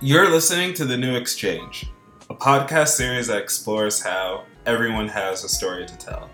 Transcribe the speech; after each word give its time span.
You're 0.00 0.30
listening 0.30 0.74
to 0.74 0.84
The 0.84 0.96
New 0.96 1.16
Exchange, 1.16 1.90
a 2.30 2.34
podcast 2.34 2.90
series 2.90 3.26
that 3.26 3.42
explores 3.42 4.00
how 4.00 4.44
everyone 4.64 5.08
has 5.08 5.42
a 5.42 5.48
story 5.48 5.86
to 5.86 5.98
tell. 5.98 6.30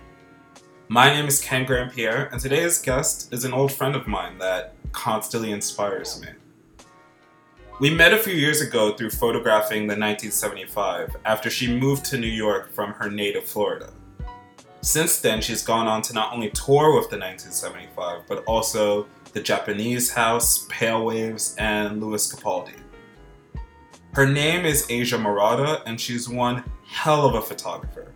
My 0.87 1.11
name 1.11 1.25
is 1.25 1.41
Ken 1.41 1.65
Grand-Pierre, 1.65 2.29
and 2.31 2.39
today's 2.39 2.79
guest 2.79 3.33
is 3.33 3.43
an 3.43 3.53
old 3.53 3.71
friend 3.71 3.95
of 3.95 4.05
mine 4.05 4.37
that 4.37 4.75
constantly 4.91 5.51
inspires 5.51 6.21
me. 6.21 6.27
We 7.79 7.89
met 7.89 8.13
a 8.13 8.19
few 8.19 8.35
years 8.35 8.61
ago 8.61 8.93
through 8.93 9.09
photographing 9.09 9.87
the 9.87 9.97
1975 9.97 11.15
after 11.25 11.49
she 11.49 11.75
moved 11.75 12.05
to 12.05 12.19
New 12.19 12.27
York 12.27 12.71
from 12.71 12.93
her 12.93 13.09
native 13.09 13.45
Florida. 13.45 13.91
Since 14.81 15.21
then, 15.21 15.41
she's 15.41 15.63
gone 15.63 15.87
on 15.87 16.03
to 16.03 16.13
not 16.13 16.31
only 16.31 16.51
tour 16.51 16.93
with 16.93 17.09
the 17.09 17.17
1975, 17.17 18.27
but 18.27 18.43
also 18.45 19.07
the 19.33 19.41
Japanese 19.41 20.11
House, 20.11 20.67
Pale 20.69 21.03
Waves, 21.03 21.55
and 21.57 21.99
Lewis 21.99 22.31
Capaldi. 22.31 22.75
Her 24.15 24.25
name 24.25 24.65
is 24.65 24.87
Aysia 24.87 25.21
Marotta, 25.21 25.81
and 25.85 25.99
she's 25.99 26.29
one 26.29 26.63
hell 26.87 27.25
of 27.25 27.35
a 27.35 27.41
photographer. 27.41 28.13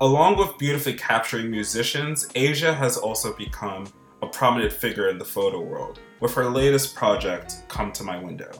Along 0.00 0.38
with 0.38 0.56
beautifully 0.56 0.94
capturing 0.94 1.50
musicians, 1.50 2.28
Aysia 2.28 2.74
has 2.74 2.96
also 2.96 3.34
become 3.34 3.86
a 4.22 4.26
prominent 4.26 4.72
figure 4.72 5.10
in 5.10 5.18
the 5.18 5.26
photo 5.26 5.60
world, 5.60 6.00
with 6.20 6.32
her 6.32 6.46
latest 6.46 6.94
project, 6.94 7.64
Come 7.68 7.92
to 7.92 8.02
My 8.02 8.16
Window. 8.16 8.50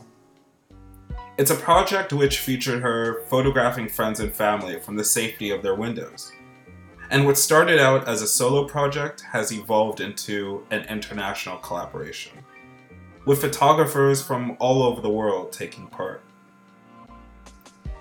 It's 1.39 1.51
a 1.51 1.55
project 1.55 2.13
which 2.13 2.41
featured 2.41 2.83
her 2.83 3.23
photographing 3.29 3.89
friends 3.89 4.21
and 4.21 4.35
family 4.35 4.81
from 4.81 4.97
the 4.97 5.05
safety 5.05 5.49
of 5.49 5.63
their 5.63 5.77
windows. 5.77 6.31
And 7.09 7.25
what 7.25 7.39
started 7.39 7.79
out 7.79 8.07
as 8.07 8.21
a 8.21 8.29
solo 8.29 8.69
project 8.69 9.23
has 9.23 9.51
evolved 9.51 10.03
into 10.03 10.67
an 10.71 10.85
international 10.91 11.57
collaboration 11.57 12.33
with 13.25 13.41
photographers 13.41 14.23
from 14.23 14.57
all 14.59 14.83
over 14.83 15.01
the 15.01 15.11
world 15.11 15.53
taking 15.53 15.87
part. 15.87 16.23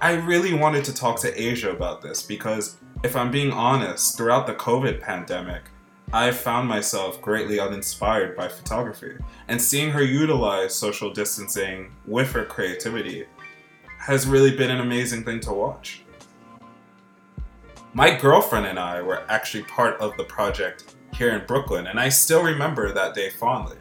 I 0.01 0.13
really 0.13 0.53
wanted 0.53 0.83
to 0.85 0.93
talk 0.93 1.19
to 1.21 1.31
Aysia 1.31 1.71
about 1.71 2.01
this 2.01 2.23
because, 2.23 2.77
if 3.03 3.15
I'm 3.15 3.29
being 3.29 3.51
honest, 3.51 4.17
throughout 4.17 4.47
the 4.47 4.55
COVID 4.55 4.99
pandemic, 4.99 5.63
I 6.11 6.31
found 6.31 6.67
myself 6.67 7.21
greatly 7.21 7.59
uninspired 7.59 8.35
by 8.35 8.47
photography, 8.47 9.15
and 9.47 9.61
seeing 9.61 9.91
her 9.91 10.03
utilize 10.03 10.73
social 10.73 11.13
distancing 11.13 11.91
with 12.07 12.31
her 12.31 12.43
creativity 12.43 13.25
has 13.99 14.25
really 14.25 14.57
been 14.57 14.71
an 14.71 14.81
amazing 14.81 15.23
thing 15.23 15.39
to 15.41 15.53
watch. 15.53 16.03
My 17.93 18.17
girlfriend 18.17 18.65
and 18.65 18.79
I 18.79 19.01
were 19.01 19.23
actually 19.29 19.63
part 19.63 19.99
of 20.01 20.17
the 20.17 20.23
project 20.23 20.95
here 21.13 21.29
in 21.29 21.45
Brooklyn, 21.45 21.87
and 21.87 21.99
I 21.99 22.09
still 22.09 22.41
remember 22.41 22.91
that 22.91 23.13
day 23.13 23.29
fondly 23.29 23.77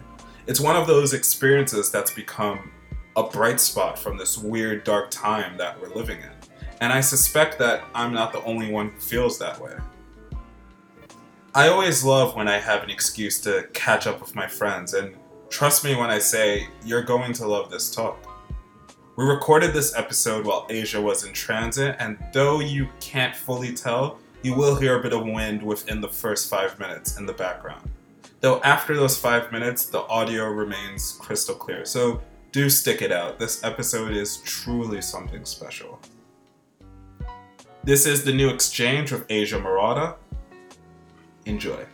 it's 0.51 0.59
one 0.59 0.75
of 0.75 0.89
those 0.89 1.12
experiences 1.12 1.93
that's 1.93 2.11
become 2.11 2.73
a 3.15 3.23
bright 3.23 3.61
spot 3.61 3.97
from 3.97 4.19
this 4.19 4.37
weird 4.37 4.83
dark 4.83 5.09
time 5.09 5.56
that 5.56 5.81
we're 5.81 5.95
living 5.95 6.19
in. 6.19 6.33
And 6.81 6.93
I 6.93 7.01
suspect 7.01 7.56
that 7.61 7.84
I'm 7.95 8.12
not 8.12 8.33
the 8.33 8.43
only 8.43 8.73
one 8.73 8.89
who 8.89 8.98
feels 8.98 9.39
that 9.39 9.61
way. 9.61 9.77
I 11.55 11.69
always 11.69 12.03
love 12.03 12.34
when 12.34 12.48
I 12.48 12.59
have 12.59 12.83
an 12.83 12.91
excuse 12.91 13.41
to 13.43 13.69
catch 13.75 14.09
up 14.09 14.21
with 14.21 14.34
my 14.34 14.48
friends, 14.48 14.95
and 14.95 15.15
trust 15.51 15.84
me 15.84 15.95
when 15.95 16.11
I 16.11 16.19
say 16.19 16.67
you're 16.84 17.05
going 17.05 17.33
to 17.34 17.47
love 17.47 17.71
this 17.71 17.89
talk. 17.89 18.19
We 19.15 19.27
recorded 19.27 19.73
this 19.73 19.95
episode 19.97 20.45
while 20.45 20.67
Aysia 20.67 21.01
was 21.01 21.23
in 21.23 21.33
transit, 21.33 21.95
and 22.01 22.19
though 22.33 22.59
you 22.59 22.89
can't 22.98 23.37
fully 23.37 23.73
tell, 23.73 24.19
you 24.43 24.56
will 24.56 24.75
hear 24.75 24.98
a 24.98 25.03
bit 25.03 25.12
of 25.12 25.25
wind 25.25 25.62
within 25.62 26.01
the 26.01 26.09
first 26.09 26.51
five 26.51 26.77
minutes 26.81 27.19
in 27.19 27.27
the 27.27 27.34
background 27.34 27.89
though 28.41 28.61
after 28.63 28.97
those 28.97 29.19
five 29.19 29.53
minutes, 29.53 29.87
the 29.87 30.01
audio 30.01 30.47
remains 30.47 31.12
crystal 31.12 31.55
clear. 31.55 31.84
So 31.84 32.23
do 32.53 32.69
stick 32.69 33.03
it 33.03 33.12
out. 33.12 33.39
This 33.39 33.62
episode 33.62 34.12
is 34.12 34.39
truly 34.39 35.01
something 35.01 35.45
special. 35.45 36.01
This 37.84 38.06
is 38.06 38.25
the 38.25 38.33
new 38.33 38.49
exchange 38.49 39.12
with 39.12 39.27
Aysia 39.29 39.62
Marotta. 39.62 40.17
Enjoy. 41.47 41.87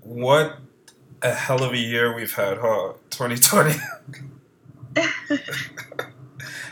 What 0.00 0.58
a 1.22 1.34
hell 1.34 1.62
of 1.62 1.72
a 1.72 1.78
year 1.78 2.14
we've 2.14 2.34
had, 2.34 2.58
huh? 2.58 2.94
2020. 3.10 3.78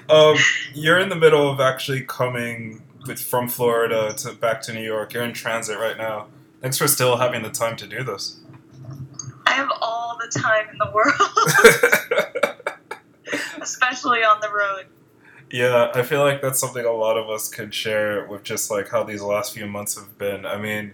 um, 0.09 0.37
you're 0.75 0.99
in 0.99 1.09
the 1.09 1.17
middle 1.17 1.51
of 1.51 1.61
actually 1.61 2.03
coming 2.03 2.83
with, 3.07 3.21
from 3.21 3.49
Florida 3.49 4.15
to 4.19 4.33
back 4.33 4.63
to 4.63 4.73
New 4.73 4.83
York. 4.83 5.13
You're 5.13 5.25
in 5.25 5.33
transit 5.33 5.79
right 5.79 5.97
now. 5.97 6.27
Thanks 6.61 6.79
for 6.79 6.89
still 6.89 7.17
having 7.17 7.43
the 7.43 7.51
time 7.51 7.77
to 7.77 7.87
do 7.87 8.03
this. 8.03 8.41
I 9.47 9.53
have 9.53 9.71
all 9.81 10.19
the 10.19 10.41
time 10.41 10.69
in 10.71 10.79
the 10.79 10.91
world, 10.93 11.15
especially 13.63 14.25
on 14.25 14.41
the 14.41 14.53
road. 14.53 14.87
Yeah, 15.51 15.91
I 15.95 16.03
feel 16.03 16.21
like 16.21 16.43
that's 16.43 16.61
something 16.61 16.85
a 16.85 16.93
lot 16.93 17.17
of 17.17 17.31
us 17.31 17.49
could 17.49 17.73
share 17.73 18.27
with 18.27 18.43
just 18.43 18.71
like 18.71 18.89
how 18.89 19.03
these 19.05 19.23
last 19.23 19.55
few 19.55 19.67
months 19.67 19.99
have 19.99 20.19
been. 20.19 20.45
I 20.45 20.59
mean, 20.59 20.93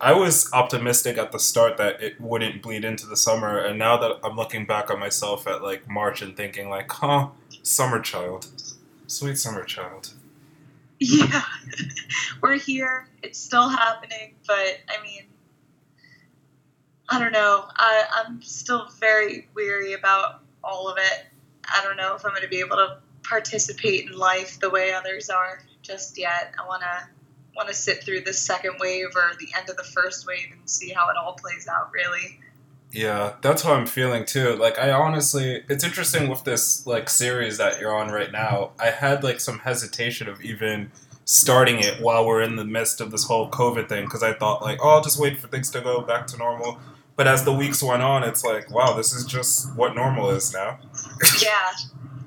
I 0.00 0.12
was 0.12 0.52
optimistic 0.52 1.16
at 1.16 1.32
the 1.32 1.38
start 1.38 1.78
that 1.78 2.02
it 2.02 2.20
wouldn't 2.20 2.62
bleed 2.62 2.84
into 2.84 3.06
the 3.06 3.16
summer, 3.16 3.58
and 3.58 3.78
now 3.78 3.96
that 3.96 4.18
I'm 4.22 4.36
looking 4.36 4.66
back 4.66 4.90
on 4.90 5.00
myself 5.00 5.46
at 5.46 5.62
like 5.62 5.88
March 5.88 6.20
and 6.20 6.36
thinking 6.36 6.68
like, 6.68 6.90
huh, 6.90 7.28
summer 7.62 8.00
child, 8.00 8.48
sweet 9.06 9.38
summer 9.38 9.64
child. 9.64 10.12
Yeah, 10.98 11.42
we're 12.40 12.56
here. 12.56 13.06
It's 13.22 13.38
still 13.38 13.68
happening, 13.68 14.34
but 14.46 14.78
I 14.88 15.02
mean, 15.02 15.24
I 17.10 17.18
don't 17.18 17.32
know. 17.32 17.66
I 17.76 18.04
I'm 18.14 18.40
still 18.40 18.88
very 18.98 19.46
weary 19.52 19.92
about 19.92 20.40
all 20.64 20.88
of 20.88 20.96
it. 20.96 21.26
I 21.64 21.84
don't 21.84 21.98
know 21.98 22.14
if 22.14 22.24
I'm 22.24 22.30
going 22.30 22.44
to 22.44 22.48
be 22.48 22.60
able 22.60 22.76
to 22.76 22.96
participate 23.22 24.06
in 24.06 24.16
life 24.16 24.58
the 24.58 24.70
way 24.70 24.94
others 24.94 25.28
are 25.28 25.58
just 25.82 26.16
yet. 26.16 26.54
I 26.58 26.66
want 26.66 26.80
to 26.80 27.08
want 27.56 27.68
to 27.68 27.74
sit 27.74 28.04
through 28.04 28.20
the 28.20 28.32
second 28.32 28.76
wave 28.78 29.08
or 29.14 29.32
the 29.38 29.48
end 29.56 29.68
of 29.68 29.76
the 29.76 29.84
first 29.84 30.26
wave 30.26 30.48
and 30.52 30.68
see 30.68 30.90
how 30.90 31.08
it 31.08 31.16
all 31.16 31.34
plays 31.34 31.66
out, 31.68 31.90
really. 31.92 32.40
Yeah, 32.92 33.34
that's 33.42 33.62
how 33.62 33.74
I'm 33.74 33.86
feeling 33.86 34.24
too. 34.24 34.54
Like 34.54 34.78
I 34.78 34.92
honestly, 34.92 35.64
it's 35.68 35.84
interesting 35.84 36.28
with 36.28 36.44
this 36.44 36.86
like 36.86 37.10
series 37.10 37.58
that 37.58 37.80
you're 37.80 37.94
on 37.94 38.10
right 38.10 38.32
now. 38.32 38.72
I 38.78 38.90
had 38.90 39.24
like 39.24 39.40
some 39.40 39.58
hesitation 39.60 40.28
of 40.28 40.40
even 40.42 40.92
starting 41.24 41.80
it 41.80 42.00
while 42.00 42.24
we're 42.24 42.40
in 42.40 42.56
the 42.56 42.64
midst 42.64 43.00
of 43.00 43.10
this 43.10 43.24
whole 43.24 43.50
COVID 43.50 43.88
thing 43.88 44.04
because 44.04 44.22
I 44.22 44.32
thought 44.32 44.62
like, 44.62 44.78
oh, 44.82 44.90
I'll 44.90 45.02
just 45.02 45.18
wait 45.18 45.38
for 45.38 45.48
things 45.48 45.70
to 45.72 45.80
go 45.80 46.00
back 46.00 46.26
to 46.28 46.38
normal. 46.38 46.78
But 47.16 47.26
as 47.26 47.44
the 47.44 47.52
weeks 47.52 47.82
went 47.82 48.02
on, 48.02 48.22
it's 48.22 48.44
like, 48.44 48.70
wow, 48.70 48.94
this 48.94 49.12
is 49.12 49.24
just 49.24 49.74
what 49.74 49.94
normal 49.94 50.30
is 50.30 50.52
now. 50.52 50.78
yeah, 51.42 51.72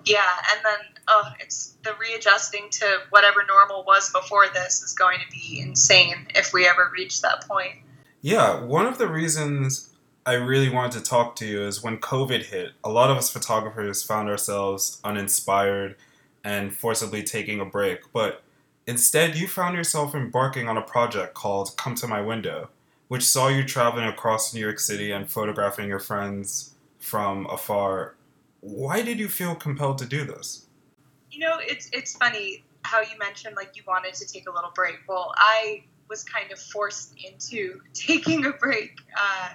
yeah, 0.06 0.32
and 0.52 0.66
then 0.66 0.99
oh, 1.10 1.32
it's 1.40 1.76
the 1.84 1.94
readjusting 2.00 2.70
to 2.72 3.00
whatever 3.10 3.44
normal 3.48 3.84
was 3.84 4.12
before 4.12 4.46
this 4.54 4.82
is 4.82 4.94
going 4.94 5.18
to 5.20 5.32
be 5.32 5.60
insane 5.60 6.28
if 6.36 6.54
we 6.54 6.68
ever 6.68 6.92
reach 6.94 7.22
that 7.22 7.48
point. 7.48 7.76
Yeah, 8.22 8.62
one 8.64 8.86
of 8.86 8.98
the 8.98 9.08
reasons 9.08 9.90
I 10.26 10.34
really 10.34 10.70
wanted 10.70 11.00
to 11.00 11.10
talk 11.10 11.36
to 11.38 11.46
you 11.46 11.64
is 11.64 11.84
when 11.84 11.98
COVID 11.98 12.46
hit, 12.46 12.74
a 12.84 12.90
lot 12.90 13.10
of 13.10 13.18
us 13.18 13.30
photographers 13.30 14.04
found 14.04 14.30
ourselves 14.30 15.00
uninspired 15.04 15.96
and 16.44 16.76
forcibly 16.76 17.24
taking 17.24 17.60
a 17.60 17.66
break. 17.66 18.02
But 18.14 18.44
instead, 18.86 19.36
you 19.36 19.48
found 19.48 19.76
yourself 19.76 20.14
embarking 20.14 20.68
on 20.68 20.78
a 20.78 20.82
project 20.82 21.34
called 21.34 21.76
Come 21.78 21.96
to 21.96 22.08
My 22.08 22.22
Window, 22.22 22.70
which 23.08 23.24
saw 23.24 23.48
you 23.48 23.64
traveling 23.64 24.06
across 24.06 24.54
New 24.54 24.60
York 24.60 24.80
City 24.80 25.12
and 25.12 25.30
photographing 25.30 25.88
your 25.88 26.00
friends 26.00 26.76
from 27.00 27.46
afar. 27.48 28.16
Why 28.62 29.02
did 29.02 29.20
you 29.20 29.30
feel 29.30 29.56
compelled 29.56 29.98
to 30.00 30.06
do 30.06 30.26
this? 30.26 30.68
You 31.40 31.46
know, 31.46 31.58
it's 31.62 31.90
it's 31.94 32.18
funny 32.18 32.66
how 32.82 33.00
you 33.00 33.18
mentioned 33.18 33.56
like 33.56 33.78
you 33.78 33.84
wanted 33.88 34.14
to 34.14 34.28
take 34.28 34.48
a 34.50 34.52
little 34.52 34.72
break. 34.76 34.98
Well, 35.08 35.34
I 35.38 35.86
was 36.10 36.24
kind 36.24 36.52
of 36.52 36.60
forced 36.60 37.16
into 37.16 37.80
taking 37.94 38.46
a 38.46 38.52
break 38.52 39.00
uh, 39.18 39.50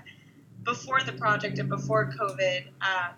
before 0.62 1.02
the 1.02 1.12
project 1.12 1.58
and 1.58 1.68
before 1.68 2.10
COVID. 2.18 2.68
Um, 2.80 3.14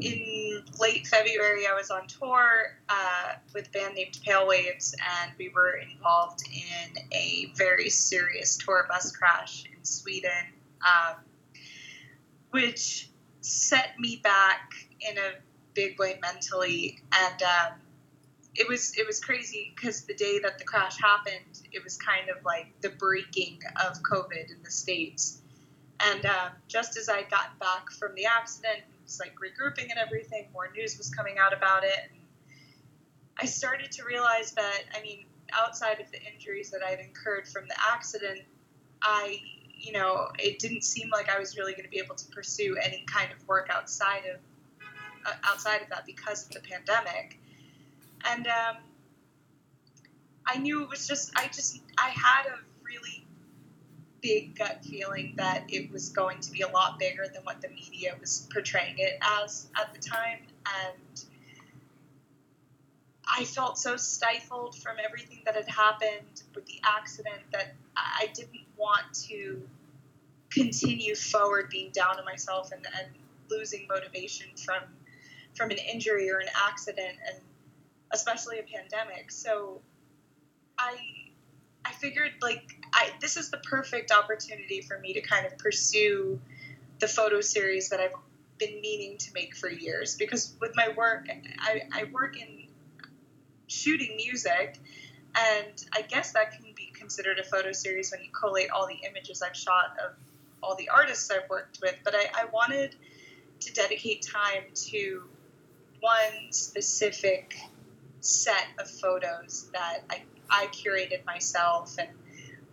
in 0.00 0.62
late 0.80 1.06
February, 1.06 1.66
I 1.66 1.74
was 1.74 1.90
on 1.90 2.06
tour 2.06 2.78
uh, 2.88 3.32
with 3.52 3.68
a 3.68 3.70
band 3.70 3.96
named 3.96 4.18
Pale 4.24 4.46
Waves, 4.46 4.94
and 5.20 5.32
we 5.38 5.50
were 5.50 5.76
involved 5.76 6.42
in 6.50 7.02
a 7.12 7.52
very 7.54 7.90
serious 7.90 8.56
tour 8.56 8.86
bus 8.88 9.14
crash 9.14 9.64
in 9.64 9.84
Sweden, 9.84 10.54
um, 10.80 11.16
which 12.50 13.10
set 13.42 13.98
me 13.98 14.20
back 14.24 14.72
in 15.00 15.18
a 15.18 15.32
big 15.74 15.98
way 15.98 16.18
mentally, 16.20 16.98
and 17.12 17.42
um, 17.42 17.72
it 18.54 18.68
was 18.68 18.96
it 18.96 19.06
was 19.06 19.20
crazy 19.20 19.72
because 19.74 20.04
the 20.04 20.14
day 20.14 20.38
that 20.42 20.58
the 20.58 20.64
crash 20.64 20.98
happened, 21.00 21.68
it 21.72 21.82
was 21.82 21.96
kind 21.96 22.28
of 22.30 22.44
like 22.44 22.68
the 22.80 22.90
breaking 22.90 23.60
of 23.84 24.02
COVID 24.02 24.50
in 24.50 24.62
the 24.62 24.70
states, 24.70 25.40
and 26.00 26.26
um, 26.26 26.52
just 26.68 26.96
as 26.96 27.08
I 27.08 27.18
would 27.18 27.30
gotten 27.30 27.56
back 27.58 27.90
from 27.90 28.14
the 28.14 28.26
accident, 28.26 28.78
it 28.78 29.02
was 29.04 29.20
like 29.20 29.34
regrouping 29.36 29.90
and 29.90 29.98
everything. 29.98 30.48
More 30.52 30.70
news 30.74 30.98
was 30.98 31.10
coming 31.10 31.36
out 31.38 31.52
about 31.52 31.84
it. 31.84 32.10
And 32.10 32.20
I 33.38 33.46
started 33.46 33.92
to 33.92 34.04
realize 34.04 34.52
that, 34.52 34.82
I 34.96 35.02
mean, 35.02 35.26
outside 35.52 36.00
of 36.00 36.10
the 36.10 36.18
injuries 36.32 36.70
that 36.70 36.80
I'd 36.82 37.00
incurred 37.00 37.46
from 37.46 37.68
the 37.68 37.76
accident, 37.92 38.40
I, 39.02 39.40
you 39.74 39.92
know, 39.92 40.28
it 40.38 40.58
didn't 40.58 40.82
seem 40.82 41.10
like 41.10 41.28
I 41.28 41.38
was 41.38 41.56
really 41.56 41.72
going 41.72 41.84
to 41.84 41.90
be 41.90 41.98
able 41.98 42.16
to 42.16 42.28
pursue 42.28 42.76
any 42.82 43.04
kind 43.06 43.30
of 43.32 43.46
work 43.46 43.68
outside 43.70 44.22
of 44.32 44.40
outside 45.44 45.82
of 45.82 45.88
that 45.90 46.06
because 46.06 46.46
of 46.46 46.52
the 46.52 46.60
pandemic. 46.60 47.38
And 48.24 48.46
um, 48.46 48.76
I 50.46 50.58
knew 50.58 50.82
it 50.82 50.88
was 50.88 51.06
just, 51.06 51.32
I 51.36 51.46
just, 51.46 51.80
I 51.98 52.08
had 52.10 52.46
a 52.46 52.58
really 52.84 53.26
big 54.20 54.56
gut 54.56 54.84
feeling 54.84 55.34
that 55.36 55.64
it 55.68 55.92
was 55.92 56.08
going 56.08 56.40
to 56.40 56.50
be 56.50 56.62
a 56.62 56.68
lot 56.68 56.98
bigger 56.98 57.26
than 57.32 57.42
what 57.44 57.60
the 57.60 57.68
media 57.68 58.16
was 58.18 58.48
portraying 58.52 58.94
it 58.98 59.18
as 59.22 59.68
at 59.78 59.92
the 59.92 60.00
time. 60.00 60.38
And 60.86 61.24
I 63.26 63.44
felt 63.44 63.78
so 63.78 63.96
stifled 63.96 64.76
from 64.76 64.96
everything 65.04 65.42
that 65.44 65.54
had 65.54 65.68
happened 65.68 66.42
with 66.54 66.66
the 66.66 66.80
accident 66.84 67.42
that 67.52 67.74
I 67.96 68.28
didn't 68.34 68.64
want 68.76 69.12
to 69.28 69.62
continue 70.50 71.14
forward 71.14 71.68
being 71.70 71.90
down 71.90 72.18
on 72.18 72.24
myself 72.24 72.70
and, 72.72 72.86
and 72.98 73.08
losing 73.50 73.86
motivation 73.88 74.46
from 74.56 74.82
from 75.54 75.70
an 75.70 75.78
injury 75.78 76.30
or 76.30 76.38
an 76.38 76.48
accident 76.66 77.16
and 77.28 77.38
especially 78.12 78.58
a 78.58 78.62
pandemic. 78.62 79.30
So 79.30 79.80
I 80.78 80.96
I 81.84 81.92
figured 81.92 82.32
like 82.40 82.62
I 82.92 83.10
this 83.20 83.36
is 83.36 83.50
the 83.50 83.58
perfect 83.58 84.10
opportunity 84.10 84.80
for 84.80 84.98
me 84.98 85.12
to 85.14 85.20
kind 85.20 85.46
of 85.46 85.56
pursue 85.58 86.40
the 87.00 87.08
photo 87.08 87.40
series 87.40 87.88
that 87.90 88.00
I've 88.00 88.12
been 88.58 88.80
meaning 88.80 89.18
to 89.18 89.32
make 89.34 89.56
for 89.56 89.68
years 89.68 90.16
because 90.16 90.54
with 90.60 90.72
my 90.76 90.88
work 90.96 91.28
I, 91.58 91.82
I 91.92 92.04
work 92.12 92.40
in 92.40 92.68
shooting 93.66 94.16
music 94.16 94.78
and 95.36 95.84
I 95.92 96.02
guess 96.02 96.32
that 96.32 96.52
can 96.52 96.66
be 96.76 96.92
considered 96.94 97.40
a 97.40 97.44
photo 97.44 97.72
series 97.72 98.12
when 98.12 98.22
you 98.22 98.30
collate 98.30 98.70
all 98.70 98.86
the 98.86 98.98
images 99.08 99.42
I've 99.42 99.56
shot 99.56 99.96
of 100.04 100.12
all 100.62 100.76
the 100.76 100.88
artists 100.88 101.30
I've 101.30 101.50
worked 101.50 101.80
with 101.82 101.96
but 102.04 102.14
I, 102.14 102.26
I 102.32 102.44
wanted 102.52 102.94
to 103.60 103.72
dedicate 103.72 104.22
time 104.22 104.64
to 104.74 105.24
one 106.04 106.52
specific 106.52 107.56
set 108.20 108.66
of 108.78 108.90
photos 108.90 109.70
that 109.72 110.00
I, 110.10 110.22
I 110.50 110.66
curated 110.66 111.24
myself 111.24 111.96
and 111.98 112.10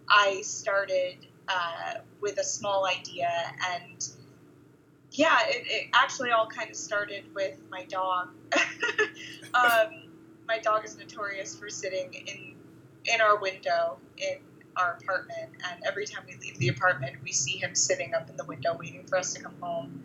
I 0.10 0.42
started 0.42 1.16
uh, 1.48 2.00
with 2.20 2.38
a 2.40 2.44
small 2.44 2.86
idea 2.86 3.32
and 3.74 4.06
yeah 5.12 5.38
it, 5.48 5.64
it, 5.66 5.88
actually 5.94 6.32
all 6.32 6.48
kind 6.48 6.70
of 6.70 6.76
started 6.76 7.24
with 7.34 7.58
my 7.70 7.86
dog. 7.86 8.30
Um, 9.54 10.08
my 10.48 10.60
dog 10.60 10.86
is 10.86 10.98
notorious 10.98 11.58
for 11.58 11.70
sitting 11.70 12.14
in 12.14 12.56
in 13.14 13.20
our 13.20 13.38
window 13.38 13.98
in 14.18 14.38
our 14.78 14.98
apartment 15.02 15.50
and 15.70 15.84
every 15.86 16.06
time 16.06 16.24
we 16.26 16.38
leave 16.38 16.58
the 16.58 16.70
apartment 16.70 17.18
we 17.22 17.34
see 17.34 17.58
him 17.58 17.76
sitting 17.76 18.14
up 18.14 18.30
in 18.30 18.38
the 18.38 18.46
window 18.46 18.78
waiting 18.80 19.06
for 19.06 19.18
us 19.18 19.34
to 19.34 19.42
come 19.42 19.56
home 19.60 20.04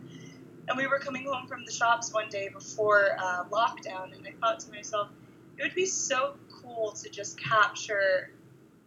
and 0.67 0.77
we 0.77 0.87
were 0.87 0.99
coming 0.99 1.25
home 1.25 1.47
from 1.47 1.65
the 1.65 1.71
shops 1.71 2.13
one 2.13 2.29
day 2.29 2.49
before 2.49 3.17
uh, 3.19 3.45
lockdown, 3.45 4.15
and 4.15 4.27
I 4.27 4.33
thought 4.41 4.59
to 4.61 4.71
myself, 4.71 5.09
it 5.57 5.63
would 5.63 5.75
be 5.75 5.85
so 5.85 6.35
cool 6.61 6.91
to 6.91 7.09
just 7.09 7.39
capture 7.39 8.31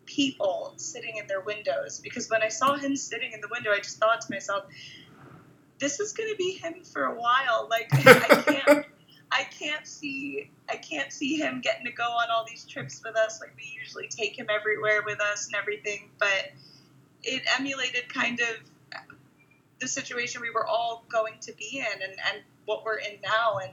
people 0.07 0.75
sitting 0.77 1.17
in 1.17 1.27
their 1.27 1.41
windows. 1.41 2.01
Because 2.01 2.29
when 2.29 2.43
I 2.43 2.49
saw 2.49 2.77
him 2.77 2.97
sitting 2.97 3.33
in 3.33 3.41
the 3.41 3.49
window, 3.51 3.71
I 3.71 3.79
just 3.79 3.99
thought 3.99 4.21
to 4.23 4.33
myself, 4.33 4.65
this 5.79 5.99
is 6.01 6.13
going 6.13 6.29
to 6.29 6.37
be 6.37 6.53
him 6.53 6.85
for 6.85 7.05
a 7.05 7.15
while. 7.15 7.69
Like 7.71 7.89
I 7.93 8.43
can't. 8.43 8.87
I 9.33 9.45
can't 9.45 9.87
see 9.87 10.51
I 10.69 10.75
can't 10.75 11.13
see 11.13 11.37
him 11.37 11.61
getting 11.61 11.87
to 11.87 11.93
go 11.93 12.03
on 12.03 12.31
all 12.33 12.45
these 12.45 12.65
trips 12.65 13.01
with 13.05 13.17
us 13.17 13.41
like 13.41 13.53
we 13.57 13.63
usually 13.81 14.09
take 14.09 14.37
him 14.37 14.49
everywhere 14.51 15.03
with 15.07 15.21
us 15.21 15.47
and 15.47 15.55
everything 15.55 16.11
but 16.19 16.51
it 17.23 17.43
emulated 17.57 18.13
kind 18.13 18.41
of 18.41 19.01
the 19.81 19.89
situation 19.89 20.41
we 20.41 20.51
were 20.51 20.67
all 20.67 21.05
going 21.09 21.35
to 21.41 21.53
be 21.53 21.79
in 21.79 22.03
and, 22.03 22.13
and 22.13 22.43
what 22.67 22.85
we're 22.85 22.99
in 22.99 23.19
now. 23.23 23.59
And 23.59 23.73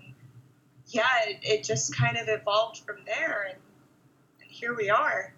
yeah, 0.88 1.06
it, 1.27 1.39
it 1.44 1.63
just 1.63 1.95
kind 1.95 2.18
of 2.18 2.27
evolved 2.27 2.77
from 2.80 2.98
there. 3.06 3.48
And, 3.50 3.57
and 4.42 4.50
here 4.50 4.75
we 4.75 4.89
are. 4.89 5.33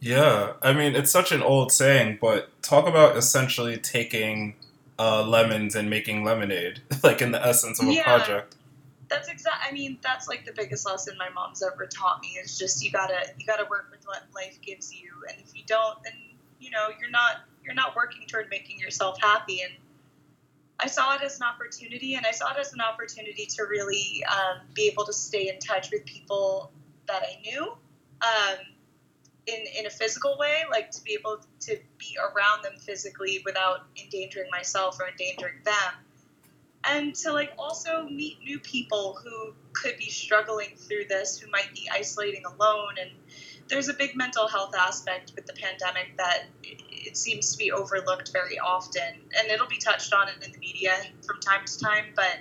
Yeah, 0.00 0.54
I 0.62 0.72
mean, 0.72 0.94
it's 0.94 1.10
such 1.10 1.30
an 1.30 1.42
old 1.42 1.70
saying, 1.72 2.18
but 2.20 2.50
talk 2.62 2.86
about 2.86 3.16
essentially 3.16 3.76
taking 3.76 4.56
uh, 4.98 5.22
lemons 5.22 5.74
and 5.74 5.90
making 5.90 6.24
lemonade, 6.24 6.80
like 7.02 7.20
in 7.20 7.32
the 7.32 7.44
essence 7.44 7.80
of 7.80 7.88
a 7.88 7.92
yeah, 7.92 8.04
project. 8.04 8.56
That's 9.08 9.28
exact. 9.28 9.56
I 9.68 9.72
mean, 9.72 9.98
that's 10.02 10.26
like 10.26 10.46
the 10.46 10.52
biggest 10.52 10.86
lesson 10.86 11.16
my 11.18 11.28
mom's 11.30 11.62
ever 11.62 11.86
taught 11.86 12.22
me 12.22 12.28
is 12.42 12.58
just 12.58 12.82
you 12.82 12.90
gotta 12.90 13.26
you 13.38 13.44
gotta 13.44 13.66
work 13.68 13.88
with 13.90 14.06
what 14.06 14.22
life 14.34 14.58
gives 14.62 14.94
you, 14.94 15.10
and 15.28 15.38
if 15.40 15.54
you 15.54 15.64
don't, 15.66 16.02
then 16.02 16.14
you 16.60 16.70
know 16.70 16.88
you're 16.98 17.10
not 17.10 17.42
you're 17.64 17.74
not 17.74 17.94
working 17.94 18.26
toward 18.26 18.48
making 18.50 18.78
yourself 18.78 19.20
happy. 19.20 19.62
And 19.62 19.72
I 20.82 20.86
saw 20.86 21.14
it 21.14 21.22
as 21.22 21.36
an 21.40 21.46
opportunity, 21.46 22.14
and 22.14 22.24
I 22.26 22.30
saw 22.30 22.52
it 22.52 22.58
as 22.58 22.72
an 22.72 22.80
opportunity 22.80 23.46
to 23.46 23.64
really 23.64 24.22
um, 24.30 24.66
be 24.74 24.88
able 24.88 25.04
to 25.04 25.12
stay 25.12 25.48
in 25.48 25.58
touch 25.58 25.90
with 25.90 26.04
people 26.04 26.72
that 27.06 27.22
I 27.22 27.40
knew 27.42 27.72
um, 28.22 28.58
in 29.46 29.60
in 29.78 29.86
a 29.86 29.90
physical 29.90 30.36
way, 30.38 30.62
like 30.70 30.90
to 30.92 31.02
be 31.02 31.12
able 31.12 31.40
to 31.60 31.78
be 31.98 32.16
around 32.18 32.62
them 32.62 32.74
physically 32.78 33.42
without 33.44 33.86
endangering 34.02 34.50
myself 34.50 34.98
or 35.00 35.08
endangering 35.08 35.60
them, 35.64 35.92
and 36.84 37.14
to 37.16 37.32
like 37.32 37.52
also 37.58 38.08
meet 38.08 38.38
new 38.42 38.58
people 38.60 39.18
who 39.22 39.54
could 39.72 39.96
be 39.98 40.10
struggling 40.10 40.76
through 40.76 41.04
this, 41.08 41.38
who 41.38 41.50
might 41.50 41.72
be 41.74 41.88
isolating 41.92 42.44
alone, 42.44 42.94
and 43.00 43.10
there's 43.68 43.88
a 43.88 43.94
big 43.94 44.16
mental 44.16 44.48
health 44.48 44.74
aspect 44.78 45.32
with 45.36 45.46
the 45.46 45.54
pandemic 45.54 46.16
that 46.16 46.44
it 47.00 47.16
seems 47.16 47.52
to 47.52 47.58
be 47.58 47.72
overlooked 47.72 48.30
very 48.32 48.58
often, 48.58 49.02
and 49.38 49.48
it'll 49.48 49.66
be 49.66 49.78
touched 49.78 50.12
on 50.12 50.28
in 50.28 50.52
the 50.52 50.58
media 50.58 50.92
from 51.26 51.40
time 51.40 51.64
to 51.66 51.78
time. 51.78 52.06
But 52.14 52.38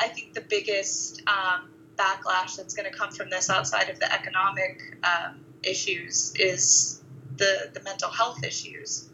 I 0.00 0.08
think 0.08 0.34
the 0.34 0.40
biggest 0.42 1.22
um, 1.26 1.70
backlash 1.96 2.56
that's 2.56 2.74
going 2.74 2.90
to 2.90 2.96
come 2.96 3.10
from 3.10 3.30
this, 3.30 3.50
outside 3.50 3.88
of 3.88 3.98
the 4.00 4.12
economic 4.12 4.80
um, 5.04 5.44
issues, 5.62 6.34
is 6.36 7.02
the 7.36 7.70
the 7.72 7.82
mental 7.82 8.10
health 8.10 8.44
issues. 8.44 9.10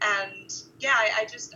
And 0.00 0.52
yeah, 0.78 0.94
I, 0.94 1.22
I 1.22 1.24
just 1.26 1.54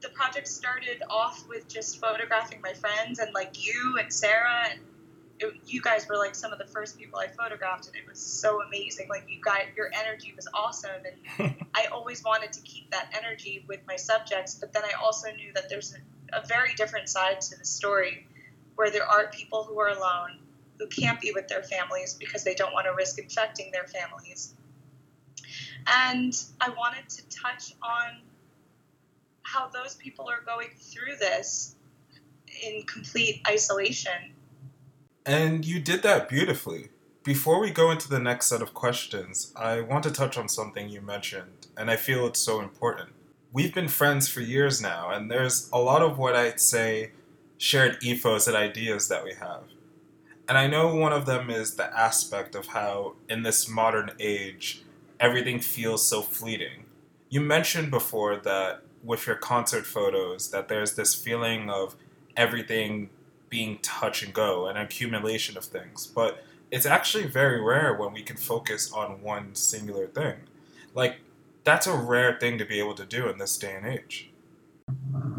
the 0.00 0.08
project 0.10 0.48
started 0.48 1.02
off 1.10 1.44
with 1.48 1.68
just 1.68 2.00
photographing 2.00 2.60
my 2.62 2.72
friends 2.74 3.18
and 3.18 3.32
like 3.34 3.66
you 3.66 3.96
and 3.98 4.12
Sarah 4.12 4.68
and 4.70 4.80
it, 5.38 5.54
you 5.66 5.82
guys 5.82 6.08
were 6.08 6.16
like 6.16 6.34
some 6.34 6.52
of 6.52 6.58
the 6.58 6.66
first 6.66 6.98
people 6.98 7.18
I 7.18 7.28
photographed, 7.28 7.86
and 7.86 7.96
it 7.96 8.08
was 8.08 8.18
so 8.18 8.62
amazing. 8.62 9.08
Like 9.08 9.24
you 9.28 9.40
guys, 9.44 9.66
your 9.76 9.90
energy 9.94 10.32
was 10.34 10.48
awesome, 10.54 11.02
and 11.38 11.54
I 11.74 11.86
always 11.86 12.24
wanted 12.24 12.52
to 12.54 12.60
keep 12.62 12.90
that 12.90 13.14
energy 13.16 13.64
with 13.68 13.80
my 13.86 13.96
subjects. 13.96 14.54
But 14.54 14.72
then 14.72 14.84
I 14.84 14.92
also 15.02 15.28
knew 15.32 15.52
that 15.54 15.68
there's 15.68 15.94
a, 15.94 16.38
a 16.38 16.46
very 16.46 16.74
different 16.74 17.08
side 17.08 17.40
to 17.42 17.58
the 17.58 17.64
story, 17.64 18.26
where 18.76 18.90
there 18.90 19.06
are 19.06 19.28
people 19.28 19.64
who 19.64 19.78
are 19.80 19.88
alone, 19.88 20.38
who 20.78 20.86
can't 20.86 21.20
be 21.20 21.32
with 21.34 21.48
their 21.48 21.62
families 21.62 22.14
because 22.14 22.44
they 22.44 22.54
don't 22.54 22.72
want 22.72 22.86
to 22.86 22.94
risk 22.94 23.18
infecting 23.18 23.70
their 23.72 23.86
families. 23.86 24.54
And 25.86 26.32
I 26.60 26.70
wanted 26.70 27.08
to 27.08 27.28
touch 27.28 27.74
on 27.82 28.22
how 29.42 29.68
those 29.68 29.94
people 29.94 30.28
are 30.28 30.42
going 30.44 30.70
through 30.76 31.16
this 31.20 31.76
in 32.64 32.82
complete 32.82 33.42
isolation 33.46 34.32
and 35.26 35.64
you 35.64 35.80
did 35.80 36.04
that 36.04 36.28
beautifully. 36.28 36.90
Before 37.24 37.58
we 37.58 37.72
go 37.72 37.90
into 37.90 38.08
the 38.08 38.20
next 38.20 38.46
set 38.46 38.62
of 38.62 38.72
questions, 38.72 39.52
I 39.56 39.80
want 39.80 40.04
to 40.04 40.12
touch 40.12 40.38
on 40.38 40.48
something 40.48 40.88
you 40.88 41.00
mentioned, 41.00 41.66
and 41.76 41.90
I 41.90 41.96
feel 41.96 42.28
it's 42.28 42.38
so 42.38 42.60
important. 42.60 43.08
We've 43.52 43.74
been 43.74 43.88
friends 43.88 44.28
for 44.28 44.40
years 44.40 44.80
now, 44.80 45.10
and 45.10 45.28
there's 45.28 45.68
a 45.72 45.78
lot 45.78 46.02
of 46.02 46.16
what 46.16 46.36
I'd 46.36 46.60
say 46.60 47.10
shared 47.58 47.98
ethos 48.02 48.46
and 48.46 48.56
ideas 48.56 49.08
that 49.08 49.24
we 49.24 49.34
have. 49.34 49.64
And 50.48 50.56
I 50.56 50.68
know 50.68 50.94
one 50.94 51.12
of 51.12 51.26
them 51.26 51.50
is 51.50 51.74
the 51.74 51.92
aspect 51.98 52.54
of 52.54 52.68
how, 52.68 53.14
in 53.28 53.42
this 53.42 53.68
modern 53.68 54.12
age, 54.20 54.84
everything 55.18 55.58
feels 55.58 56.06
so 56.06 56.22
fleeting. 56.22 56.84
You 57.30 57.40
mentioned 57.40 57.90
before 57.90 58.36
that 58.36 58.82
with 59.02 59.26
your 59.26 59.36
concert 59.36 59.86
photos, 59.86 60.50
that 60.52 60.68
there's 60.68 60.94
this 60.94 61.16
feeling 61.16 61.68
of 61.68 61.96
everything 62.36 63.10
being 63.56 63.78
touch 63.78 64.22
and 64.22 64.34
go, 64.34 64.66
an 64.66 64.76
accumulation 64.76 65.56
of 65.56 65.64
things. 65.64 66.06
But 66.06 66.44
it's 66.70 66.84
actually 66.84 67.26
very 67.26 67.58
rare 67.58 67.94
when 67.94 68.12
we 68.12 68.20
can 68.22 68.36
focus 68.36 68.92
on 68.92 69.22
one 69.22 69.54
singular 69.54 70.06
thing. 70.08 70.34
Like, 70.92 71.20
that's 71.64 71.86
a 71.86 71.96
rare 71.96 72.38
thing 72.38 72.58
to 72.58 72.66
be 72.66 72.78
able 72.78 72.94
to 72.96 73.06
do 73.06 73.30
in 73.30 73.38
this 73.38 73.56
day 73.56 73.74
and 73.74 73.86
age. 73.86 74.28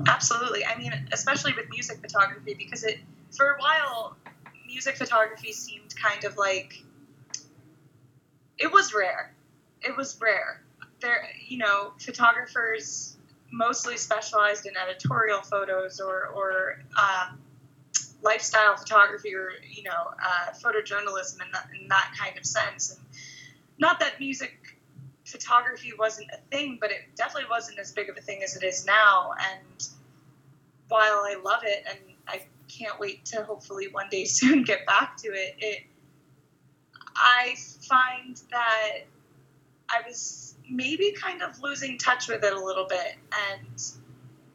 Absolutely. 0.07 0.65
I 0.65 0.75
mean, 0.79 0.93
especially 1.11 1.53
with 1.53 1.69
music 1.69 1.99
photography, 2.01 2.55
because 2.55 2.83
it, 2.83 2.97
for 3.37 3.51
a 3.51 3.59
while, 3.59 4.17
music 4.65 4.97
photography 4.97 5.53
seemed 5.53 5.95
kind 5.95 6.23
of 6.23 6.37
like, 6.37 6.83
it 8.57 8.71
was 8.71 8.95
rare. 8.95 9.35
It 9.83 9.95
was 9.95 10.19
rare. 10.19 10.63
There, 11.01 11.29
you 11.47 11.59
know, 11.59 11.93
photographers 11.99 13.15
mostly 13.51 13.95
specialized 13.95 14.65
in 14.65 14.73
editorial 14.75 15.43
photos 15.43 15.99
or, 15.99 16.25
or 16.33 16.79
um, 16.97 17.37
lifestyle 18.21 18.75
photography 18.75 19.33
or 19.35 19.51
you 19.69 19.83
know 19.83 19.91
uh, 19.91 20.51
photojournalism 20.53 21.41
in 21.41 21.51
that, 21.53 21.67
in 21.79 21.87
that 21.87 22.13
kind 22.19 22.37
of 22.37 22.45
sense. 22.45 22.95
And 22.95 23.05
not 23.79 23.99
that 23.99 24.19
music 24.19 24.77
photography 25.25 25.91
wasn't 25.97 26.29
a 26.33 26.37
thing, 26.49 26.77
but 26.79 26.91
it 26.91 27.01
definitely 27.15 27.49
wasn't 27.49 27.79
as 27.79 27.91
big 27.91 28.09
of 28.09 28.17
a 28.17 28.21
thing 28.21 28.41
as 28.43 28.55
it 28.55 28.63
is 28.63 28.85
now. 28.85 29.31
And 29.51 29.87
while 30.87 31.21
I 31.25 31.39
love 31.43 31.61
it 31.63 31.83
and 31.89 31.99
I 32.27 32.43
can't 32.67 32.99
wait 32.99 33.25
to 33.25 33.43
hopefully 33.43 33.87
one 33.91 34.07
day 34.09 34.25
soon 34.39 34.63
get 34.63 34.85
back 34.85 35.17
to 35.17 35.27
it, 35.27 35.55
it 35.59 35.83
I 37.15 37.55
find 37.87 38.39
that 38.51 38.99
I 39.89 40.01
was 40.07 40.55
maybe 40.69 41.13
kind 41.13 41.41
of 41.41 41.59
losing 41.61 41.97
touch 41.97 42.27
with 42.27 42.43
it 42.43 42.53
a 42.53 42.59
little 42.59 42.85
bit 42.85 43.15
and 43.49 43.81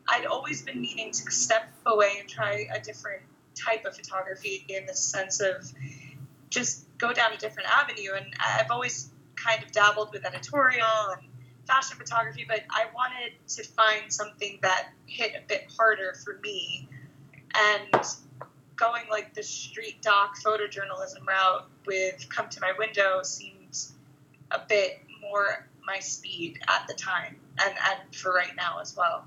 I'd 0.08 0.26
always 0.26 0.62
been 0.62 0.80
meaning 0.80 1.10
to 1.10 1.30
step 1.30 1.68
away 1.86 2.16
and 2.20 2.28
try 2.28 2.66
a 2.72 2.80
different 2.80 3.22
type 3.54 3.84
of 3.84 3.96
photography 3.96 4.64
in 4.68 4.86
the 4.86 4.94
sense 4.94 5.40
of 5.40 5.72
just 6.50 6.86
go 6.98 7.12
down 7.12 7.32
a 7.32 7.36
different 7.36 7.68
avenue. 7.70 8.12
And 8.16 8.26
I've 8.38 8.70
always 8.70 9.10
kind 9.36 9.62
of 9.62 9.72
dabbled 9.72 10.12
with 10.12 10.24
editorial 10.24 10.86
and 11.16 11.28
fashion 11.66 11.96
photography, 11.96 12.44
but 12.46 12.62
I 12.70 12.86
wanted 12.94 13.32
to 13.48 13.64
find 13.64 14.12
something 14.12 14.58
that 14.62 14.88
hit 15.06 15.32
a 15.36 15.46
bit 15.46 15.66
harder 15.76 16.14
for 16.24 16.38
me. 16.42 16.88
And 17.54 18.04
going 18.76 19.04
like 19.10 19.34
the 19.34 19.42
street 19.42 20.02
doc 20.02 20.36
photojournalism 20.44 21.26
route 21.26 21.68
with 21.86 22.26
Come 22.28 22.48
to 22.48 22.60
My 22.60 22.72
Window 22.78 23.22
seemed 23.22 23.78
a 24.50 24.60
bit 24.68 25.00
more 25.20 25.68
my 25.86 25.98
speed 25.98 26.58
at 26.68 26.86
the 26.88 26.94
time 26.94 27.36
and, 27.64 27.74
and 27.74 28.14
for 28.14 28.32
right 28.32 28.54
now 28.56 28.80
as 28.80 28.96
well. 28.96 29.26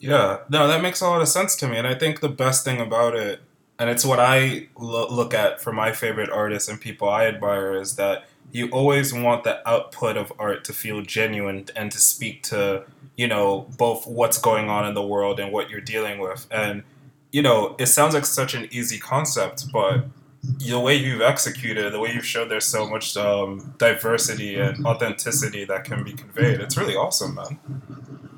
Yeah, 0.00 0.38
no, 0.48 0.66
that 0.66 0.82
makes 0.82 1.02
a 1.02 1.08
lot 1.08 1.20
of 1.20 1.28
sense 1.28 1.54
to 1.56 1.68
me. 1.68 1.76
And 1.76 1.86
I 1.86 1.94
think 1.94 2.20
the 2.20 2.28
best 2.28 2.64
thing 2.64 2.80
about 2.80 3.14
it, 3.14 3.40
and 3.78 3.90
it's 3.90 4.04
what 4.04 4.18
I 4.18 4.68
lo- 4.78 5.08
look 5.10 5.34
at 5.34 5.60
for 5.60 5.72
my 5.72 5.92
favorite 5.92 6.30
artists 6.30 6.68
and 6.68 6.80
people 6.80 7.08
I 7.08 7.26
admire, 7.26 7.74
is 7.74 7.96
that 7.96 8.24
you 8.50 8.68
always 8.70 9.12
want 9.12 9.44
the 9.44 9.66
output 9.68 10.16
of 10.16 10.32
art 10.38 10.64
to 10.64 10.72
feel 10.72 11.02
genuine 11.02 11.66
and 11.76 11.92
to 11.92 11.98
speak 11.98 12.42
to, 12.44 12.84
you 13.16 13.28
know, 13.28 13.68
both 13.76 14.06
what's 14.06 14.38
going 14.38 14.70
on 14.70 14.86
in 14.86 14.94
the 14.94 15.06
world 15.06 15.38
and 15.38 15.52
what 15.52 15.68
you're 15.68 15.82
dealing 15.82 16.18
with. 16.18 16.46
And, 16.50 16.82
you 17.30 17.42
know, 17.42 17.76
it 17.78 17.86
sounds 17.86 18.14
like 18.14 18.24
such 18.24 18.54
an 18.54 18.68
easy 18.70 18.98
concept, 18.98 19.70
but 19.70 20.06
the 20.42 20.80
way 20.80 20.96
you've 20.96 21.20
executed, 21.20 21.92
the 21.92 22.00
way 22.00 22.12
you've 22.12 22.26
showed 22.26 22.48
there's 22.48 22.64
so 22.64 22.88
much 22.88 23.16
um, 23.18 23.74
diversity 23.76 24.56
and 24.56 24.84
authenticity 24.86 25.64
that 25.66 25.84
can 25.84 26.02
be 26.02 26.14
conveyed, 26.14 26.60
it's 26.60 26.76
really 26.78 26.96
awesome, 26.96 27.34
man. 27.34 27.60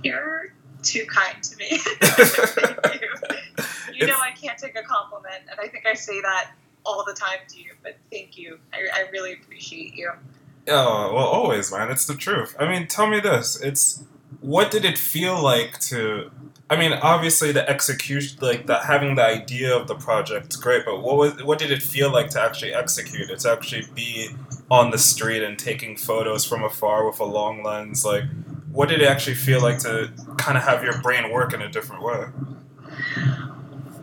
You're 0.03 0.53
too 0.83 1.07
kind 1.07 1.43
to 1.43 1.57
me. 1.57 1.69
Thank 1.79 3.01
you. 3.01 3.95
you 3.95 4.07
know 4.07 4.19
I 4.21 4.33
can't 4.33 4.59
take 4.59 4.77
a 4.77 4.83
compliment, 4.83 5.43
and 5.51 5.59
I 5.61 5.69
think 5.69 5.87
I 5.87 5.95
say 5.95 6.21
that 6.21 6.53
all 6.85 7.05
the 7.05 7.15
time 7.15 7.39
to 7.49 7.59
you. 7.61 7.73
But 7.83 7.97
thank 8.11 8.37
you. 8.37 8.59
I, 8.73 8.79
I 8.93 9.11
really 9.11 9.35
appreciate 9.35 9.95
you. 9.95 10.11
Oh 10.69 11.13
well, 11.15 11.27
always, 11.27 11.73
man. 11.73 11.91
It's 11.91 12.07
the 12.07 12.15
truth. 12.15 12.55
I 12.59 12.69
mean, 12.69 12.87
tell 12.87 13.07
me 13.07 13.21
this. 13.21 13.61
It's 13.61 14.05
what 14.41 14.71
did 14.71 14.85
it 14.85 14.99
feel 14.99 15.43
like 15.43 15.79
to? 15.81 16.31
I 16.71 16.77
mean, 16.77 16.93
obviously 16.93 17.53
the 17.53 17.69
execution, 17.69 18.39
like 18.41 18.67
that, 18.67 18.85
having 18.85 19.17
the 19.17 19.25
idea 19.25 19.77
of 19.77 19.89
the 19.89 19.95
project, 19.95 20.55
is 20.55 20.57
great. 20.57 20.85
But 20.85 21.03
what 21.03 21.17
was 21.17 21.45
what 21.45 21.59
did 21.59 21.71
it 21.71 21.83
feel 21.83 22.13
like 22.13 22.31
to 22.31 22.41
actually 22.41 22.73
execute 22.75 23.31
it? 23.31 23.41
To 23.41 23.51
actually 23.51 23.87
be 23.95 24.31
on 24.71 24.91
the 24.91 24.99
street 24.99 25.43
and 25.43 25.59
taking 25.59 25.97
photos 25.97 26.45
from 26.45 26.63
afar 26.63 27.07
with 27.07 27.21
a 27.21 27.25
long 27.25 27.63
lens, 27.63 28.05
like 28.05 28.25
what 28.73 28.89
did 28.89 29.03
it 29.03 29.07
actually 29.07 29.35
feel 29.35 29.61
like 29.61 29.79
to 29.81 30.11
kind 30.39 30.57
of 30.57 30.65
have 30.65 30.83
your 30.83 30.99
brain 31.03 31.31
work 31.31 31.53
in 31.53 31.61
a 31.61 31.71
different 31.71 32.03
way? 32.03 32.25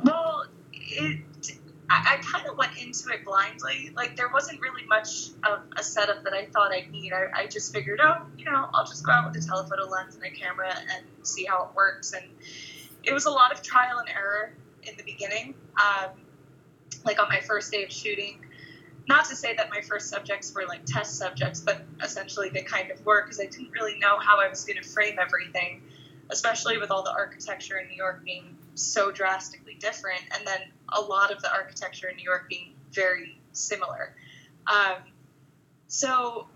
Well, 0.04 0.46
it, 0.72 1.22
I, 1.90 2.16
I 2.16 2.18
kind 2.22 2.48
of 2.48 2.56
went 2.56 2.78
into 2.78 3.10
it 3.10 3.26
blindly. 3.26 3.92
Like, 3.96 4.16
there 4.16 4.30
wasn't 4.30 4.62
really 4.62 4.86
much 4.86 5.30
of 5.44 5.62
a 5.76 5.82
setup 5.82 6.24
that 6.24 6.34
I 6.34 6.46
thought 6.46 6.72
I'd 6.72 6.92
need. 6.92 7.14
I, 7.14 7.28
I 7.34 7.48
just 7.48 7.74
figured, 7.74 8.00
oh, 8.02 8.28
you 8.38 8.46
know, 8.46 8.70
I'll 8.74 8.86
just 8.86 9.04
go 9.04 9.12
out 9.12 9.34
with 9.34 9.44
a 9.44 9.48
telephoto 9.48 9.90
lens 9.90 10.16
and 10.16 10.24
a 10.24 10.30
camera 10.30 10.72
and 10.94 11.04
see 11.24 11.46
how 11.46 11.64
it 11.64 11.76
works. 11.76 12.14
And 12.14 12.26
it 13.04 13.12
was 13.12 13.26
a 13.26 13.32
lot 13.32 13.52
of 13.52 13.64
trial 13.64 13.98
and 13.98 14.10
error 14.10 14.54
in 14.84 14.96
the 14.98 15.04
beginning. 15.04 15.56
Um, 15.78 16.12
like, 17.06 17.20
on 17.20 17.28
my 17.28 17.40
first 17.40 17.72
day 17.72 17.84
of 17.84 17.92
shooting, 17.92 18.46
not 19.10 19.26
to 19.26 19.36
say 19.36 19.56
that 19.56 19.72
my 19.72 19.82
first 19.82 20.08
subjects 20.08 20.54
were 20.54 20.66
like 20.68 20.86
test 20.86 21.18
subjects, 21.18 21.60
but 21.60 21.82
essentially 22.02 22.50
they 22.50 22.62
kind 22.62 22.92
of 22.92 23.04
were 23.04 23.24
because 23.24 23.40
I 23.40 23.48
didn't 23.48 23.72
really 23.72 23.98
know 23.98 24.20
how 24.20 24.40
I 24.40 24.48
was 24.48 24.64
going 24.64 24.82
to 24.82 24.88
frame 24.88 25.18
everything, 25.20 25.82
especially 26.30 26.78
with 26.78 26.92
all 26.92 27.04
the 27.04 27.12
architecture 27.12 27.80
in 27.80 27.88
New 27.88 27.96
York 27.96 28.24
being 28.24 28.56
so 28.76 29.12
drastically 29.12 29.74
different, 29.80 30.22
and 30.38 30.46
then 30.46 30.60
a 30.90 31.02
lot 31.02 31.32
of 31.32 31.42
the 31.42 31.52
architecture 31.52 32.08
in 32.08 32.18
New 32.18 32.24
York 32.24 32.48
being 32.50 32.74
very 32.92 33.40
similar. 33.52 34.16
Um, 34.68 34.98
so 35.88 36.48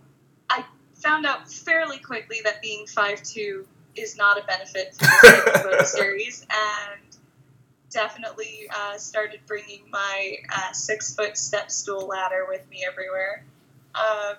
I 0.47 0.63
found 0.93 1.25
out 1.25 1.51
fairly 1.51 1.97
quickly 1.97 2.37
that 2.43 2.61
being 2.61 2.85
5'2 2.85 3.65
is 3.95 4.15
not 4.15 4.37
a 4.41 4.45
benefit 4.45 4.93
for 4.93 5.05
this 5.05 5.61
photo 5.63 5.83
series, 5.85 6.45
and 6.51 7.01
definitely 7.93 8.67
uh, 8.75 8.97
started 8.97 9.39
bringing 9.45 9.83
my 9.91 10.35
uh, 10.53 10.73
six 10.73 11.15
foot 11.15 11.37
step 11.37 11.71
stool 11.71 12.07
ladder 12.07 12.45
with 12.47 12.67
me 12.69 12.83
everywhere, 12.85 13.45
um, 13.95 14.35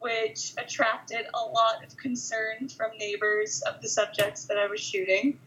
which 0.00 0.54
attracted 0.58 1.26
a 1.34 1.38
lot 1.38 1.84
of 1.86 1.96
concern 1.96 2.68
from 2.68 2.90
neighbors 2.98 3.62
of 3.62 3.80
the 3.82 3.88
subjects 3.88 4.46
that 4.46 4.58
I 4.58 4.66
was 4.66 4.80
shooting 4.80 5.38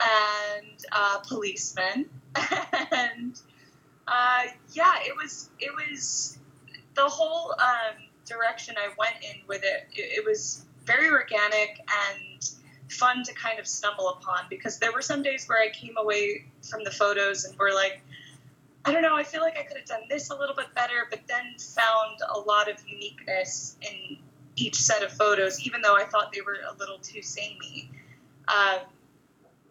and 0.00 0.84
uh, 0.92 1.18
policemen. 1.28 2.06
and 2.92 3.38
uh, 4.08 4.44
yeah, 4.72 4.94
it 5.04 5.14
was, 5.16 5.50
it 5.60 5.70
was 5.74 6.38
the 6.94 7.04
whole 7.04 7.52
um, 7.52 8.02
direction 8.24 8.74
I 8.78 8.88
went 8.98 9.16
in 9.22 9.42
with 9.46 9.62
it. 9.62 9.88
It, 9.92 10.18
it 10.18 10.24
was 10.26 10.64
very 10.84 11.10
organic 11.10 11.80
and 12.10 12.50
fun 12.88 13.22
to 13.24 13.34
kind 13.34 13.58
of 13.58 13.66
stumble 13.66 14.10
upon 14.10 14.44
because 14.48 14.78
there 14.78 14.92
were 14.92 15.02
some 15.02 15.22
days 15.22 15.46
where 15.48 15.60
I 15.60 15.70
came 15.70 15.96
away 15.96 16.46
from 16.62 16.84
the 16.84 16.90
photos 16.90 17.44
and 17.44 17.58
were 17.58 17.74
like, 17.74 18.00
I 18.84 18.92
don't 18.92 19.02
know, 19.02 19.16
I 19.16 19.24
feel 19.24 19.40
like 19.40 19.58
I 19.58 19.62
could 19.62 19.76
have 19.76 19.86
done 19.86 20.02
this 20.08 20.30
a 20.30 20.36
little 20.36 20.54
bit 20.54 20.72
better, 20.74 21.06
but 21.10 21.20
then 21.26 21.58
found 21.58 22.20
a 22.32 22.38
lot 22.38 22.70
of 22.70 22.76
uniqueness 22.86 23.76
in 23.82 24.18
each 24.54 24.76
set 24.76 25.02
of 25.02 25.12
photos, 25.12 25.66
even 25.66 25.82
though 25.82 25.96
I 25.96 26.04
thought 26.04 26.32
they 26.32 26.40
were 26.40 26.58
a 26.68 26.76
little 26.78 26.98
too 26.98 27.20
samey. 27.20 27.90
Um, 28.48 28.80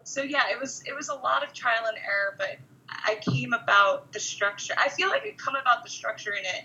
so 0.04 0.22
yeah, 0.22 0.42
it 0.50 0.60
was 0.60 0.82
it 0.86 0.94
was 0.94 1.08
a 1.08 1.14
lot 1.14 1.42
of 1.42 1.52
trial 1.52 1.86
and 1.88 1.96
error, 1.96 2.36
but 2.38 2.58
I 2.88 3.18
came 3.22 3.52
about 3.52 4.12
the 4.12 4.20
structure. 4.20 4.74
I 4.78 4.88
feel 4.88 5.08
like 5.08 5.22
I 5.22 5.34
come 5.36 5.56
about 5.56 5.82
the 5.82 5.90
structure 5.90 6.32
in 6.32 6.44
it 6.44 6.64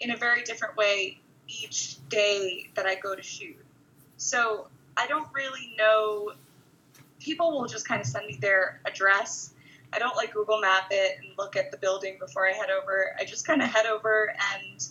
in 0.00 0.10
a 0.12 0.16
very 0.16 0.42
different 0.42 0.76
way 0.76 1.20
each 1.48 1.96
day 2.08 2.70
that 2.74 2.86
I 2.86 2.94
go 2.94 3.14
to 3.14 3.22
shoot. 3.22 3.56
So 4.16 4.68
I 4.96 5.06
don't 5.06 5.28
really 5.34 5.74
know. 5.78 6.32
People 7.20 7.52
will 7.52 7.66
just 7.66 7.86
kind 7.86 8.00
of 8.00 8.06
send 8.06 8.26
me 8.26 8.38
their 8.40 8.80
address. 8.84 9.54
I 9.92 9.98
don't 9.98 10.16
like 10.16 10.32
Google 10.32 10.60
Map 10.60 10.86
it 10.90 11.18
and 11.20 11.36
look 11.38 11.56
at 11.56 11.70
the 11.70 11.76
building 11.76 12.16
before 12.18 12.48
I 12.48 12.52
head 12.52 12.70
over. 12.70 13.14
I 13.18 13.24
just 13.24 13.46
kind 13.46 13.62
of 13.62 13.68
head 13.68 13.86
over 13.86 14.34
and 14.54 14.86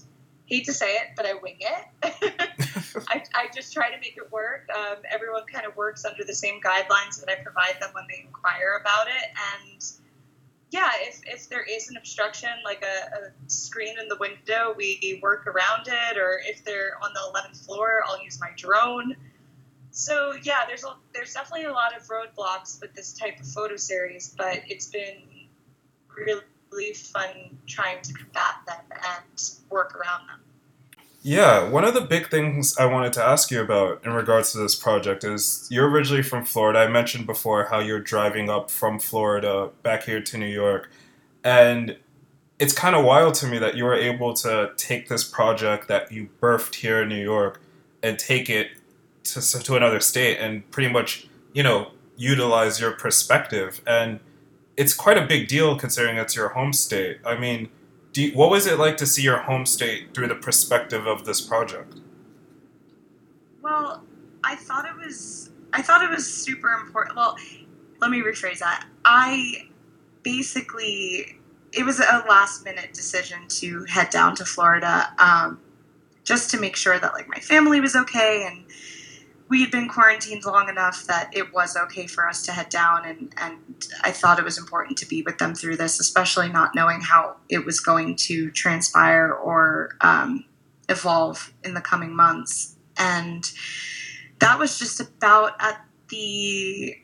hate 0.46 0.65
to 0.65 0.74
say 0.74 0.96
it, 0.96 1.08
but 1.15 1.25
I 1.25 1.34
wing 1.41 1.58
it. 1.60 1.86
I, 3.08 3.24
I, 3.34 3.48
just 3.55 3.72
try 3.72 3.89
to 3.89 3.98
make 4.00 4.17
it 4.17 4.31
work. 4.31 4.67
Um, 4.75 4.98
everyone 5.10 5.43
kind 5.51 5.65
of 5.65 5.75
works 5.77 6.03
under 6.03 6.24
the 6.25 6.36
same 6.36 6.60
guidelines 6.62 7.20
that 7.22 7.29
I 7.29 7.41
provide 7.41 7.77
them 7.79 7.89
when 7.93 8.03
they 8.10 8.25
inquire 8.25 8.79
about 8.81 9.08
it. 9.08 9.31
And 9.53 9.84
yeah, 10.72 10.89
if, 11.00 11.22
if 11.25 11.50
there 11.50 11.63
is 11.63 11.89
an 11.89 11.96
obstruction, 11.96 12.50
like 12.65 12.84
a, 12.84 13.15
a 13.15 13.50
screen 13.50 13.98
in 13.98 14.10
the 14.10 14.17
window, 14.17 14.74
we 14.75 15.20
work 15.24 15.48
around 15.48 15.88
it. 15.88 16.17
Or 16.17 16.41
if 16.46 16.63
they're 16.65 16.98
on 17.01 17.12
the 17.13 17.39
11th 17.39 17.65
floor, 17.65 18.01
I'll 18.05 18.22
use 18.22 18.39
my 18.39 18.50
drone 18.58 19.15
so 19.91 20.33
yeah, 20.43 20.62
there's 20.67 20.83
a, 20.83 20.95
there's 21.13 21.33
definitely 21.33 21.65
a 21.65 21.74
lot 21.74 21.95
of 21.95 22.07
roadblocks 22.07 22.81
with 22.81 22.93
this 22.93 23.13
type 23.13 23.39
of 23.39 23.45
photo 23.45 23.75
series, 23.75 24.33
but 24.38 24.62
it's 24.67 24.88
been 24.88 25.17
really 26.17 26.93
fun 26.93 27.57
trying 27.67 28.01
to 28.01 28.13
combat 28.13 28.55
them 28.67 28.86
and 28.91 29.50
work 29.69 29.95
around 29.95 30.27
them. 30.27 30.39
Yeah, 31.24 31.69
one 31.69 31.83
of 31.83 31.93
the 31.93 32.01
big 32.01 32.29
things 32.31 32.75
I 32.79 32.86
wanted 32.86 33.13
to 33.13 33.24
ask 33.24 33.51
you 33.51 33.62
about 33.62 34.03
in 34.03 34.12
regards 34.12 34.53
to 34.53 34.57
this 34.57 34.75
project 34.75 35.24
is 35.24 35.67
you're 35.69 35.88
originally 35.88 36.24
from 36.24 36.45
Florida. 36.45 36.79
I 36.79 36.88
mentioned 36.88 37.27
before 37.27 37.65
how 37.65 37.79
you're 37.79 38.00
driving 38.00 38.50
up 38.50 38.71
from 38.71 38.98
Florida 38.98 39.69
back 39.83 40.05
here 40.05 40.19
to 40.19 40.38
New 40.38 40.48
York. 40.48 40.89
And 41.43 41.98
it's 42.57 42.74
kind 42.74 42.95
of 42.95 43.05
wild 43.05 43.36
to 43.36 43.48
me 43.48 43.60
that 43.60 43.75
you 43.75 43.83
were 43.83 43.95
able 43.95 44.33
to 44.36 44.71
take 44.77 45.10
this 45.10 45.24
project 45.24 45.88
that 45.89 46.12
you 46.12 46.29
birthed 46.41 46.75
here 46.75 47.03
in 47.03 47.10
New 47.10 47.21
York 47.21 47.62
and 48.01 48.17
take 48.17 48.50
it 48.50 48.69
to, 49.23 49.41
to 49.41 49.75
another 49.75 49.99
state 49.99 50.37
and 50.39 50.69
pretty 50.71 50.91
much 50.91 51.27
you 51.53 51.63
know 51.63 51.91
utilize 52.17 52.79
your 52.79 52.91
perspective. 52.91 53.81
And 53.87 54.19
it's 54.77 54.93
quite 54.93 55.17
a 55.17 55.25
big 55.25 55.47
deal 55.47 55.77
considering 55.77 56.17
it's 56.17 56.35
your 56.35 56.49
home 56.49 56.73
state. 56.73 57.19
I 57.25 57.37
mean 57.37 57.69
you, 58.13 58.31
what 58.33 58.49
was 58.49 58.67
it 58.67 58.77
like 58.77 58.97
to 58.97 59.05
see 59.05 59.21
your 59.21 59.37
home 59.37 59.65
state 59.65 60.13
through 60.13 60.27
the 60.27 60.35
perspective 60.35 61.07
of 61.07 61.25
this 61.25 61.41
project? 61.41 61.95
Well 63.61 64.03
i 64.43 64.55
thought 64.55 64.85
it 64.85 64.95
was 65.05 65.51
i 65.71 65.83
thought 65.83 66.03
it 66.03 66.09
was 66.09 66.25
super 66.25 66.71
important 66.71 67.15
well 67.15 67.37
let 68.01 68.09
me 68.11 68.21
rephrase 68.21 68.59
that. 68.59 68.85
I 69.05 69.67
basically 70.23 71.37
it 71.71 71.85
was 71.85 71.99
a 71.99 72.25
last 72.27 72.65
minute 72.65 72.93
decision 72.93 73.47
to 73.47 73.85
head 73.85 74.09
down 74.09 74.35
to 74.35 74.43
Florida 74.43 75.13
um, 75.19 75.59
just 76.25 76.51
to 76.51 76.59
make 76.59 76.75
sure 76.75 76.99
that 76.99 77.13
like 77.13 77.29
my 77.29 77.37
family 77.37 77.79
was 77.79 77.95
okay 77.95 78.45
and 78.45 78.65
we 79.51 79.60
had 79.60 79.70
been 79.70 79.89
quarantined 79.89 80.46
long 80.46 80.70
enough 80.70 81.03
that 81.08 81.29
it 81.34 81.53
was 81.53 81.75
okay 81.75 82.08
for 82.08 82.25
us 82.25 82.46
to 82.46 82.53
head 82.53 82.70
down 82.70 83.05
and, 83.05 83.34
and 83.36 83.58
I 84.01 84.12
thought 84.12 84.39
it 84.39 84.46
was 84.46 84.58
important 84.58 84.98
to 85.00 85.05
be 85.05 85.24
with 85.24 85.39
them 85.39 85.55
through 85.55 85.75
this, 85.75 86.00
especially 86.00 86.48
not 86.48 86.74
knowing 86.74 87.01
how 87.01 87.36
it 87.50 87.65
was 87.65 87.81
going 87.81 88.15
to 88.27 88.50
transpire 88.51 89.29
or 89.29 89.98
um, 90.00 90.46
evolve 90.88 91.51
in 91.65 91.74
the 91.74 91.81
coming 91.81 92.15
months. 92.15 92.77
And 92.98 93.43
that 94.39 94.58
was 94.58 94.79
just 94.79 95.01
about 95.01 95.62
at 95.62 95.86
the 96.08 96.96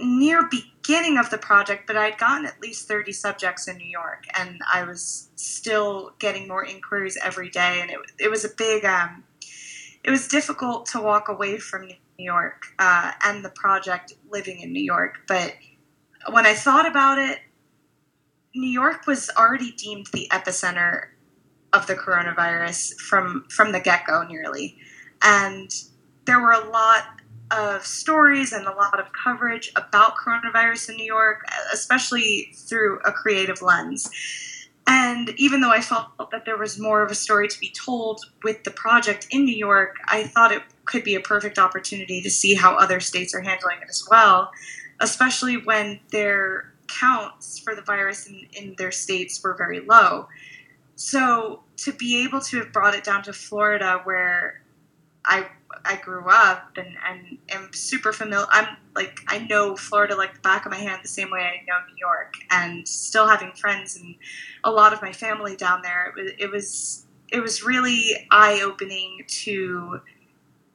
near 0.00 0.48
beginning 0.48 1.18
of 1.18 1.30
the 1.30 1.38
project, 1.38 1.86
but 1.86 1.96
I'd 1.96 2.18
gotten 2.18 2.46
at 2.46 2.60
least 2.60 2.88
30 2.88 3.12
subjects 3.12 3.68
in 3.68 3.76
New 3.76 3.88
York, 3.88 4.24
and 4.36 4.58
I 4.72 4.82
was 4.82 5.28
still 5.36 6.14
getting 6.18 6.48
more 6.48 6.64
inquiries 6.64 7.16
every 7.22 7.48
day, 7.48 7.78
and 7.80 7.92
it, 7.92 7.98
it 8.18 8.28
was 8.28 8.44
a 8.44 8.50
big, 8.56 8.84
um, 8.84 9.22
it 10.04 10.10
was 10.10 10.28
difficult 10.28 10.86
to 10.86 11.00
walk 11.00 11.28
away 11.28 11.58
from 11.58 11.86
New 11.86 11.96
York 12.18 12.66
uh, 12.78 13.12
and 13.24 13.44
the 13.44 13.50
project 13.50 14.14
living 14.30 14.60
in 14.60 14.72
New 14.72 14.82
York, 14.82 15.18
but 15.28 15.54
when 16.30 16.46
I 16.46 16.54
thought 16.54 16.86
about 16.86 17.18
it, 17.18 17.40
New 18.54 18.68
York 18.68 19.06
was 19.06 19.30
already 19.38 19.72
deemed 19.72 20.06
the 20.12 20.28
epicenter 20.32 21.08
of 21.72 21.86
the 21.86 21.94
coronavirus 21.94 22.94
from 22.96 23.46
from 23.48 23.72
the 23.72 23.80
get 23.80 24.06
go, 24.06 24.24
nearly, 24.24 24.76
and 25.22 25.70
there 26.26 26.40
were 26.40 26.52
a 26.52 26.68
lot 26.70 27.04
of 27.50 27.84
stories 27.84 28.52
and 28.52 28.66
a 28.66 28.74
lot 28.74 28.98
of 29.00 29.06
coverage 29.12 29.72
about 29.76 30.14
coronavirus 30.16 30.90
in 30.90 30.96
New 30.96 31.06
York, 31.06 31.44
especially 31.72 32.52
through 32.68 33.00
a 33.04 33.12
creative 33.12 33.62
lens. 33.62 34.08
And 34.92 35.28
even 35.36 35.60
though 35.60 35.70
I 35.70 35.80
felt 35.80 36.08
that 36.32 36.44
there 36.44 36.56
was 36.58 36.76
more 36.76 37.00
of 37.02 37.12
a 37.12 37.14
story 37.14 37.46
to 37.46 37.60
be 37.60 37.70
told 37.70 38.24
with 38.42 38.64
the 38.64 38.72
project 38.72 39.28
in 39.30 39.44
New 39.44 39.54
York, 39.54 39.94
I 40.06 40.24
thought 40.24 40.50
it 40.50 40.62
could 40.84 41.04
be 41.04 41.14
a 41.14 41.20
perfect 41.20 41.60
opportunity 41.60 42.20
to 42.20 42.28
see 42.28 42.54
how 42.56 42.74
other 42.74 42.98
states 42.98 43.32
are 43.32 43.40
handling 43.40 43.78
it 43.80 43.88
as 43.88 44.04
well, 44.10 44.50
especially 44.98 45.58
when 45.58 46.00
their 46.10 46.72
counts 46.88 47.60
for 47.60 47.76
the 47.76 47.82
virus 47.82 48.26
in, 48.26 48.48
in 48.52 48.74
their 48.78 48.90
states 48.90 49.40
were 49.44 49.54
very 49.54 49.78
low. 49.78 50.26
So 50.96 51.62
to 51.76 51.92
be 51.92 52.24
able 52.24 52.40
to 52.40 52.58
have 52.58 52.72
brought 52.72 52.96
it 52.96 53.04
down 53.04 53.22
to 53.22 53.32
Florida, 53.32 54.00
where 54.02 54.60
I 55.24 55.46
I 55.84 55.96
grew 55.96 56.28
up 56.28 56.76
and, 56.76 56.96
and 57.08 57.38
am 57.50 57.72
super 57.72 58.12
familiar. 58.12 58.46
I'm 58.50 58.76
like, 58.94 59.20
I 59.28 59.38
know 59.38 59.76
Florida 59.76 60.16
like 60.16 60.34
the 60.34 60.40
back 60.40 60.66
of 60.66 60.72
my 60.72 60.78
hand 60.78 61.00
the 61.02 61.08
same 61.08 61.30
way 61.30 61.40
I 61.40 61.64
know 61.66 61.76
New 61.88 61.96
York. 61.98 62.34
And 62.50 62.86
still 62.86 63.28
having 63.28 63.52
friends 63.52 63.96
and 63.96 64.14
a 64.64 64.70
lot 64.70 64.92
of 64.92 65.02
my 65.02 65.12
family 65.12 65.56
down 65.56 65.82
there, 65.82 66.06
it 66.06 66.14
was, 66.14 66.32
it 66.38 66.50
was, 66.50 67.06
it 67.32 67.40
was 67.40 67.62
really 67.62 68.26
eye 68.30 68.60
opening 68.62 69.24
to 69.26 70.00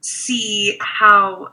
see 0.00 0.78
how 0.80 1.52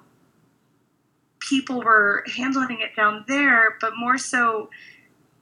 people 1.40 1.82
were 1.82 2.24
handling 2.36 2.80
it 2.80 2.96
down 2.96 3.26
there, 3.28 3.78
but 3.82 3.94
more 3.98 4.18
so 4.18 4.70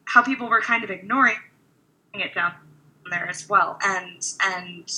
how 0.06 0.22
people 0.22 0.50
were 0.50 0.62
kind 0.62 0.84
of 0.84 0.90
ignoring 0.90 1.38
it 2.14 2.34
down 2.34 2.54
there 3.10 3.28
as 3.28 3.48
well. 3.48 3.78
And, 3.84 4.26
and, 4.42 4.92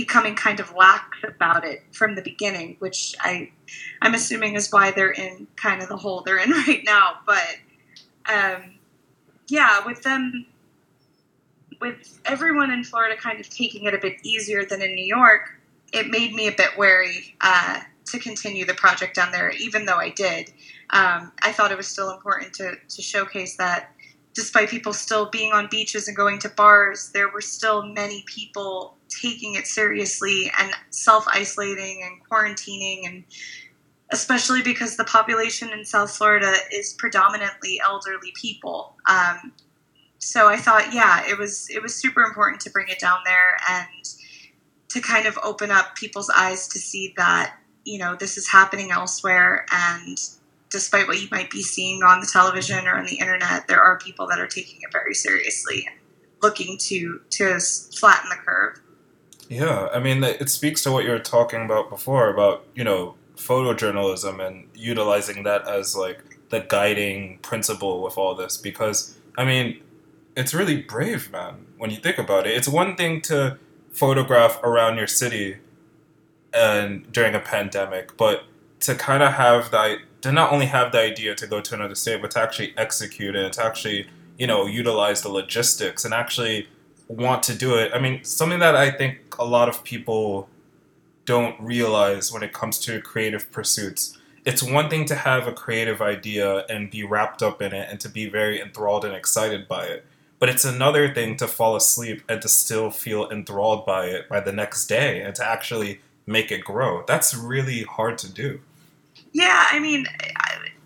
becoming 0.00 0.34
kind 0.34 0.60
of 0.60 0.72
lax 0.74 1.18
about 1.24 1.62
it 1.62 1.82
from 1.92 2.14
the 2.14 2.22
beginning, 2.22 2.76
which 2.78 3.14
I 3.20 3.50
I'm 4.00 4.14
assuming 4.14 4.54
is 4.54 4.72
why 4.72 4.92
they're 4.92 5.12
in 5.12 5.46
kind 5.56 5.82
of 5.82 5.88
the 5.88 5.96
hole 5.96 6.22
they're 6.22 6.38
in 6.38 6.50
right 6.66 6.82
now. 6.84 7.18
But 7.26 7.56
um, 8.32 8.78
yeah, 9.48 9.84
with 9.84 10.02
them 10.02 10.46
with 11.82 12.20
everyone 12.24 12.70
in 12.70 12.82
Florida 12.82 13.14
kind 13.16 13.40
of 13.40 13.48
taking 13.50 13.84
it 13.84 13.92
a 13.92 13.98
bit 13.98 14.16
easier 14.22 14.64
than 14.64 14.80
in 14.80 14.94
New 14.94 15.04
York, 15.04 15.58
it 15.92 16.08
made 16.08 16.32
me 16.32 16.48
a 16.48 16.52
bit 16.52 16.70
wary 16.78 17.36
uh, 17.42 17.80
to 18.06 18.18
continue 18.18 18.64
the 18.64 18.74
project 18.74 19.14
down 19.14 19.32
there, 19.32 19.50
even 19.50 19.84
though 19.84 19.96
I 19.96 20.10
did. 20.10 20.50
Um, 20.90 21.32
I 21.42 21.52
thought 21.52 21.70
it 21.70 21.76
was 21.76 21.86
still 21.86 22.10
important 22.10 22.54
to, 22.54 22.74
to 22.88 23.02
showcase 23.02 23.56
that 23.56 23.92
despite 24.34 24.68
people 24.68 24.92
still 24.92 25.28
being 25.30 25.52
on 25.52 25.68
beaches 25.70 26.08
and 26.08 26.16
going 26.16 26.38
to 26.40 26.48
bars, 26.50 27.10
there 27.12 27.30
were 27.30 27.40
still 27.40 27.84
many 27.84 28.24
people 28.26 28.96
taking 29.08 29.54
it 29.54 29.66
seriously 29.66 30.50
and 30.58 30.72
self 30.90 31.26
isolating 31.28 32.02
and 32.04 32.20
quarantining 32.28 33.06
and 33.06 33.24
especially 34.12 34.62
because 34.62 34.96
the 34.96 35.04
population 35.04 35.70
in 35.70 35.84
South 35.84 36.10
Florida 36.10 36.52
is 36.72 36.94
predominantly 36.94 37.80
elderly 37.84 38.32
people. 38.34 38.96
Um, 39.06 39.52
so 40.18 40.48
I 40.48 40.56
thought, 40.56 40.92
yeah, 40.92 41.22
it 41.28 41.38
was 41.38 41.68
it 41.70 41.82
was 41.82 41.94
super 41.94 42.22
important 42.22 42.60
to 42.62 42.70
bring 42.70 42.88
it 42.88 42.98
down 42.98 43.20
there 43.24 43.56
and 43.68 44.04
to 44.88 45.00
kind 45.00 45.26
of 45.26 45.38
open 45.42 45.70
up 45.70 45.94
people's 45.94 46.30
eyes 46.30 46.68
to 46.68 46.78
see 46.78 47.14
that 47.16 47.56
you 47.84 47.98
know 47.98 48.16
this 48.16 48.36
is 48.36 48.48
happening 48.48 48.90
elsewhere 48.90 49.64
and 49.72 50.18
despite 50.70 51.08
what 51.08 51.20
you 51.20 51.28
might 51.30 51.50
be 51.50 51.62
seeing 51.62 52.02
on 52.02 52.20
the 52.20 52.28
television 52.32 52.86
or 52.86 52.96
on 52.96 53.04
the 53.04 53.16
internet, 53.16 53.66
there 53.68 53.82
are 53.82 53.98
people 53.98 54.26
that 54.28 54.38
are 54.38 54.46
taking 54.46 54.78
it 54.82 54.92
very 54.92 55.14
seriously 55.14 55.86
and 55.86 55.96
looking 56.42 56.78
to 56.78 57.20
to 57.30 57.58
flatten 57.60 58.30
the 58.30 58.36
curve. 58.36 58.80
Yeah, 59.48 59.88
I 59.92 59.98
mean, 59.98 60.22
it 60.22 60.48
speaks 60.48 60.82
to 60.84 60.92
what 60.92 61.04
you 61.04 61.10
were 61.10 61.18
talking 61.18 61.64
about 61.64 61.90
before 61.90 62.30
about 62.30 62.64
you 62.74 62.84
know 62.84 63.16
photojournalism 63.36 64.46
and 64.46 64.68
utilizing 64.74 65.42
that 65.44 65.66
as 65.66 65.96
like 65.96 66.20
the 66.50 66.60
guiding 66.60 67.38
principle 67.38 68.02
with 68.02 68.18
all 68.18 68.34
this 68.34 68.56
because 68.56 69.16
I 69.38 69.44
mean, 69.44 69.80
it's 70.36 70.54
really 70.54 70.82
brave, 70.82 71.30
man. 71.32 71.66
When 71.78 71.90
you 71.90 71.96
think 71.96 72.18
about 72.18 72.46
it, 72.46 72.56
it's 72.56 72.68
one 72.68 72.96
thing 72.96 73.22
to 73.22 73.58
photograph 73.90 74.62
around 74.62 74.98
your 74.98 75.06
city 75.06 75.56
and 76.52 77.10
during 77.12 77.34
a 77.34 77.40
pandemic, 77.40 78.16
but 78.16 78.44
to 78.80 78.94
kind 78.94 79.22
of 79.22 79.32
have 79.34 79.70
that 79.70 79.98
to 80.22 80.32
not 80.32 80.52
only 80.52 80.66
have 80.66 80.92
the 80.92 81.00
idea 81.00 81.34
to 81.34 81.46
go 81.46 81.60
to 81.60 81.74
another 81.74 81.94
state, 81.94 82.20
but 82.20 82.30
to 82.32 82.40
actually 82.40 82.74
execute 82.76 83.34
it, 83.34 83.54
to 83.54 83.64
actually 83.64 84.08
you 84.38 84.46
know 84.46 84.66
utilize 84.66 85.22
the 85.22 85.28
logistics 85.28 86.04
and 86.04 86.14
actually 86.14 86.68
want 87.08 87.42
to 87.44 87.54
do 87.54 87.74
it. 87.74 87.92
I 87.94 87.98
mean, 87.98 88.24
something 88.24 88.60
that 88.60 88.76
I 88.76 88.90
think 88.90 89.18
a 89.38 89.44
lot 89.44 89.68
of 89.68 89.82
people 89.84 90.48
don't 91.24 91.60
realize 91.60 92.32
when 92.32 92.42
it 92.42 92.52
comes 92.52 92.78
to 92.80 93.00
creative 93.00 93.50
pursuits. 93.52 94.16
It's 94.44 94.62
one 94.62 94.88
thing 94.88 95.04
to 95.06 95.14
have 95.14 95.46
a 95.46 95.52
creative 95.52 96.00
idea 96.00 96.64
and 96.68 96.90
be 96.90 97.04
wrapped 97.04 97.42
up 97.42 97.60
in 97.60 97.74
it 97.74 97.88
and 97.90 98.00
to 98.00 98.08
be 98.08 98.28
very 98.28 98.60
enthralled 98.60 99.04
and 99.04 99.14
excited 99.14 99.68
by 99.68 99.84
it. 99.84 100.06
But 100.38 100.48
it's 100.48 100.64
another 100.64 101.12
thing 101.12 101.36
to 101.36 101.46
fall 101.46 101.76
asleep 101.76 102.22
and 102.28 102.40
to 102.40 102.48
still 102.48 102.90
feel 102.90 103.28
enthralled 103.28 103.84
by 103.84 104.06
it 104.06 104.28
by 104.28 104.40
the 104.40 104.52
next 104.52 104.86
day 104.86 105.20
and 105.20 105.34
to 105.34 105.46
actually 105.46 106.00
make 106.26 106.50
it 106.50 106.64
grow. 106.64 107.04
That's 107.06 107.34
really 107.34 107.82
hard 107.82 108.16
to 108.18 108.32
do. 108.32 108.60
Yeah, 109.32 109.66
I 109.70 109.78
mean, 109.78 110.06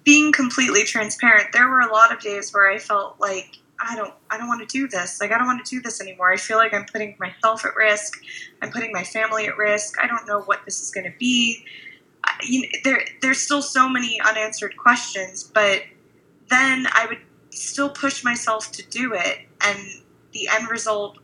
being 0.04 0.32
completely 0.32 0.84
transparent, 0.84 1.48
there 1.52 1.68
were 1.68 1.80
a 1.80 1.92
lot 1.92 2.12
of 2.12 2.20
days 2.20 2.52
where 2.52 2.70
I 2.70 2.78
felt 2.78 3.18
like 3.20 3.58
I 3.80 3.96
don't 3.96 4.14
I 4.30 4.38
don't 4.38 4.48
want 4.48 4.66
to 4.66 4.66
do 4.66 4.88
this. 4.88 5.20
Like 5.20 5.32
I 5.32 5.38
don't 5.38 5.46
want 5.46 5.64
to 5.64 5.70
do 5.76 5.80
this 5.82 6.00
anymore. 6.00 6.32
I 6.32 6.36
feel 6.36 6.58
like 6.58 6.74
I'm 6.74 6.84
putting 6.86 7.16
myself 7.18 7.64
at 7.64 7.74
risk. 7.76 8.20
I'm 8.62 8.70
putting 8.70 8.92
my 8.92 9.02
family 9.04 9.46
at 9.46 9.56
risk. 9.56 9.96
I 10.02 10.06
don't 10.06 10.26
know 10.26 10.42
what 10.42 10.64
this 10.64 10.80
is 10.82 10.90
going 10.90 11.04
to 11.10 11.16
be. 11.18 11.64
you 12.42 12.62
know, 12.62 12.68
there 12.84 13.04
there's 13.22 13.40
still 13.40 13.62
so 13.62 13.88
many 13.88 14.20
unanswered 14.20 14.76
questions, 14.76 15.44
but 15.44 15.82
then 16.50 16.86
I 16.92 17.06
would 17.08 17.20
still 17.50 17.90
push 17.90 18.24
myself 18.24 18.72
to 18.72 18.82
do 18.88 19.14
it 19.14 19.38
and 19.64 19.78
the 20.32 20.48
end 20.52 20.68
result 20.68 21.18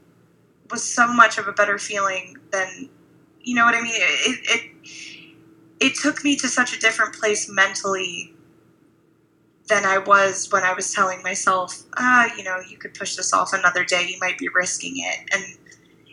was 0.71 0.83
so 0.83 1.13
much 1.13 1.39
of 1.39 1.49
a 1.49 1.53
better 1.53 1.79
feeling 1.79 2.37
than 2.53 2.89
you 3.43 3.55
know 3.55 3.65
what 3.65 3.75
I 3.75 3.83
mean? 3.83 3.95
It 3.97 4.41
it 4.45 4.71
it 5.81 5.95
took 5.95 6.23
me 6.23 6.37
to 6.37 6.49
such 6.49 6.77
a 6.77 6.81
different 6.81 7.15
place 7.15 7.49
mentally 7.51 8.35
than 9.69 9.85
I 9.85 9.99
was 9.99 10.51
when 10.53 10.63
I 10.63 10.75
was 10.75 10.93
telling 10.93 11.23
myself, 11.23 11.83
ah, 11.97 12.31
you 12.37 12.45
know, 12.45 12.59
you 12.69 12.77
could 12.77 12.93
push 12.93 13.17
this 13.17 13.33
off 13.33 13.53
another 13.53 13.85
day. 13.85 14.07
You 14.09 14.19
might 14.21 14.37
be 14.37 14.49
risking 14.55 14.95
it. 14.97 15.29
And 15.33 15.45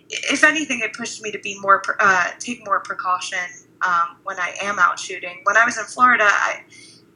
if 0.10 0.43
anything, 0.43 0.80
it 0.82 0.93
pushed 0.93 1.21
me 1.21 1.32
to 1.32 1.39
be 1.39 1.60
more, 1.60 1.82
uh, 1.99 2.32
take 2.39 2.63
more 2.65 2.80
precaution 2.80 3.39
um, 3.82 4.17
when 4.23 4.39
I 4.39 4.56
am 4.62 4.80
out 4.80 4.99
shooting. 4.99 5.41
When 5.43 5.58
I 5.58 5.65
was 5.65 5.77
in 5.77 5.86
Florida, 5.86 6.25
I, 6.25 6.63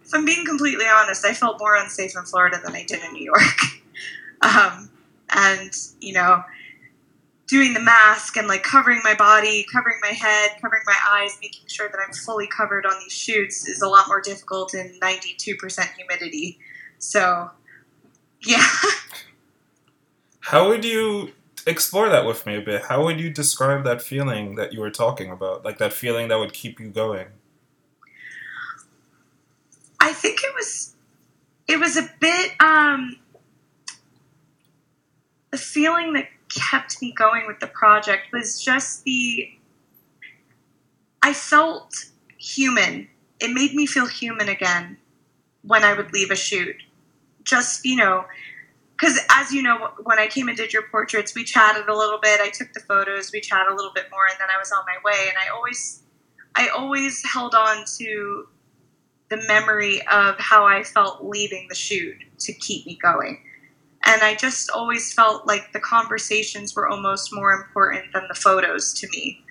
if 0.03 0.13
I'm 0.13 0.25
being 0.25 0.45
completely 0.45 0.85
honest, 0.93 1.25
I 1.25 1.33
felt 1.33 1.59
more 1.59 1.75
unsafe 1.75 2.17
in 2.17 2.23
Florida 2.23 2.59
than 2.63 2.75
I 2.75 2.83
did 2.83 3.03
in 3.03 3.13
New 3.13 3.23
York. 3.23 3.41
um, 4.41 4.89
and 5.29 5.71
you 6.01 6.13
know, 6.13 6.43
doing 7.51 7.73
the 7.73 7.81
mask 7.81 8.37
and 8.37 8.47
like 8.47 8.63
covering 8.63 9.01
my 9.03 9.13
body, 9.13 9.65
covering 9.71 9.97
my 10.01 10.07
head, 10.07 10.51
covering 10.61 10.83
my 10.85 10.95
eyes, 11.09 11.37
making 11.41 11.67
sure 11.67 11.89
that 11.89 11.99
I'm 11.99 12.13
fully 12.13 12.47
covered 12.47 12.85
on 12.85 12.93
these 13.01 13.11
shoots 13.11 13.67
is 13.67 13.81
a 13.81 13.89
lot 13.89 14.07
more 14.07 14.21
difficult 14.21 14.73
in 14.73 14.97
92% 15.01 15.93
humidity. 15.95 16.59
So, 16.97 17.51
yeah. 18.41 18.65
How 20.39 20.69
would 20.69 20.85
you 20.85 21.33
explore 21.67 22.07
that 22.07 22.25
with 22.25 22.45
me 22.45 22.55
a 22.55 22.61
bit? 22.61 22.83
How 22.83 23.03
would 23.03 23.19
you 23.19 23.29
describe 23.29 23.83
that 23.83 24.01
feeling 24.01 24.55
that 24.55 24.71
you 24.71 24.79
were 24.79 24.89
talking 24.89 25.29
about? 25.29 25.65
Like 25.65 25.77
that 25.79 25.91
feeling 25.91 26.29
that 26.29 26.39
would 26.39 26.53
keep 26.53 26.79
you 26.79 26.87
going? 26.87 27.27
I 29.99 30.13
think 30.13 30.39
it 30.41 30.53
was 30.55 30.95
it 31.67 31.79
was 31.79 31.97
a 31.97 32.09
bit 32.21 32.53
um, 32.61 33.17
the 35.51 35.57
feeling 35.57 36.13
that 36.13 36.27
kept 36.55 37.01
me 37.01 37.11
going 37.11 37.47
with 37.47 37.59
the 37.59 37.67
project 37.67 38.31
was 38.31 38.61
just 38.61 39.03
the 39.03 39.51
I 41.23 41.33
felt 41.33 41.93
human. 42.37 43.07
It 43.39 43.53
made 43.53 43.73
me 43.73 43.85
feel 43.85 44.07
human 44.07 44.49
again 44.49 44.97
when 45.61 45.83
I 45.83 45.93
would 45.93 46.11
leave 46.13 46.31
a 46.31 46.35
shoot. 46.35 46.75
Just, 47.43 47.85
you 47.85 47.95
know, 47.95 48.25
because 48.91 49.19
as 49.29 49.51
you 49.51 49.61
know, 49.61 49.91
when 50.03 50.19
I 50.19 50.27
came 50.27 50.47
and 50.47 50.57
did 50.57 50.73
your 50.73 50.83
portraits, 50.83 51.33
we 51.35 51.43
chatted 51.43 51.87
a 51.87 51.95
little 51.95 52.19
bit. 52.19 52.39
I 52.39 52.49
took 52.49 52.73
the 52.73 52.79
photos, 52.79 53.31
we 53.31 53.41
chatted 53.41 53.71
a 53.71 53.75
little 53.75 53.93
bit 53.93 54.05
more, 54.11 54.25
and 54.29 54.35
then 54.39 54.49
I 54.53 54.57
was 54.59 54.71
on 54.71 54.83
my 54.85 54.97
way. 55.03 55.27
And 55.27 55.37
I 55.37 55.55
always, 55.55 56.03
I 56.55 56.69
always 56.69 57.23
held 57.25 57.55
on 57.55 57.83
to 57.97 58.47
the 59.29 59.37
memory 59.47 60.05
of 60.07 60.35
how 60.39 60.65
I 60.65 60.83
felt 60.83 61.23
leaving 61.23 61.67
the 61.69 61.75
shoot 61.75 62.17
to 62.39 62.53
keep 62.53 62.85
me 62.85 62.97
going. 63.01 63.43
And 64.05 64.21
I 64.21 64.35
just 64.35 64.69
always 64.69 65.13
felt 65.13 65.45
like 65.45 65.73
the 65.73 65.79
conversations 65.79 66.75
were 66.75 66.87
almost 66.87 67.33
more 67.33 67.53
important 67.53 68.13
than 68.13 68.27
the 68.27 68.33
photos 68.33 68.93
to 68.95 69.07
me. 69.09 69.43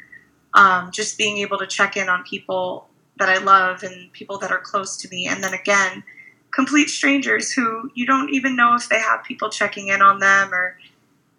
Um, 0.55 0.91
just 0.91 1.17
being 1.17 1.39
able 1.39 1.59
to 1.59 1.67
check 1.67 1.97
in 1.97 2.09
on 2.09 2.25
people 2.25 2.89
that 3.19 3.29
I 3.29 3.39
love 3.39 3.83
and 3.83 4.13
people 4.13 4.39
that 4.39 4.51
are 4.51 4.61
close 4.61 4.97
to 4.99 5.09
me. 5.09 5.29
And 5.29 5.45
then 5.45 5.55
again, 5.55 6.03
complete 6.51 6.89
strangers 6.89 7.53
who 7.53 7.91
you 7.95 8.07
don't 8.07 8.31
even 8.31 8.57
know 8.57 8.75
if 8.75 8.89
they 8.89 8.99
have 8.99 9.23
people 9.25 9.51
checking 9.51 9.89
in 9.89 10.03
on 10.03 10.19
them 10.19 10.53
or 10.53 10.77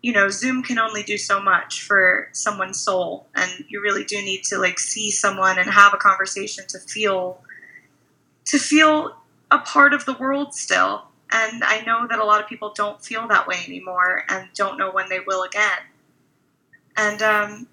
you 0.01 0.11
know 0.11 0.29
zoom 0.29 0.63
can 0.63 0.79
only 0.79 1.03
do 1.03 1.17
so 1.17 1.39
much 1.41 1.83
for 1.83 2.29
someone's 2.31 2.79
soul 2.79 3.27
and 3.35 3.65
you 3.67 3.81
really 3.81 4.03
do 4.03 4.15
need 4.21 4.43
to 4.43 4.57
like 4.57 4.79
see 4.79 5.11
someone 5.11 5.59
and 5.59 5.69
have 5.69 5.93
a 5.93 5.97
conversation 5.97 6.63
to 6.67 6.79
feel 6.79 7.41
to 8.45 8.57
feel 8.57 9.15
a 9.51 9.59
part 9.59 9.93
of 9.93 10.05
the 10.05 10.13
world 10.13 10.53
still 10.53 11.03
and 11.31 11.63
i 11.63 11.81
know 11.85 12.07
that 12.07 12.19
a 12.19 12.23
lot 12.23 12.41
of 12.41 12.47
people 12.47 12.73
don't 12.75 13.03
feel 13.03 13.27
that 13.27 13.47
way 13.47 13.57
anymore 13.67 14.23
and 14.29 14.47
don't 14.53 14.77
know 14.77 14.91
when 14.91 15.07
they 15.09 15.19
will 15.19 15.43
again. 15.43 15.79
And 16.97 17.21
um, 17.21 17.67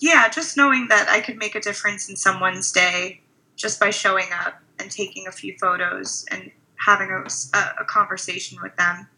yeah 0.00 0.28
just 0.28 0.56
knowing 0.56 0.88
that 0.88 1.08
i 1.08 1.20
could 1.20 1.36
make 1.36 1.54
a 1.54 1.60
difference 1.60 2.08
in 2.08 2.16
someone's 2.16 2.72
day 2.72 3.20
just 3.56 3.80
by 3.80 3.90
showing 3.90 4.26
up 4.44 4.60
and 4.78 4.90
taking 4.90 5.26
a 5.26 5.32
few 5.32 5.56
photos 5.58 6.24
and 6.30 6.50
having 6.76 7.10
a, 7.10 7.24
a 7.80 7.84
conversation 7.84 8.58
with 8.62 8.74
them 8.76 9.08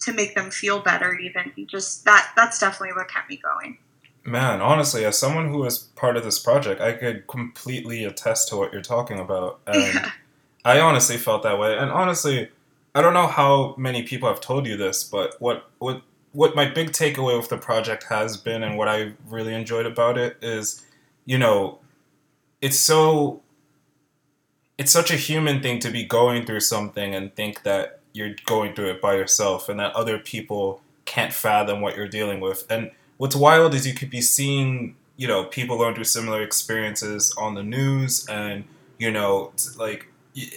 to 0.00 0.12
make 0.12 0.34
them 0.34 0.50
feel 0.50 0.80
better 0.80 1.14
even 1.14 1.50
just 1.66 2.04
that 2.04 2.32
that's 2.36 2.58
definitely 2.58 2.94
what 2.94 3.08
kept 3.08 3.30
me 3.30 3.36
going. 3.36 3.78
Man 4.24 4.60
honestly 4.60 5.04
as 5.04 5.18
someone 5.18 5.48
who 5.48 5.64
is 5.64 5.78
part 5.78 6.16
of 6.16 6.24
this 6.24 6.38
project 6.38 6.80
i 6.80 6.92
could 6.92 7.26
completely 7.26 8.04
attest 8.04 8.48
to 8.48 8.56
what 8.56 8.72
you're 8.72 8.82
talking 8.82 9.18
about. 9.18 9.60
And 9.66 9.82
yeah. 9.94 10.10
i 10.64 10.80
honestly 10.80 11.16
felt 11.16 11.42
that 11.44 11.58
way. 11.58 11.76
And 11.76 11.90
honestly 11.90 12.50
i 12.96 13.00
don't 13.00 13.14
know 13.14 13.26
how 13.28 13.74
many 13.78 14.02
people 14.02 14.28
have 14.28 14.40
told 14.40 14.66
you 14.66 14.76
this 14.76 15.04
but 15.04 15.40
what 15.40 15.70
what 15.78 16.02
what 16.32 16.56
my 16.56 16.68
big 16.68 16.90
takeaway 16.90 17.36
with 17.38 17.48
the 17.48 17.56
project 17.56 18.04
has 18.04 18.36
been 18.36 18.62
and 18.62 18.76
what 18.76 18.88
i 18.88 19.12
really 19.28 19.54
enjoyed 19.54 19.86
about 19.86 20.18
it 20.18 20.36
is 20.42 20.84
you 21.24 21.38
know 21.38 21.78
it's 22.60 22.78
so 22.78 23.40
it's 24.78 24.92
such 24.92 25.10
a 25.10 25.16
human 25.16 25.62
thing 25.62 25.78
to 25.78 25.90
be 25.90 26.04
going 26.04 26.44
through 26.44 26.60
something 26.60 27.14
and 27.14 27.34
think 27.34 27.62
that 27.62 28.00
you're 28.12 28.34
going 28.44 28.74
through 28.74 28.90
it 28.90 29.00
by 29.00 29.14
yourself 29.14 29.68
and 29.68 29.78
that 29.80 29.94
other 29.94 30.18
people 30.18 30.80
can't 31.04 31.32
fathom 31.32 31.80
what 31.80 31.96
you're 31.96 32.08
dealing 32.08 32.40
with. 32.40 32.66
And 32.68 32.90
what's 33.16 33.36
wild 33.36 33.74
is 33.74 33.86
you 33.86 33.94
could 33.94 34.10
be 34.10 34.20
seeing, 34.20 34.96
you 35.16 35.28
know, 35.28 35.44
people 35.44 35.78
going 35.78 35.94
through 35.94 36.04
similar 36.04 36.42
experiences 36.42 37.34
on 37.38 37.54
the 37.54 37.62
news 37.62 38.26
and, 38.28 38.64
you 38.98 39.10
know, 39.10 39.52
like, 39.78 40.08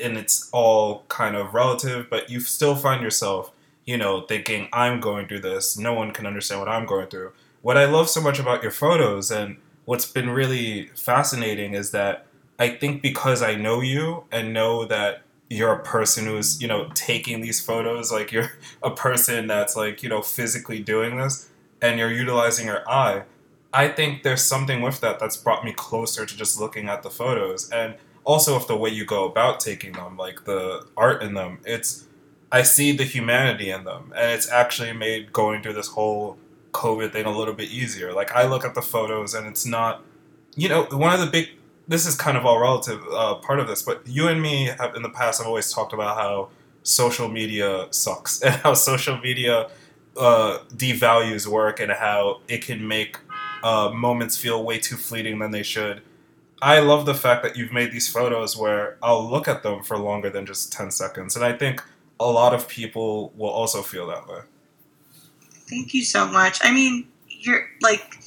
and 0.01 0.17
it's 0.17 0.49
all 0.51 1.03
kind 1.07 1.35
of 1.35 1.53
relative, 1.53 2.09
but 2.09 2.29
you 2.29 2.39
still 2.39 2.75
find 2.75 3.01
yourself, 3.01 3.51
you 3.85 3.97
know, 3.97 4.21
thinking, 4.21 4.67
I'm 4.73 4.99
going 4.99 5.27
through 5.27 5.41
this. 5.41 5.77
No 5.77 5.93
one 5.93 6.11
can 6.11 6.25
understand 6.25 6.61
what 6.61 6.69
I'm 6.69 6.85
going 6.85 7.07
through. 7.07 7.31
What 7.61 7.77
I 7.77 7.85
love 7.85 8.09
so 8.09 8.21
much 8.21 8.39
about 8.39 8.61
your 8.61 8.71
photos 8.71 9.31
and 9.31 9.57
what's 9.85 10.05
been 10.05 10.29
really 10.29 10.87
fascinating 10.95 11.73
is 11.73 11.91
that 11.91 12.25
I 12.57 12.69
think 12.69 13.01
because 13.01 13.41
I 13.41 13.55
know 13.55 13.81
you 13.81 14.25
and 14.31 14.53
know 14.53 14.85
that 14.85 15.21
you're 15.49 15.73
a 15.73 15.83
person 15.83 16.25
who's, 16.25 16.61
you 16.61 16.67
know, 16.67 16.89
taking 16.93 17.41
these 17.41 17.59
photos, 17.59 18.11
like 18.11 18.31
you're 18.31 18.51
a 18.83 18.91
person 18.91 19.47
that's 19.47 19.75
like, 19.75 20.03
you 20.03 20.09
know, 20.09 20.21
physically 20.21 20.79
doing 20.79 21.17
this 21.17 21.49
and 21.81 21.97
you're 21.97 22.11
utilizing 22.11 22.67
your 22.67 22.87
eye. 22.89 23.23
I 23.73 23.87
think 23.87 24.23
there's 24.23 24.43
something 24.43 24.81
with 24.81 24.99
that 25.01 25.19
that's 25.19 25.37
brought 25.37 25.63
me 25.63 25.73
closer 25.73 26.25
to 26.25 26.37
just 26.37 26.59
looking 26.59 26.89
at 26.89 27.03
the 27.03 27.09
photos 27.09 27.69
and 27.69 27.95
also 28.29 28.53
with 28.53 28.67
the 28.67 28.77
way 28.77 28.91
you 28.91 29.05
go 29.05 29.25
about 29.25 29.59
taking 29.59 29.91
them, 29.93 30.15
like 30.15 30.45
the 30.45 30.85
art 30.95 31.23
in 31.23 31.33
them. 31.33 31.57
It's 31.65 32.05
I 32.51 32.61
see 32.61 32.91
the 32.91 33.03
humanity 33.03 33.71
in 33.71 33.85
them 33.85 34.13
and 34.15 34.31
it's 34.31 34.49
actually 34.51 34.93
made 34.93 35.33
going 35.33 35.63
through 35.63 35.73
this 35.73 35.87
whole 35.87 36.37
COVID 36.71 37.11
thing 37.11 37.25
a 37.25 37.35
little 37.35 37.55
bit 37.55 37.69
easier. 37.71 38.13
Like 38.13 38.31
I 38.33 38.45
look 38.45 38.63
at 38.63 38.75
the 38.75 38.83
photos 38.83 39.33
and 39.33 39.47
it's 39.47 39.65
not 39.65 40.03
you 40.55 40.69
know, 40.69 40.83
one 40.91 41.11
of 41.13 41.19
the 41.19 41.25
big 41.25 41.49
this 41.87 42.05
is 42.05 42.15
kind 42.15 42.37
of 42.37 42.45
all 42.45 42.59
relative 42.61 43.01
uh, 43.11 43.33
part 43.35 43.59
of 43.59 43.67
this, 43.67 43.81
but 43.81 44.03
you 44.05 44.27
and 44.27 44.39
me 44.39 44.65
have 44.65 44.95
in 44.95 45.01
the 45.01 45.09
past 45.09 45.39
have 45.39 45.47
always 45.47 45.73
talked 45.73 45.91
about 45.91 46.15
how 46.15 46.49
social 46.83 47.27
media 47.29 47.87
sucks 47.89 48.41
and 48.45 48.53
how 48.55 48.75
social 48.75 49.17
media 49.17 49.69
uh, 50.17 50.59
devalues 50.75 51.47
work 51.47 51.79
and 51.79 51.91
how 51.91 52.41
it 52.47 52.61
can 52.61 52.87
make 52.87 53.17
uh, 53.63 53.89
moments 53.89 54.37
feel 54.37 54.63
way 54.63 54.77
too 54.77 54.97
fleeting 54.97 55.39
than 55.39 55.49
they 55.49 55.63
should. 55.63 56.03
I 56.61 56.79
love 56.79 57.05
the 57.05 57.13
fact 57.13 57.43
that 57.43 57.55
you've 57.55 57.71
made 57.71 57.91
these 57.91 58.11
photos 58.11 58.57
where 58.57 58.97
I'll 59.01 59.29
look 59.29 59.47
at 59.47 59.63
them 59.63 59.83
for 59.83 59.97
longer 59.97 60.29
than 60.29 60.45
just 60.45 60.73
10 60.73 60.91
seconds. 60.91 61.35
And 61.35 61.45
I 61.45 61.53
think 61.53 61.81
a 62.19 62.29
lot 62.29 62.53
of 62.53 62.67
people 62.67 63.31
will 63.37 63.49
also 63.49 63.81
feel 63.81 64.07
that 64.07 64.27
way. 64.27 64.41
Thank 65.69 65.93
you 65.93 66.03
so 66.03 66.27
much. 66.27 66.59
I 66.63 66.71
mean, 66.71 67.07
you're 67.27 67.69
like, 67.81 68.17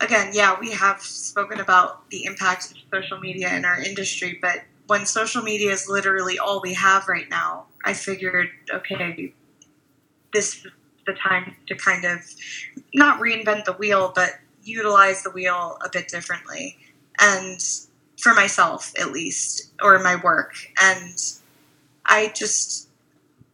again, 0.00 0.30
yeah, 0.32 0.58
we 0.58 0.70
have 0.72 1.02
spoken 1.02 1.60
about 1.60 2.08
the 2.10 2.24
impact 2.24 2.70
of 2.70 2.76
social 2.92 3.18
media 3.18 3.54
in 3.54 3.64
our 3.64 3.78
industry, 3.78 4.38
but 4.40 4.62
when 4.86 5.04
social 5.04 5.42
media 5.42 5.72
is 5.72 5.88
literally 5.88 6.38
all 6.38 6.60
we 6.62 6.72
have 6.74 7.08
right 7.08 7.28
now, 7.28 7.66
I 7.84 7.92
figured, 7.92 8.48
okay, 8.72 9.34
this 10.32 10.64
is 10.64 10.66
the 11.06 11.14
time 11.14 11.56
to 11.66 11.74
kind 11.74 12.04
of 12.04 12.20
not 12.94 13.20
reinvent 13.20 13.64
the 13.64 13.72
wheel, 13.72 14.12
but 14.14 14.30
utilize 14.62 15.22
the 15.22 15.30
wheel 15.30 15.78
a 15.84 15.88
bit 15.90 16.08
differently. 16.08 16.78
And 17.20 17.60
for 18.18 18.34
myself, 18.34 18.92
at 18.98 19.12
least, 19.12 19.70
or 19.82 19.98
my 20.00 20.16
work. 20.16 20.54
And 20.80 21.18
I 22.04 22.32
just, 22.34 22.88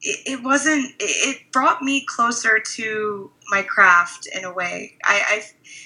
it, 0.01 0.20
it 0.27 0.42
wasn't, 0.42 0.92
it 0.98 1.38
brought 1.53 1.83
me 1.83 2.05
closer 2.07 2.59
to 2.59 3.31
my 3.48 3.62
craft 3.62 4.29
in 4.35 4.44
a 4.44 4.53
way. 4.53 4.96
I, 5.05 5.22
I 5.27 5.42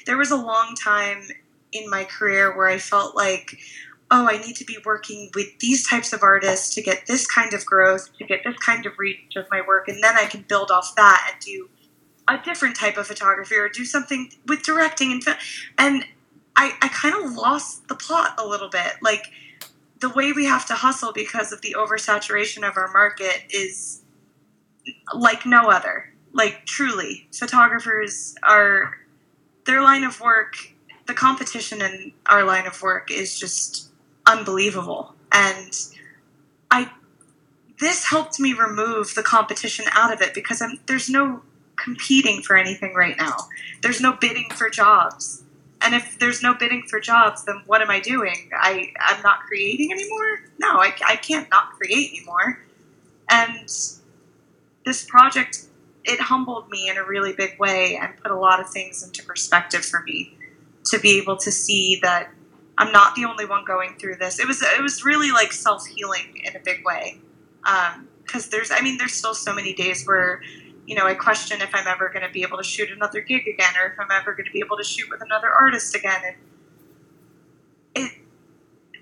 there 0.06 0.16
was 0.16 0.30
a 0.30 0.36
long 0.36 0.74
time 0.82 1.22
in 1.72 1.90
my 1.90 2.04
career 2.04 2.56
where 2.56 2.68
I 2.68 2.78
felt 2.78 3.16
like, 3.16 3.58
oh, 4.10 4.28
I 4.28 4.38
need 4.38 4.56
to 4.56 4.64
be 4.64 4.78
working 4.84 5.30
with 5.34 5.58
these 5.58 5.86
types 5.88 6.12
of 6.12 6.22
artists 6.22 6.74
to 6.74 6.82
get 6.82 7.06
this 7.06 7.26
kind 7.26 7.52
of 7.52 7.66
growth, 7.66 8.08
to 8.18 8.24
get 8.24 8.42
this 8.44 8.56
kind 8.58 8.86
of 8.86 8.92
reach 8.98 9.34
of 9.36 9.46
my 9.50 9.62
work, 9.66 9.88
and 9.88 10.02
then 10.02 10.16
I 10.16 10.26
can 10.26 10.44
build 10.48 10.70
off 10.70 10.94
that 10.96 11.30
and 11.32 11.40
do 11.40 11.68
a 12.28 12.38
different 12.44 12.76
type 12.76 12.96
of 12.96 13.06
photography 13.06 13.56
or 13.56 13.68
do 13.68 13.84
something 13.84 14.30
with 14.46 14.62
directing 14.62 15.12
and 15.12 15.22
and 15.78 16.04
I, 16.56 16.72
I 16.80 16.88
kind 16.88 17.14
of 17.14 17.34
lost 17.34 17.88
the 17.88 17.94
plot 17.94 18.34
a 18.38 18.46
little 18.46 18.68
bit. 18.68 18.94
Like 19.02 19.26
the 20.00 20.10
way 20.10 20.32
we 20.32 20.46
have 20.46 20.66
to 20.66 20.74
hustle 20.74 21.12
because 21.12 21.52
of 21.52 21.60
the 21.62 21.76
oversaturation 21.78 22.68
of 22.68 22.76
our 22.76 22.90
market 22.92 23.44
is 23.50 24.02
like 25.14 25.46
no 25.46 25.68
other. 25.68 26.12
Like 26.32 26.66
truly, 26.66 27.28
photographers 27.32 28.34
are 28.42 28.98
their 29.64 29.82
line 29.82 30.04
of 30.04 30.20
work, 30.20 30.56
the 31.06 31.14
competition 31.14 31.82
in 31.82 32.12
our 32.26 32.44
line 32.44 32.66
of 32.66 32.82
work 32.82 33.10
is 33.10 33.38
just 33.38 33.90
unbelievable. 34.26 35.14
And 35.32 35.72
I 36.70 36.90
this 37.78 38.06
helped 38.06 38.40
me 38.40 38.52
remove 38.54 39.14
the 39.14 39.22
competition 39.22 39.84
out 39.92 40.12
of 40.12 40.22
it 40.22 40.32
because 40.34 40.62
I'm, 40.62 40.80
there's 40.86 41.10
no 41.10 41.42
competing 41.76 42.42
for 42.42 42.56
anything 42.56 42.94
right 42.94 43.16
now. 43.18 43.36
There's 43.82 44.00
no 44.00 44.12
bidding 44.12 44.48
for 44.50 44.70
jobs. 44.70 45.42
And 45.86 45.94
if 45.94 46.18
there's 46.18 46.42
no 46.42 46.52
bidding 46.52 46.82
for 46.82 46.98
jobs, 46.98 47.44
then 47.44 47.62
what 47.66 47.80
am 47.80 47.90
I 47.90 48.00
doing? 48.00 48.50
I, 48.52 48.92
I'm 49.00 49.22
not 49.22 49.44
creating 49.46 49.92
anymore? 49.92 50.40
No, 50.58 50.80
I, 50.80 50.92
I 51.06 51.14
can't 51.14 51.48
not 51.48 51.70
create 51.70 52.10
anymore. 52.10 52.60
And 53.30 53.68
this 54.84 55.04
project 55.08 55.66
it 56.02 56.20
humbled 56.20 56.68
me 56.70 56.88
in 56.88 56.96
a 56.96 57.04
really 57.04 57.32
big 57.32 57.56
way 57.60 57.98
and 58.00 58.16
put 58.16 58.32
a 58.32 58.36
lot 58.36 58.58
of 58.60 58.68
things 58.68 59.04
into 59.04 59.22
perspective 59.22 59.84
for 59.84 60.02
me 60.02 60.36
to 60.86 60.98
be 60.98 61.18
able 61.18 61.36
to 61.36 61.52
see 61.52 62.00
that 62.02 62.30
I'm 62.78 62.90
not 62.90 63.14
the 63.14 63.24
only 63.24 63.44
one 63.44 63.64
going 63.64 63.96
through 63.96 64.16
this. 64.16 64.40
It 64.40 64.48
was 64.48 64.62
it 64.62 64.82
was 64.82 65.04
really 65.04 65.30
like 65.30 65.52
self 65.52 65.86
healing 65.86 66.40
in 66.44 66.56
a 66.56 66.60
big 66.60 66.84
way 66.84 67.18
because 67.62 68.44
um, 68.44 68.50
there's 68.50 68.72
I 68.72 68.80
mean 68.80 68.98
there's 68.98 69.12
still 69.14 69.34
so 69.34 69.54
many 69.54 69.72
days 69.72 70.04
where 70.04 70.42
you 70.86 70.94
know 70.94 71.06
I 71.06 71.14
question 71.14 71.60
if 71.60 71.74
I'm 71.74 71.86
ever 71.86 72.08
going 72.08 72.26
to 72.26 72.32
be 72.32 72.42
able 72.42 72.58
to 72.58 72.64
shoot 72.64 72.90
another 72.90 73.20
gig 73.20 73.46
again 73.46 73.74
or 73.80 73.92
if 73.92 73.98
I'm 73.98 74.10
ever 74.10 74.32
going 74.32 74.46
to 74.46 74.52
be 74.52 74.60
able 74.64 74.76
to 74.76 74.84
shoot 74.84 75.08
with 75.10 75.22
another 75.22 75.48
artist 75.48 75.94
again 75.94 76.20
and 76.24 76.36
it 77.94 78.12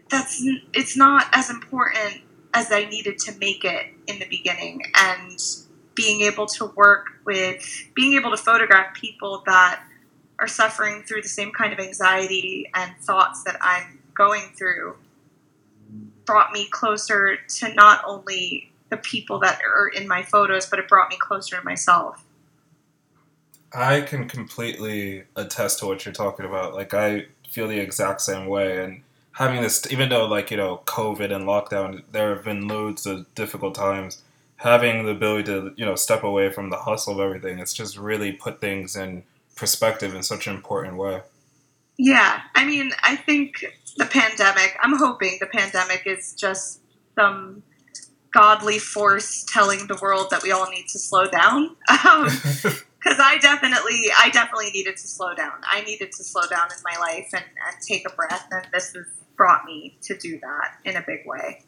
that's 0.09 0.43
it's 0.73 0.97
not 0.97 1.27
as 1.33 1.51
important 1.51 2.23
as 2.55 2.71
I 2.71 2.85
needed 2.85 3.19
to 3.19 3.37
make 3.39 3.65
it 3.65 3.87
in 4.07 4.19
the 4.21 4.27
beginning. 4.27 4.83
And 4.95 5.39
being 5.95 6.23
able 6.23 6.47
to 6.47 6.67
work 6.67 7.07
with, 7.25 7.91
being 7.95 8.15
able 8.15 8.31
to 8.31 8.37
photograph 8.37 8.95
people 8.95 9.43
that 9.47 9.85
are 10.39 10.49
suffering 10.49 11.03
through 11.03 11.23
the 11.23 11.29
same 11.29 11.53
kind 11.53 11.73
of 11.73 11.79
anxiety 11.79 12.71
and 12.75 12.97
thoughts 12.99 13.43
that 13.45 13.57
I'm 13.61 14.01
going 14.15 14.53
through 14.57 14.97
brought 16.25 16.53
me 16.53 16.69
closer 16.71 17.37
to 17.37 17.75
not 17.75 18.03
only 18.07 18.73
the 18.95 19.03
people 19.03 19.41
that 19.41 19.61
are 19.65 19.89
in 19.89 20.07
my 20.07 20.23
photos, 20.23 20.67
but 20.67 20.79
it 20.79 20.89
brought 20.89 21.11
me 21.11 21.17
closer 21.19 21.57
to 21.57 21.65
myself. 21.65 22.25
I 23.73 24.03
can 24.03 24.29
completely 24.29 25.25
attest 25.35 25.81
to 25.81 25.87
what 25.87 26.05
you're 26.05 26.15
talking 26.15 26.47
about. 26.47 26.75
Like, 26.75 26.95
I 26.95 27.27
feel 27.51 27.67
the 27.67 27.81
exact 27.81 28.21
same 28.21 28.47
way. 28.47 28.85
And 28.85 29.03
having 29.33 29.63
this, 29.63 29.91
even 29.91 30.11
though, 30.11 30.27
like, 30.27 30.53
you 30.53 30.57
know, 30.57 30.83
COVID 30.87 31.35
and 31.35 31.45
lockdown, 31.45 32.05
there 32.13 32.33
have 32.37 32.45
been 32.45 32.69
loads 32.69 33.05
of 33.05 33.33
difficult 33.35 33.75
times, 33.75 34.23
having 34.57 35.05
the 35.05 35.11
ability 35.11 35.45
to, 35.45 35.75
you 35.77 35.85
know, 35.85 35.97
step 35.97 36.23
away 36.23 36.53
from 36.53 36.71
the 36.71 36.79
hustle 36.79 37.15
of 37.15 37.21
everything, 37.21 37.59
it's 37.59 37.75
just 37.75 37.99
really 37.99 38.31
put 38.31 38.61
things 38.61 38.95
in 38.95 39.25
perspective 39.57 40.15
in 40.15 40.23
such 40.23 40.47
an 40.47 40.55
important 40.55 40.97
way. 40.97 41.23
Yeah. 41.97 42.43
I 42.55 42.65
mean, 42.65 42.93
I 43.03 43.17
think 43.17 43.65
the 43.97 44.07
pandemic, 44.07 44.77
I'm 44.81 44.97
hoping 44.97 45.39
the 45.41 45.47
pandemic 45.47 46.05
is 46.07 46.33
just 46.35 46.81
some 47.17 47.65
godly 48.35 48.81
force 48.81 49.45
telling 49.45 49.87
the 49.87 49.97
world 50.03 50.27
that 50.31 50.43
we 50.43 50.51
all 50.51 50.69
need 50.69 50.89
to 50.89 50.99
slow 50.99 51.27
down. 51.27 51.77
Um, 52.05 52.25
because 53.05 53.19
I 53.21 53.39
definitely, 53.39 54.07
I 54.19 54.31
definitely 54.31 54.71
needed 54.71 54.97
to 54.97 55.07
slow 55.07 55.35
down. 55.35 55.53
I 55.63 55.83
needed 55.83 56.11
to 56.13 56.25
slow 56.25 56.43
down 56.49 56.69
in 56.71 56.83
my 56.85 56.99
life 56.99 57.29
and, 57.35 57.45
and 57.45 57.77
take 57.87 58.09
a 58.11 58.15
breath, 58.15 58.49
and 58.51 58.67
this 58.73 58.95
has 58.95 59.05
brought 59.37 59.65
me 59.65 59.99
to 60.03 60.17
do 60.17 60.39
that 60.41 60.79
in 60.85 60.97
a 60.97 61.05
big 61.07 61.21
way. 61.27 61.63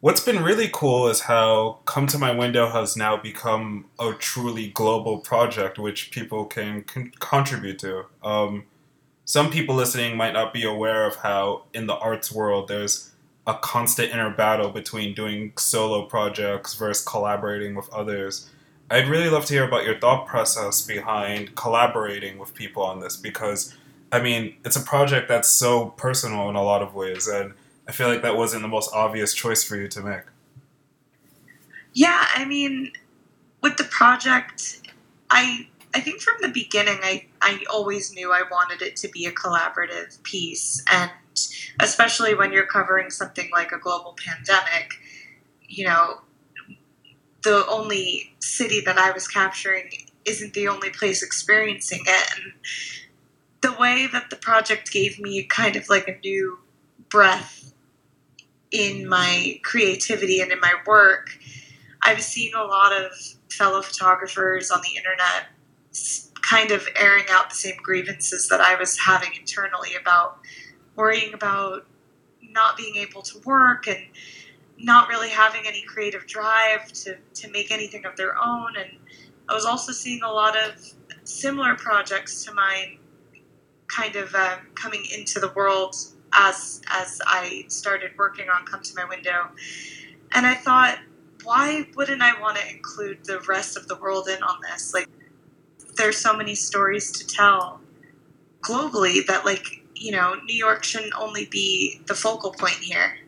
What's 0.00 0.20
been 0.20 0.42
really 0.42 0.68
cool 0.72 1.08
is 1.08 1.20
how 1.20 1.80
Come 1.86 2.06
to 2.08 2.18
My 2.18 2.30
Window 2.30 2.68
has 2.68 2.96
now 2.96 3.16
become 3.16 3.86
a 3.98 4.12
truly 4.12 4.68
global 4.68 5.18
project 5.18 5.78
which 5.78 6.10
people 6.10 6.44
can 6.44 6.84
con- 6.84 7.12
contribute 7.18 7.78
to. 7.80 8.04
Um, 8.22 8.66
some 9.24 9.50
people 9.50 9.74
listening 9.74 10.16
might 10.16 10.34
not 10.34 10.52
be 10.52 10.64
aware 10.64 11.06
of 11.06 11.16
how, 11.16 11.64
in 11.72 11.86
the 11.86 11.96
arts 11.96 12.30
world, 12.30 12.68
there's 12.68 13.12
a 13.46 13.54
constant 13.54 14.12
inner 14.12 14.30
battle 14.30 14.70
between 14.70 15.14
doing 15.14 15.52
solo 15.56 16.04
projects 16.06 16.74
versus 16.74 17.04
collaborating 17.04 17.74
with 17.74 17.88
others. 17.92 18.50
I'd 18.90 19.08
really 19.08 19.30
love 19.30 19.44
to 19.46 19.54
hear 19.54 19.66
about 19.66 19.84
your 19.84 19.98
thought 19.98 20.26
process 20.26 20.82
behind 20.82 21.54
collaborating 21.56 22.38
with 22.38 22.54
people 22.54 22.82
on 22.82 23.00
this 23.00 23.16
because, 23.16 23.74
I 24.12 24.20
mean, 24.20 24.56
it's 24.64 24.76
a 24.76 24.80
project 24.80 25.28
that's 25.28 25.48
so 25.48 25.86
personal 25.90 26.48
in 26.48 26.56
a 26.56 26.62
lot 26.62 26.82
of 26.82 26.94
ways, 26.94 27.26
and 27.28 27.54
I 27.88 27.92
feel 27.92 28.08
like 28.08 28.22
that 28.22 28.36
wasn't 28.36 28.62
the 28.62 28.68
most 28.68 28.92
obvious 28.92 29.32
choice 29.34 29.62
for 29.62 29.76
you 29.76 29.88
to 29.88 30.00
make. 30.00 30.22
Yeah, 31.92 32.26
I 32.34 32.44
mean, 32.44 32.92
with 33.62 33.76
the 33.76 33.84
project, 33.84 34.80
I 35.30 35.68
I 35.94 36.00
think 36.00 36.20
from 36.20 36.34
the 36.40 36.48
beginning, 36.48 36.98
I 37.02 37.26
I 37.40 37.64
always 37.72 38.12
knew 38.12 38.32
I 38.32 38.42
wanted 38.50 38.82
it 38.82 38.96
to 38.96 39.08
be 39.08 39.26
a 39.26 39.32
collaborative 39.32 40.22
piece, 40.22 40.84
and 40.92 41.10
especially 41.80 42.34
when 42.34 42.52
you're 42.52 42.66
covering 42.66 43.10
something 43.10 43.50
like 43.52 43.72
a 43.72 43.78
global 43.78 44.16
pandemic, 44.24 44.92
you 45.62 45.84
know, 45.86 46.20
the 47.42 47.66
only 47.68 48.34
city 48.40 48.80
that 48.80 48.98
I 48.98 49.12
was 49.12 49.28
capturing 49.28 49.90
isn't 50.24 50.54
the 50.54 50.68
only 50.68 50.90
place 50.90 51.22
experiencing 51.22 52.00
it. 52.04 52.30
And 52.36 52.52
the 53.60 53.72
way 53.78 54.08
that 54.12 54.30
the 54.30 54.36
project 54.36 54.90
gave 54.90 55.20
me 55.20 55.44
kind 55.44 55.76
of 55.76 55.88
like 55.88 56.08
a 56.08 56.18
new 56.24 56.58
breath 57.08 57.72
in 58.70 59.08
my 59.08 59.60
creativity 59.62 60.40
and 60.40 60.50
in 60.50 60.60
my 60.60 60.74
work, 60.86 61.38
I've 62.02 62.22
seen 62.22 62.52
a 62.54 62.64
lot 62.64 62.92
of 62.92 63.12
fellow 63.50 63.82
photographers 63.82 64.70
on 64.70 64.80
the 64.82 64.96
internet 64.96 65.46
kind 66.42 66.70
of 66.70 66.86
airing 66.96 67.24
out 67.30 67.50
the 67.50 67.56
same 67.56 67.76
grievances 67.82 68.48
that 68.48 68.60
I 68.60 68.76
was 68.76 68.98
having 68.98 69.30
internally 69.38 69.90
about 70.00 70.38
worrying 70.96 71.34
about 71.34 71.86
not 72.42 72.76
being 72.76 72.96
able 72.96 73.22
to 73.22 73.38
work 73.40 73.86
and 73.86 73.98
not 74.78 75.08
really 75.08 75.28
having 75.28 75.62
any 75.66 75.82
creative 75.82 76.26
drive 76.26 76.92
to, 76.92 77.16
to 77.34 77.50
make 77.50 77.70
anything 77.70 78.04
of 78.04 78.16
their 78.16 78.36
own. 78.42 78.76
And 78.76 78.90
I 79.48 79.54
was 79.54 79.64
also 79.64 79.92
seeing 79.92 80.22
a 80.22 80.30
lot 80.30 80.56
of 80.56 80.74
similar 81.24 81.74
projects 81.74 82.44
to 82.44 82.54
mine 82.54 82.98
kind 83.86 84.16
of 84.16 84.34
um, 84.34 84.58
coming 84.74 85.04
into 85.16 85.38
the 85.38 85.52
world 85.54 85.94
as 86.32 86.82
as 86.88 87.20
I 87.24 87.64
started 87.68 88.10
working 88.18 88.48
on 88.48 88.66
Come 88.66 88.82
to 88.82 88.94
My 88.94 89.04
Window. 89.04 89.48
And 90.32 90.44
I 90.44 90.54
thought, 90.54 90.98
why 91.44 91.86
wouldn't 91.94 92.20
I 92.20 92.38
want 92.40 92.58
to 92.58 92.68
include 92.68 93.24
the 93.24 93.40
rest 93.48 93.76
of 93.76 93.86
the 93.88 93.96
world 93.96 94.28
in 94.28 94.42
on 94.42 94.58
this? 94.70 94.92
Like, 94.92 95.08
there's 95.96 96.16
so 96.16 96.36
many 96.36 96.54
stories 96.54 97.12
to 97.12 97.26
tell 97.26 97.80
globally 98.60 99.24
that, 99.26 99.44
like, 99.44 99.84
you 99.96 100.12
know, 100.12 100.34
New 100.44 100.56
York 100.56 100.84
shouldn't 100.84 101.14
only 101.18 101.46
be 101.46 102.00
the 102.06 102.14
focal 102.14 102.52
point 102.52 102.74
here. 102.74 103.18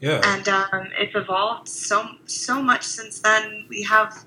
Yeah. 0.00 0.20
And 0.24 0.48
um, 0.48 0.88
it's 0.98 1.14
evolved 1.14 1.68
so 1.68 2.04
so 2.26 2.60
much 2.60 2.82
since 2.82 3.20
then. 3.20 3.66
We 3.68 3.82
have 3.84 4.24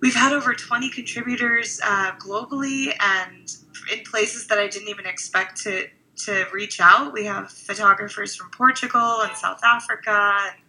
we've 0.00 0.14
had 0.14 0.32
over 0.32 0.54
20 0.54 0.88
contributors 0.90 1.80
uh, 1.84 2.12
globally 2.18 2.94
and 3.00 3.54
in 3.92 4.04
places 4.04 4.46
that 4.46 4.58
I 4.58 4.66
didn't 4.68 4.88
even 4.88 5.06
expect 5.06 5.60
to 5.62 5.86
to 6.24 6.46
reach 6.52 6.80
out. 6.80 7.12
We 7.12 7.24
have 7.26 7.50
photographers 7.50 8.34
from 8.36 8.50
Portugal 8.50 9.20
and 9.22 9.36
South 9.36 9.60
Africa 9.64 10.38
and 10.46 10.62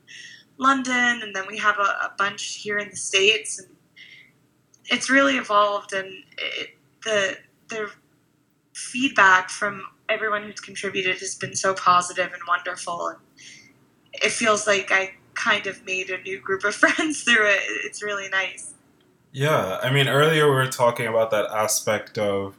London, 0.58 1.22
and 1.22 1.36
then 1.36 1.46
we 1.48 1.58
have 1.58 1.78
a, 1.78 1.82
a 1.82 2.14
bunch 2.18 2.56
here 2.56 2.78
in 2.78 2.90
the 2.90 2.96
states. 2.98 3.60
And 3.60 3.70
it's 4.86 5.10
really 5.10 5.38
evolved, 5.38 5.94
and 5.94 6.08
it, 6.38 6.70
the 7.04 7.38
the 7.70 7.92
feedback 8.76 9.50
from 9.50 9.84
everyone 10.10 10.44
who's 10.44 10.60
contributed 10.60 11.18
has 11.18 11.36
been 11.36 11.56
so 11.56 11.74
positive 11.74 12.32
and 12.32 12.42
wonderful. 12.48 13.08
And 13.08 13.18
it 14.14 14.32
feels 14.32 14.68
like 14.68 14.92
I 14.92 15.16
kind 15.34 15.66
of 15.66 15.84
made 15.86 16.10
a 16.10 16.22
new 16.22 16.40
group 16.40 16.64
of 16.64 16.76
friends 16.84 17.24
through 17.24 17.48
it. 17.48 17.62
It's 17.86 18.04
really 18.04 18.30
nice. 18.30 18.74
Yeah, 19.32 19.80
I 19.82 19.92
mean, 19.92 20.08
earlier 20.08 20.48
we 20.48 20.56
were 20.56 20.68
talking 20.68 21.08
about 21.08 21.32
that 21.32 21.46
aspect 21.52 22.18
of 22.18 22.56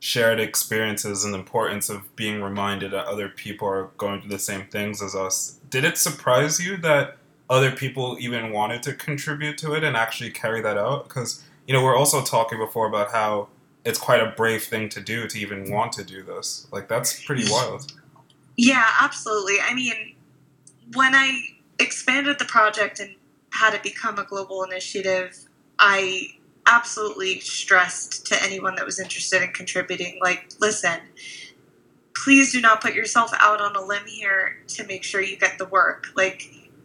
shared 0.00 0.38
experiences 0.38 1.24
and 1.24 1.34
the 1.34 1.38
importance 1.38 1.88
of 1.88 2.14
being 2.16 2.42
reminded 2.42 2.92
that 2.92 3.06
other 3.06 3.28
people 3.28 3.66
are 3.68 3.84
going 3.96 4.20
through 4.20 4.30
the 4.30 4.38
same 4.38 4.66
things 4.66 5.02
as 5.02 5.14
us. 5.14 5.58
Did 5.70 5.84
it 5.84 5.98
surprise 5.98 6.60
you 6.60 6.76
that 6.78 7.16
other 7.50 7.70
people 7.70 8.16
even 8.20 8.52
wanted 8.52 8.82
to 8.84 8.94
contribute 8.94 9.58
to 9.58 9.74
it 9.74 9.82
and 9.82 9.96
actually 9.96 10.30
carry 10.30 10.60
that 10.62 10.78
out? 10.78 11.08
Because, 11.08 11.42
you 11.66 11.74
know, 11.74 11.82
we're 11.82 11.96
also 11.96 12.22
talking 12.22 12.58
before 12.58 12.86
about 12.86 13.10
how 13.10 13.48
it's 13.88 13.98
quite 13.98 14.20
a 14.20 14.26
brave 14.36 14.64
thing 14.64 14.90
to 14.90 15.00
do 15.00 15.26
to 15.26 15.38
even 15.38 15.72
want 15.72 15.92
to 15.92 16.04
do 16.04 16.22
this. 16.22 16.66
Like, 16.70 16.88
that's 16.88 17.24
pretty 17.24 17.44
wild. 17.50 17.90
Yeah, 18.58 18.84
absolutely. 19.00 19.56
I 19.66 19.72
mean, 19.72 20.14
when 20.92 21.14
I 21.14 21.40
expanded 21.78 22.38
the 22.38 22.44
project 22.44 23.00
and 23.00 23.14
had 23.50 23.72
it 23.72 23.82
become 23.82 24.18
a 24.18 24.24
global 24.24 24.62
initiative, 24.62 25.38
I 25.78 26.34
absolutely 26.66 27.40
stressed 27.40 28.26
to 28.26 28.42
anyone 28.42 28.74
that 28.74 28.84
was 28.84 29.00
interested 29.00 29.42
in 29.42 29.52
contributing 29.52 30.18
like, 30.20 30.52
listen, 30.60 31.00
please 32.14 32.52
do 32.52 32.60
not 32.60 32.82
put 32.82 32.92
yourself 32.92 33.30
out 33.38 33.62
on 33.62 33.74
a 33.74 33.80
limb 33.80 34.04
here 34.06 34.58
to 34.66 34.84
make 34.86 35.02
sure 35.02 35.22
you 35.22 35.38
get 35.38 35.56
the 35.56 35.64
work. 35.64 36.08
Like, 36.14 36.42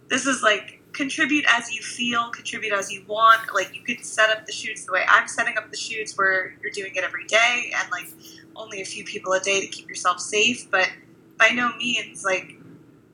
this 0.08 0.26
is 0.26 0.42
like 0.42 0.80
contribute 0.94 1.46
as 1.50 1.74
you 1.74 1.82
feel, 1.82 2.30
contribute 2.30 2.74
as 2.74 2.92
you 2.92 3.04
want. 3.08 3.54
Like, 3.54 3.76
you 3.76 3.82
could 3.82 4.06
set 4.06 4.30
up 4.30 4.46
the 4.46 4.52
shoots 4.52 4.86
the 4.86 4.94
way 4.94 5.04
I'm 5.08 5.28
setting 5.28 5.58
up 5.58 5.70
the 5.72 5.78
shoots 5.78 6.18
where 6.18 6.56
you're 6.62 6.72
doing 6.72 6.96
it 6.96 7.04
every 7.04 7.26
day 7.26 7.72
and 7.76 7.92
like 7.92 8.08
only 8.56 8.82
a 8.82 8.86
few 8.86 9.04
people 9.04 9.34
a 9.34 9.40
day 9.40 9.62
to 9.62 9.68
keep 9.68 9.88
yourself 9.88 10.20
safe, 10.20 10.70
but 10.70 10.90
by 11.38 11.50
no 11.50 11.76
means 11.78 12.24
like 12.24 12.56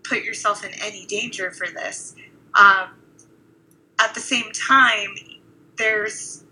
put 0.04 0.24
yourself 0.24 0.63
in 0.63 0.72
any 0.82 1.06
danger 1.06 1.52
for 1.52 1.68
this. 1.68 2.15
Um, 2.54 2.89
at 4.00 4.13
the 4.13 4.20
same 4.20 4.52
time, 4.52 5.15
there's 5.78 6.44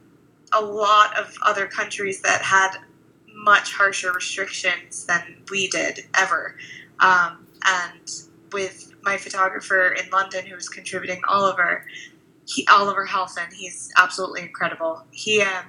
a 0.54 0.62
lot 0.62 1.18
of 1.18 1.36
other 1.42 1.68
countries 1.68 2.22
that 2.22 2.42
had 2.42 2.78
much 3.34 3.74
harsher 3.74 4.12
restrictions 4.14 5.06
than 5.06 5.44
we 5.52 5.68
did 5.68 6.06
ever. 6.18 6.56
Um, 7.00 7.48
and 7.66 8.10
with 8.52 8.87
my 9.08 9.16
photographer 9.16 9.94
in 9.94 10.10
London 10.10 10.46
who 10.46 10.54
was 10.56 10.68
contributing, 10.68 11.22
Oliver, 11.30 11.86
he, 12.46 12.68
Oliver 12.68 13.08
Halfin, 13.08 13.54
he's 13.54 13.90
absolutely 13.98 14.42
incredible. 14.42 15.04
He 15.12 15.42
um, 15.42 15.66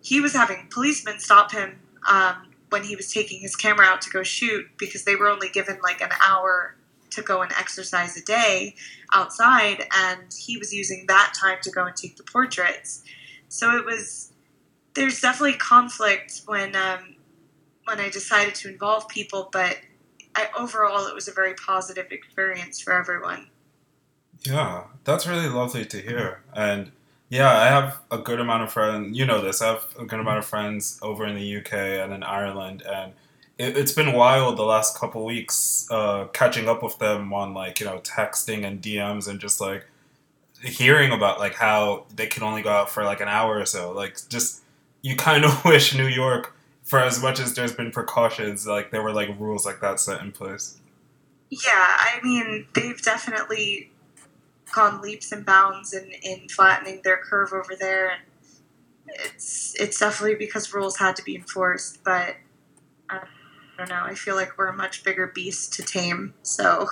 he 0.00 0.20
was 0.20 0.32
having 0.32 0.68
policemen 0.70 1.18
stop 1.18 1.50
him 1.50 1.80
um, 2.08 2.50
when 2.70 2.84
he 2.84 2.94
was 2.94 3.12
taking 3.12 3.40
his 3.40 3.56
camera 3.56 3.86
out 3.86 4.00
to 4.02 4.10
go 4.10 4.22
shoot 4.22 4.64
because 4.78 5.02
they 5.04 5.16
were 5.16 5.28
only 5.28 5.48
given 5.48 5.78
like 5.82 6.00
an 6.00 6.10
hour 6.24 6.76
to 7.10 7.22
go 7.22 7.42
and 7.42 7.52
exercise 7.58 8.16
a 8.16 8.24
day 8.24 8.74
outside, 9.12 9.84
and 9.94 10.32
he 10.38 10.56
was 10.56 10.72
using 10.72 11.04
that 11.08 11.34
time 11.38 11.58
to 11.62 11.70
go 11.70 11.84
and 11.84 11.96
take 11.96 12.16
the 12.16 12.24
portraits. 12.24 13.02
So 13.48 13.76
it 13.76 13.84
was 13.84 14.32
there's 14.94 15.20
definitely 15.20 15.58
conflict 15.58 16.42
when 16.46 16.76
um, 16.76 17.16
when 17.86 17.98
I 17.98 18.08
decided 18.08 18.54
to 18.56 18.68
involve 18.68 19.08
people, 19.08 19.48
but 19.52 19.78
I, 20.34 20.48
overall, 20.58 21.06
it 21.06 21.14
was 21.14 21.28
a 21.28 21.32
very 21.32 21.54
positive 21.54 22.10
experience 22.10 22.80
for 22.80 22.92
everyone. 22.92 23.48
Yeah, 24.44 24.84
that's 25.04 25.26
really 25.26 25.48
lovely 25.48 25.84
to 25.84 25.98
hear. 25.98 26.42
And 26.54 26.92
yeah, 27.28 27.50
I 27.50 27.66
have 27.66 28.00
a 28.10 28.18
good 28.18 28.40
amount 28.40 28.64
of 28.64 28.72
friends. 28.72 29.16
You 29.16 29.24
know 29.24 29.40
this. 29.40 29.62
I 29.62 29.68
have 29.68 29.86
a 29.98 30.04
good 30.04 30.20
amount 30.20 30.38
of 30.38 30.44
friends 30.44 30.98
over 31.00 31.26
in 31.26 31.34
the 31.34 31.56
UK 31.56 31.72
and 31.72 32.12
in 32.12 32.22
Ireland, 32.22 32.82
and 32.82 33.12
it, 33.58 33.76
has 33.76 33.92
been 33.92 34.12
wild 34.12 34.56
the 34.56 34.64
last 34.64 34.98
couple 34.98 35.24
weeks 35.24 35.86
uh, 35.90 36.26
catching 36.32 36.68
up 36.68 36.82
with 36.82 36.98
them 36.98 37.32
on 37.32 37.54
like 37.54 37.80
you 37.80 37.86
know 37.86 38.00
texting 38.00 38.66
and 38.66 38.82
DMs 38.82 39.28
and 39.28 39.40
just 39.40 39.60
like 39.60 39.86
hearing 40.62 41.12
about 41.12 41.38
like 41.38 41.54
how 41.54 42.06
they 42.14 42.26
can 42.26 42.42
only 42.42 42.62
go 42.62 42.70
out 42.70 42.90
for 42.90 43.04
like 43.04 43.20
an 43.20 43.28
hour 43.28 43.58
or 43.58 43.66
so. 43.66 43.92
Like 43.92 44.18
just 44.28 44.60
you 45.02 45.16
kind 45.16 45.44
of 45.44 45.64
wish 45.64 45.94
New 45.94 46.06
York, 46.06 46.54
for 46.82 46.98
as 46.98 47.22
much 47.22 47.40
as 47.40 47.54
there's 47.54 47.72
been 47.72 47.90
precautions, 47.90 48.66
like 48.66 48.90
there 48.90 49.02
were 49.02 49.12
like 49.12 49.28
rules 49.38 49.64
like 49.64 49.80
that 49.80 50.00
set 50.00 50.20
in 50.20 50.32
place. 50.32 50.78
Yeah, 51.50 51.60
I 51.74 52.18
mean 52.22 52.66
they've 52.74 53.00
definitely 53.00 53.90
gone 54.72 55.00
leaps 55.02 55.32
and 55.32 55.44
bounds 55.44 55.92
in, 55.92 56.10
in 56.22 56.48
flattening 56.48 57.02
their 57.04 57.18
curve 57.18 57.52
over 57.52 57.74
there. 57.78 58.10
And 58.10 58.20
it's 59.06 59.74
it's 59.78 59.98
definitely 59.98 60.36
because 60.36 60.72
rules 60.72 60.96
had 60.96 61.16
to 61.16 61.22
be 61.22 61.36
enforced, 61.36 62.02
but 62.04 62.36
I 63.10 63.20
don't 63.76 63.88
know. 63.88 64.02
I 64.02 64.14
feel 64.14 64.34
like 64.34 64.56
we're 64.58 64.68
a 64.68 64.76
much 64.76 65.04
bigger 65.04 65.26
beast 65.26 65.74
to 65.74 65.82
tame, 65.82 66.34
so 66.42 66.88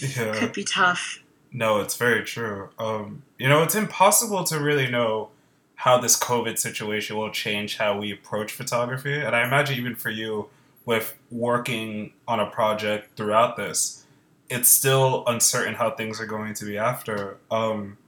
yeah. 0.00 0.24
it 0.24 0.34
could 0.36 0.52
be 0.52 0.64
tough. 0.64 1.22
No, 1.52 1.80
it's 1.80 1.96
very 1.96 2.24
true. 2.24 2.68
Um, 2.78 3.22
you 3.38 3.48
know, 3.48 3.62
it's 3.62 3.74
impossible 3.74 4.44
to 4.44 4.58
really 4.58 4.90
know 4.90 5.30
how 5.76 5.98
this 5.98 6.18
COVID 6.18 6.58
situation 6.58 7.16
will 7.16 7.30
change 7.30 7.76
how 7.76 7.98
we 7.98 8.12
approach 8.12 8.52
photography, 8.52 9.20
and 9.20 9.36
I 9.36 9.46
imagine 9.46 9.78
even 9.78 9.94
for 9.94 10.10
you, 10.10 10.48
with 10.84 11.16
working 11.30 12.12
on 12.26 12.40
a 12.40 12.46
project 12.46 13.16
throughout 13.16 13.56
this, 13.56 14.04
it's 14.48 14.68
still 14.68 15.24
uncertain 15.26 15.74
how 15.74 15.90
things 15.90 16.20
are 16.20 16.26
going 16.26 16.54
to 16.54 16.64
be 16.64 16.78
after. 16.78 17.38
Um, 17.50 17.98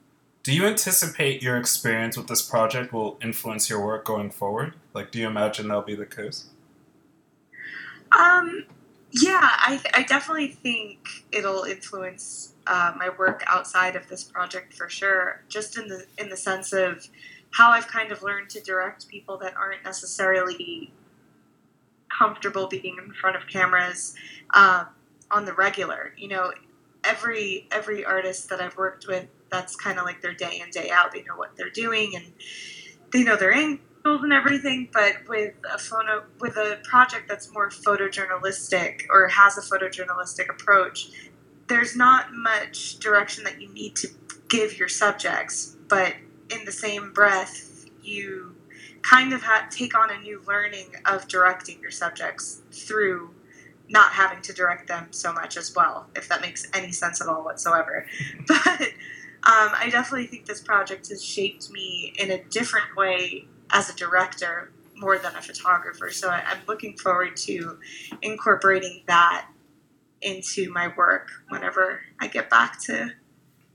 do 0.44 0.54
you 0.54 0.64
anticipate 0.64 1.42
your 1.42 1.56
experience 1.56 2.16
with 2.16 2.28
this 2.28 2.40
project 2.40 2.92
will 2.92 3.18
influence 3.20 3.68
your 3.68 3.84
work 3.84 4.04
going 4.04 4.30
forward? 4.30 4.74
Like, 4.94 5.10
do 5.10 5.18
you 5.18 5.26
imagine 5.26 5.68
that'll 5.68 5.82
be 5.82 5.96
the 5.96 6.06
case? 6.06 6.46
Um, 8.18 8.64
yeah, 9.10 9.40
I, 9.42 9.80
I 9.92 10.02
definitely 10.04 10.48
think 10.48 11.08
it'll 11.32 11.64
influence 11.64 12.54
uh, 12.66 12.92
my 12.96 13.10
work 13.18 13.42
outside 13.46 13.96
of 13.96 14.08
this 14.08 14.22
project 14.22 14.72
for 14.72 14.88
sure. 14.88 15.42
Just 15.48 15.76
in 15.76 15.88
the 15.88 16.06
in 16.16 16.28
the 16.28 16.36
sense 16.36 16.72
of 16.72 17.06
how 17.52 17.70
I've 17.70 17.88
kind 17.88 18.12
of 18.12 18.22
learned 18.22 18.50
to 18.50 18.60
direct 18.60 19.08
people 19.08 19.38
that 19.38 19.56
aren't 19.56 19.84
necessarily 19.84 20.92
comfortable 22.10 22.68
being 22.68 22.96
in 23.04 23.12
front 23.12 23.36
of 23.36 23.46
cameras. 23.46 24.14
Um, 24.54 24.86
on 25.30 25.44
the 25.44 25.52
regular. 25.52 26.14
You 26.16 26.28
know, 26.28 26.52
every 27.04 27.66
every 27.70 28.04
artist 28.04 28.48
that 28.50 28.60
I've 28.60 28.76
worked 28.76 29.06
with, 29.06 29.26
that's 29.50 29.76
kind 29.76 29.98
of 29.98 30.04
like 30.04 30.20
their 30.22 30.34
day 30.34 30.60
in 30.62 30.70
day 30.70 30.90
out. 30.90 31.12
They 31.12 31.22
know 31.22 31.36
what 31.36 31.56
they're 31.56 31.70
doing 31.70 32.12
and 32.16 32.32
they 33.12 33.22
know 33.22 33.36
their 33.36 33.52
angles 33.52 33.80
and 34.04 34.32
everything. 34.32 34.88
But 34.92 35.28
with 35.28 35.54
a 35.72 35.78
photo 35.78 36.24
with 36.40 36.56
a 36.56 36.78
project 36.84 37.28
that's 37.28 37.52
more 37.52 37.70
photojournalistic 37.70 39.02
or 39.10 39.28
has 39.28 39.58
a 39.58 39.62
photojournalistic 39.62 40.48
approach, 40.48 41.10
there's 41.68 41.96
not 41.96 42.32
much 42.32 42.98
direction 42.98 43.44
that 43.44 43.60
you 43.60 43.72
need 43.72 43.96
to 43.96 44.08
give 44.48 44.78
your 44.78 44.88
subjects. 44.88 45.76
But 45.88 46.14
in 46.50 46.64
the 46.64 46.72
same 46.72 47.12
breath, 47.12 47.86
you 48.02 48.56
kind 49.02 49.32
of 49.32 49.42
have, 49.42 49.70
take 49.70 49.96
on 49.96 50.10
a 50.10 50.18
new 50.20 50.42
learning 50.46 50.86
of 51.06 51.28
directing 51.28 51.80
your 51.80 51.90
subjects 51.90 52.62
through 52.72 53.34
not 53.88 54.12
having 54.12 54.42
to 54.42 54.52
direct 54.52 54.86
them 54.88 55.08
so 55.10 55.32
much 55.32 55.56
as 55.56 55.74
well, 55.74 56.06
if 56.14 56.28
that 56.28 56.40
makes 56.40 56.66
any 56.74 56.92
sense 56.92 57.20
at 57.20 57.28
all 57.28 57.44
whatsoever. 57.44 58.06
but 58.46 58.82
um, 59.44 59.70
I 59.74 59.88
definitely 59.90 60.26
think 60.26 60.46
this 60.46 60.60
project 60.60 61.08
has 61.08 61.24
shaped 61.24 61.70
me 61.70 62.12
in 62.18 62.30
a 62.30 62.42
different 62.44 62.96
way 62.96 63.46
as 63.70 63.88
a 63.88 63.94
director 63.94 64.72
more 64.96 65.18
than 65.18 65.34
a 65.36 65.42
photographer. 65.42 66.10
So 66.10 66.28
I, 66.28 66.42
I'm 66.46 66.58
looking 66.66 66.96
forward 66.98 67.36
to 67.38 67.78
incorporating 68.20 69.04
that 69.06 69.48
into 70.20 70.70
my 70.72 70.92
work 70.96 71.30
whenever 71.48 72.00
I 72.20 72.26
get 72.26 72.50
back 72.50 72.80
to 72.82 73.12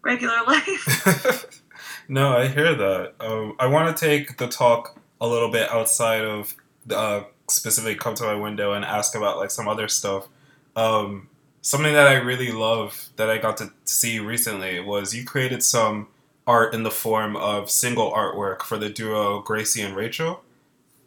regular 0.03 0.43
life. 0.47 1.61
no, 2.07 2.37
I 2.37 2.47
hear 2.47 2.75
that. 2.75 3.13
Um, 3.19 3.55
I 3.59 3.67
want 3.67 3.95
to 3.95 4.05
take 4.05 4.37
the 4.37 4.47
talk 4.47 4.99
a 5.21 5.27
little 5.27 5.49
bit 5.49 5.69
outside 5.71 6.23
of 6.23 6.53
the, 6.85 6.97
uh, 6.97 7.23
specifically 7.49 7.95
come 7.95 8.15
to 8.15 8.23
my 8.23 8.35
window 8.35 8.73
and 8.73 8.83
ask 8.83 9.15
about 9.15 9.37
like 9.37 9.51
some 9.51 9.67
other 9.67 9.87
stuff. 9.87 10.27
Um, 10.75 11.29
something 11.61 11.93
that 11.93 12.07
I 12.07 12.15
really 12.15 12.51
love 12.51 13.09
that 13.15 13.29
I 13.29 13.37
got 13.37 13.57
to 13.57 13.71
see 13.85 14.19
recently 14.19 14.79
was 14.79 15.15
you 15.15 15.23
created 15.25 15.63
some 15.63 16.07
art 16.45 16.73
in 16.73 16.83
the 16.83 16.91
form 16.91 17.35
of 17.35 17.71
single 17.71 18.11
artwork 18.11 18.63
for 18.63 18.77
the 18.77 18.89
duo 18.89 19.41
Gracie 19.41 19.81
and 19.81 19.95
Rachel. 19.95 20.43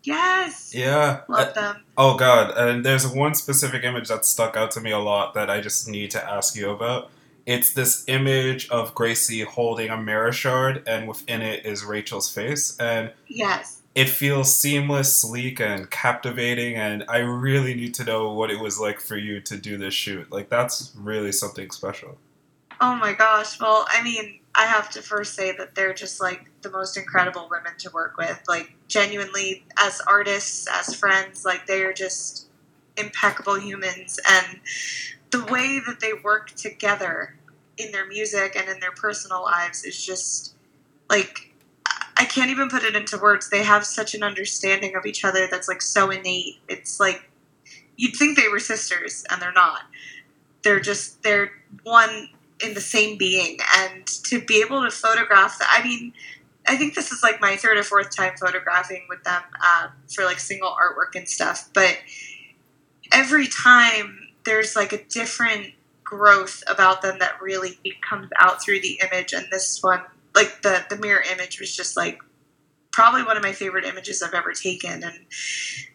Yes. 0.02 0.72
Yeah. 0.74 1.22
Love 1.28 1.54
them. 1.54 1.82
oh 1.98 2.16
god, 2.16 2.56
and 2.56 2.84
there's 2.84 3.06
one 3.06 3.34
specific 3.34 3.82
image 3.82 4.08
that 4.08 4.24
stuck 4.24 4.56
out 4.56 4.70
to 4.72 4.80
me 4.80 4.92
a 4.92 4.98
lot 4.98 5.34
that 5.34 5.50
I 5.50 5.60
just 5.60 5.88
need 5.88 6.10
to 6.12 6.24
ask 6.24 6.54
you 6.54 6.70
about. 6.70 7.10
It's 7.46 7.72
this 7.72 8.04
image 8.08 8.68
of 8.70 8.94
Gracie 8.94 9.42
holding 9.42 9.88
a 9.88 9.96
mirror 9.96 10.32
shard 10.32 10.82
and 10.86 11.08
within 11.08 11.42
it 11.42 11.64
is 11.64 11.84
Rachel's 11.84 12.32
face 12.32 12.76
and 12.78 13.12
Yes 13.28 13.82
it 13.96 14.10
feels 14.10 14.54
seamless, 14.54 15.16
sleek, 15.16 15.58
and 15.58 15.90
captivating. 15.90 16.76
And 16.76 17.02
I 17.08 17.16
really 17.16 17.72
need 17.74 17.94
to 17.94 18.04
know 18.04 18.30
what 18.30 18.50
it 18.50 18.60
was 18.60 18.78
like 18.78 19.00
for 19.00 19.16
you 19.16 19.40
to 19.40 19.56
do 19.56 19.78
this 19.78 19.94
shoot. 19.94 20.30
Like, 20.30 20.50
that's 20.50 20.92
really 20.94 21.32
something 21.32 21.70
special. 21.70 22.18
Oh 22.78 22.94
my 22.94 23.14
gosh. 23.14 23.58
Well, 23.58 23.86
I 23.88 24.02
mean, 24.02 24.40
I 24.54 24.66
have 24.66 24.90
to 24.90 25.02
first 25.02 25.34
say 25.34 25.56
that 25.56 25.74
they're 25.74 25.94
just 25.94 26.20
like 26.20 26.50
the 26.60 26.70
most 26.70 26.98
incredible 26.98 27.48
women 27.50 27.72
to 27.78 27.90
work 27.90 28.18
with. 28.18 28.38
Like, 28.46 28.74
genuinely, 28.86 29.64
as 29.78 30.02
artists, 30.06 30.68
as 30.70 30.94
friends, 30.94 31.46
like, 31.46 31.66
they 31.66 31.82
are 31.82 31.94
just 31.94 32.48
impeccable 32.98 33.58
humans. 33.58 34.20
And 34.28 34.60
the 35.30 35.42
way 35.46 35.80
that 35.86 36.00
they 36.00 36.12
work 36.22 36.50
together 36.50 37.35
in 37.78 37.92
their 37.92 38.06
music 38.06 38.56
and 38.56 38.68
in 38.68 38.80
their 38.80 38.92
personal 38.92 39.42
lives 39.42 39.84
is 39.84 40.02
just 40.04 40.54
like 41.10 41.52
I 42.16 42.24
can't 42.24 42.50
even 42.50 42.68
put 42.68 42.82
it 42.82 42.96
into 42.96 43.18
words. 43.18 43.50
They 43.50 43.62
have 43.62 43.84
such 43.84 44.14
an 44.14 44.22
understanding 44.22 44.96
of 44.96 45.04
each 45.04 45.24
other 45.24 45.46
that's 45.50 45.68
like 45.68 45.82
so 45.82 46.10
innate. 46.10 46.56
It's 46.68 46.98
like 46.98 47.28
you'd 47.96 48.16
think 48.16 48.38
they 48.38 48.48
were 48.48 48.58
sisters, 48.58 49.24
and 49.30 49.40
they're 49.40 49.52
not. 49.52 49.82
They're 50.62 50.80
just 50.80 51.22
they're 51.22 51.50
one 51.82 52.30
in 52.62 52.74
the 52.74 52.80
same 52.80 53.18
being, 53.18 53.58
and 53.76 54.06
to 54.06 54.40
be 54.40 54.62
able 54.62 54.82
to 54.82 54.90
photograph 54.90 55.58
that. 55.58 55.68
I 55.70 55.86
mean, 55.86 56.14
I 56.66 56.76
think 56.76 56.94
this 56.94 57.12
is 57.12 57.22
like 57.22 57.40
my 57.40 57.56
third 57.56 57.76
or 57.76 57.82
fourth 57.82 58.14
time 58.16 58.32
photographing 58.40 59.06
with 59.10 59.22
them 59.24 59.42
uh, 59.62 59.88
for 60.12 60.24
like 60.24 60.38
single 60.40 60.70
artwork 60.70 61.14
and 61.14 61.28
stuff. 61.28 61.68
But 61.74 61.98
every 63.12 63.46
time 63.46 64.28
there's 64.44 64.74
like 64.74 64.92
a 64.92 65.04
different 65.04 65.72
growth 66.06 66.62
about 66.68 67.02
them 67.02 67.18
that 67.18 67.42
really 67.42 67.78
comes 68.08 68.30
out 68.38 68.62
through 68.62 68.80
the 68.80 69.00
image, 69.04 69.34
and 69.34 69.46
this 69.50 69.82
one 69.82 70.02
like 70.34 70.62
the 70.62 70.86
the 70.88 70.96
mirror 70.96 71.22
image 71.32 71.60
was 71.60 71.74
just 71.74 71.96
like 71.96 72.20
probably 72.92 73.22
one 73.22 73.36
of 73.36 73.42
my 73.42 73.52
favorite 73.52 73.84
images 73.84 74.22
I've 74.22 74.32
ever 74.32 74.52
taken, 74.52 75.02
and 75.02 75.26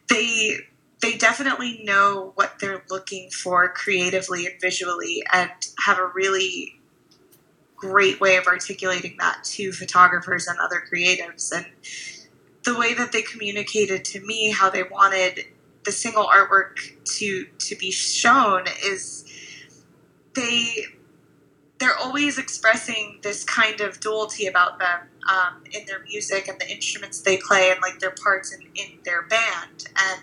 they 0.09 0.57
they 1.01 1.17
definitely 1.17 1.81
know 1.83 2.33
what 2.35 2.59
they're 2.59 2.83
looking 2.89 3.31
for 3.31 3.69
creatively 3.69 4.45
and 4.45 4.61
visually, 4.61 5.23
and 5.31 5.49
have 5.85 5.97
a 5.97 6.07
really 6.13 6.79
great 7.75 8.21
way 8.21 8.35
of 8.35 8.45
articulating 8.45 9.15
that 9.17 9.43
to 9.43 9.71
photographers 9.71 10.45
and 10.47 10.59
other 10.59 10.83
creatives. 10.93 11.51
And 11.51 11.65
the 12.63 12.77
way 12.77 12.93
that 12.93 13.11
they 13.11 13.23
communicated 13.23 14.05
to 14.05 14.21
me 14.21 14.51
how 14.51 14.69
they 14.69 14.83
wanted 14.83 15.45
the 15.83 15.91
single 15.91 16.27
artwork 16.27 16.77
to 17.17 17.45
to 17.45 17.75
be 17.75 17.89
shown 17.89 18.65
is 18.85 19.25
they 20.35 20.85
they're 21.79 21.97
always 21.97 22.37
expressing 22.37 23.19
this 23.23 23.43
kind 23.43 23.81
of 23.81 23.99
duality 23.99 24.45
about 24.45 24.77
them 24.77 24.99
um, 25.27 25.63
in 25.71 25.83
their 25.87 25.99
music 26.03 26.47
and 26.47 26.59
the 26.59 26.69
instruments 26.71 27.21
they 27.21 27.37
play 27.37 27.71
and 27.71 27.81
like 27.81 27.99
their 27.99 28.13
parts 28.23 28.53
in, 28.53 28.61
in 28.75 28.99
their 29.03 29.23
band. 29.23 29.85
And 29.97 30.21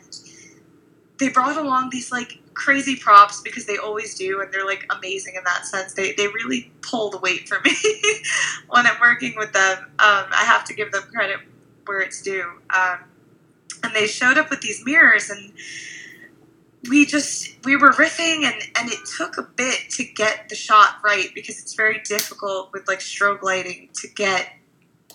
they 1.19 1.29
brought 1.29 1.57
along 1.57 1.91
these 1.91 2.13
like 2.13 2.39
crazy 2.55 2.95
props 2.95 3.41
because 3.41 3.67
they 3.67 3.77
always 3.77 4.15
do 4.15 4.41
and 4.41 4.53
they're 4.53 4.65
like 4.65 4.87
amazing 4.97 5.35
in 5.37 5.43
that 5.45 5.67
sense. 5.67 5.95
They, 5.95 6.13
they 6.13 6.29
really 6.29 6.71
pull 6.81 7.11
the 7.11 7.19
weight 7.19 7.49
for 7.49 7.59
me 7.65 7.73
when 8.69 8.87
i'm 8.87 9.01
working 9.01 9.35
with 9.37 9.53
them. 9.53 9.79
Um, 9.79 10.27
i 10.33 10.45
have 10.47 10.65
to 10.67 10.75
give 10.75 10.93
them 10.93 11.03
credit 11.13 11.41
where 11.87 12.01
it's 12.01 12.23
due. 12.23 12.47
Um, 12.71 12.99
and 13.83 13.95
they 13.95 14.07
showed 14.07 14.39
up 14.39 14.51
with 14.51 14.61
these 14.61 14.85
mirrors 14.85 15.31
and 15.31 15.53
we 16.89 17.05
just 17.05 17.65
we 17.65 17.77
were 17.77 17.93
riffing 17.93 18.45
and 18.45 18.63
and 18.79 18.91
it 18.91 18.99
took 19.17 19.37
a 19.39 19.43
bit 19.43 19.91
to 19.91 20.05
get 20.05 20.49
the 20.49 20.55
shot 20.55 20.97
right 21.05 21.31
because 21.35 21.59
it's 21.59 21.75
very 21.75 22.01
difficult 22.05 22.73
with 22.73 22.87
like 22.87 23.01
strobe 23.01 23.43
lighting 23.43 23.89
to 23.95 24.09
get 24.09 24.53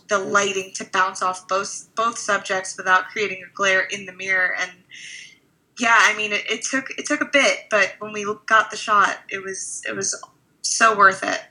the 0.09 0.19
lighting 0.19 0.71
to 0.75 0.83
bounce 0.91 1.21
off 1.21 1.47
both 1.47 1.87
both 1.95 2.17
subjects 2.17 2.75
without 2.75 3.05
creating 3.07 3.41
a 3.43 3.55
glare 3.55 3.81
in 3.81 4.05
the 4.05 4.11
mirror 4.11 4.53
and 4.59 4.71
yeah, 5.79 5.97
I 5.99 6.15
mean, 6.15 6.33
it, 6.33 6.43
it 6.49 6.63
took 6.63 6.89
it 6.97 7.05
took 7.05 7.21
a 7.21 7.25
bit, 7.25 7.65
but 7.69 7.95
when 7.99 8.13
we 8.13 8.25
got 8.45 8.71
the 8.71 8.77
shot, 8.77 9.19
it 9.29 9.43
was 9.43 9.81
it 9.87 9.95
was 9.95 10.21
so 10.61 10.95
worth 10.97 11.23
it. 11.23 11.41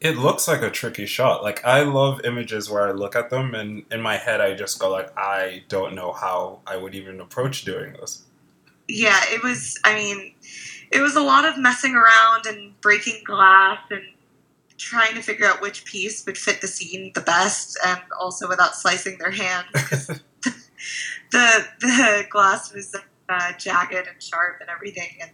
It 0.00 0.16
looks 0.16 0.48
like 0.48 0.62
a 0.62 0.70
tricky 0.70 1.06
shot. 1.06 1.42
Like 1.42 1.64
I 1.64 1.82
love 1.82 2.24
images 2.24 2.70
where 2.70 2.88
I 2.88 2.92
look 2.92 3.14
at 3.16 3.30
them 3.30 3.54
and 3.54 3.84
in 3.90 4.00
my 4.00 4.16
head 4.16 4.40
I 4.40 4.54
just 4.54 4.78
go 4.78 4.90
like 4.90 5.16
I 5.18 5.64
don't 5.68 5.94
know 5.94 6.12
how 6.12 6.60
I 6.66 6.76
would 6.76 6.94
even 6.94 7.20
approach 7.20 7.64
doing 7.64 7.92
this. 7.94 8.24
Yeah, 8.92 9.20
it 9.28 9.42
was 9.42 9.78
I 9.84 9.94
mean, 9.94 10.34
it 10.90 11.00
was 11.00 11.16
a 11.16 11.22
lot 11.22 11.44
of 11.44 11.56
messing 11.58 11.94
around 11.94 12.46
and 12.46 12.78
breaking 12.80 13.22
glass 13.24 13.78
and 13.90 14.02
trying 14.76 15.14
to 15.14 15.22
figure 15.22 15.46
out 15.46 15.60
which 15.60 15.84
piece 15.84 16.24
would 16.26 16.38
fit 16.38 16.60
the 16.60 16.66
scene 16.66 17.12
the 17.14 17.20
best 17.20 17.78
and 17.86 18.00
also 18.18 18.48
without 18.48 18.74
slicing 18.74 19.18
their 19.18 19.30
hand 19.30 19.66
the 19.74 21.66
the 21.80 22.26
glass 22.30 22.72
was 22.72 22.96
uh, 23.28 23.52
jagged 23.58 23.92
and 23.92 24.22
sharp 24.22 24.56
and 24.60 24.70
everything 24.70 25.18
and 25.20 25.30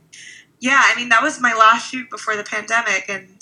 yeah 0.58 0.80
i 0.86 0.96
mean 0.96 1.08
that 1.08 1.22
was 1.22 1.40
my 1.40 1.54
last 1.54 1.90
shoot 1.90 2.10
before 2.10 2.34
the 2.36 2.42
pandemic 2.42 3.08
and 3.08 3.40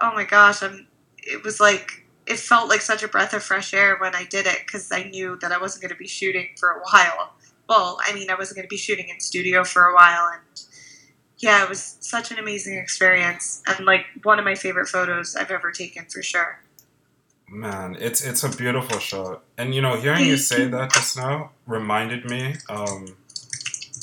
oh 0.00 0.12
my 0.12 0.24
gosh 0.24 0.60
i'm 0.60 0.88
it 1.18 1.44
was 1.44 1.60
like 1.60 2.04
it 2.26 2.38
felt 2.38 2.68
like 2.68 2.80
such 2.80 3.04
a 3.04 3.08
breath 3.08 3.32
of 3.32 3.44
fresh 3.44 3.72
air 3.72 3.96
when 3.98 4.16
i 4.16 4.24
did 4.24 4.44
it 4.44 4.58
because 4.66 4.90
i 4.90 5.04
knew 5.04 5.38
that 5.40 5.52
i 5.52 5.58
wasn't 5.58 5.80
going 5.80 5.88
to 5.88 5.96
be 5.96 6.08
shooting 6.08 6.48
for 6.58 6.70
a 6.70 6.80
while 6.80 7.32
well 7.72 7.98
i 8.06 8.12
mean 8.12 8.30
i 8.30 8.34
wasn't 8.34 8.56
going 8.56 8.68
to 8.68 8.74
be 8.78 8.82
shooting 8.86 9.08
in 9.08 9.18
studio 9.20 9.64
for 9.64 9.82
a 9.84 9.94
while 9.94 10.28
and 10.32 10.42
yeah, 11.42 11.64
it 11.64 11.68
was 11.68 11.96
such 12.00 12.30
an 12.30 12.38
amazing 12.38 12.78
experience 12.78 13.62
and 13.66 13.84
like 13.84 14.06
one 14.22 14.38
of 14.38 14.44
my 14.44 14.54
favorite 14.54 14.86
photos 14.86 15.34
I've 15.34 15.50
ever 15.50 15.72
taken 15.72 16.04
for 16.06 16.22
sure. 16.22 16.60
Man, 17.48 17.96
it's 18.00 18.24
it's 18.24 18.44
a 18.44 18.48
beautiful 18.48 18.98
shot, 18.98 19.42
and 19.58 19.74
you 19.74 19.82
know, 19.82 19.96
hearing 19.96 20.24
you 20.24 20.38
say 20.38 20.68
that 20.68 20.92
just 20.94 21.18
now 21.18 21.50
reminded 21.66 22.24
me, 22.30 22.54
um, 22.70 23.14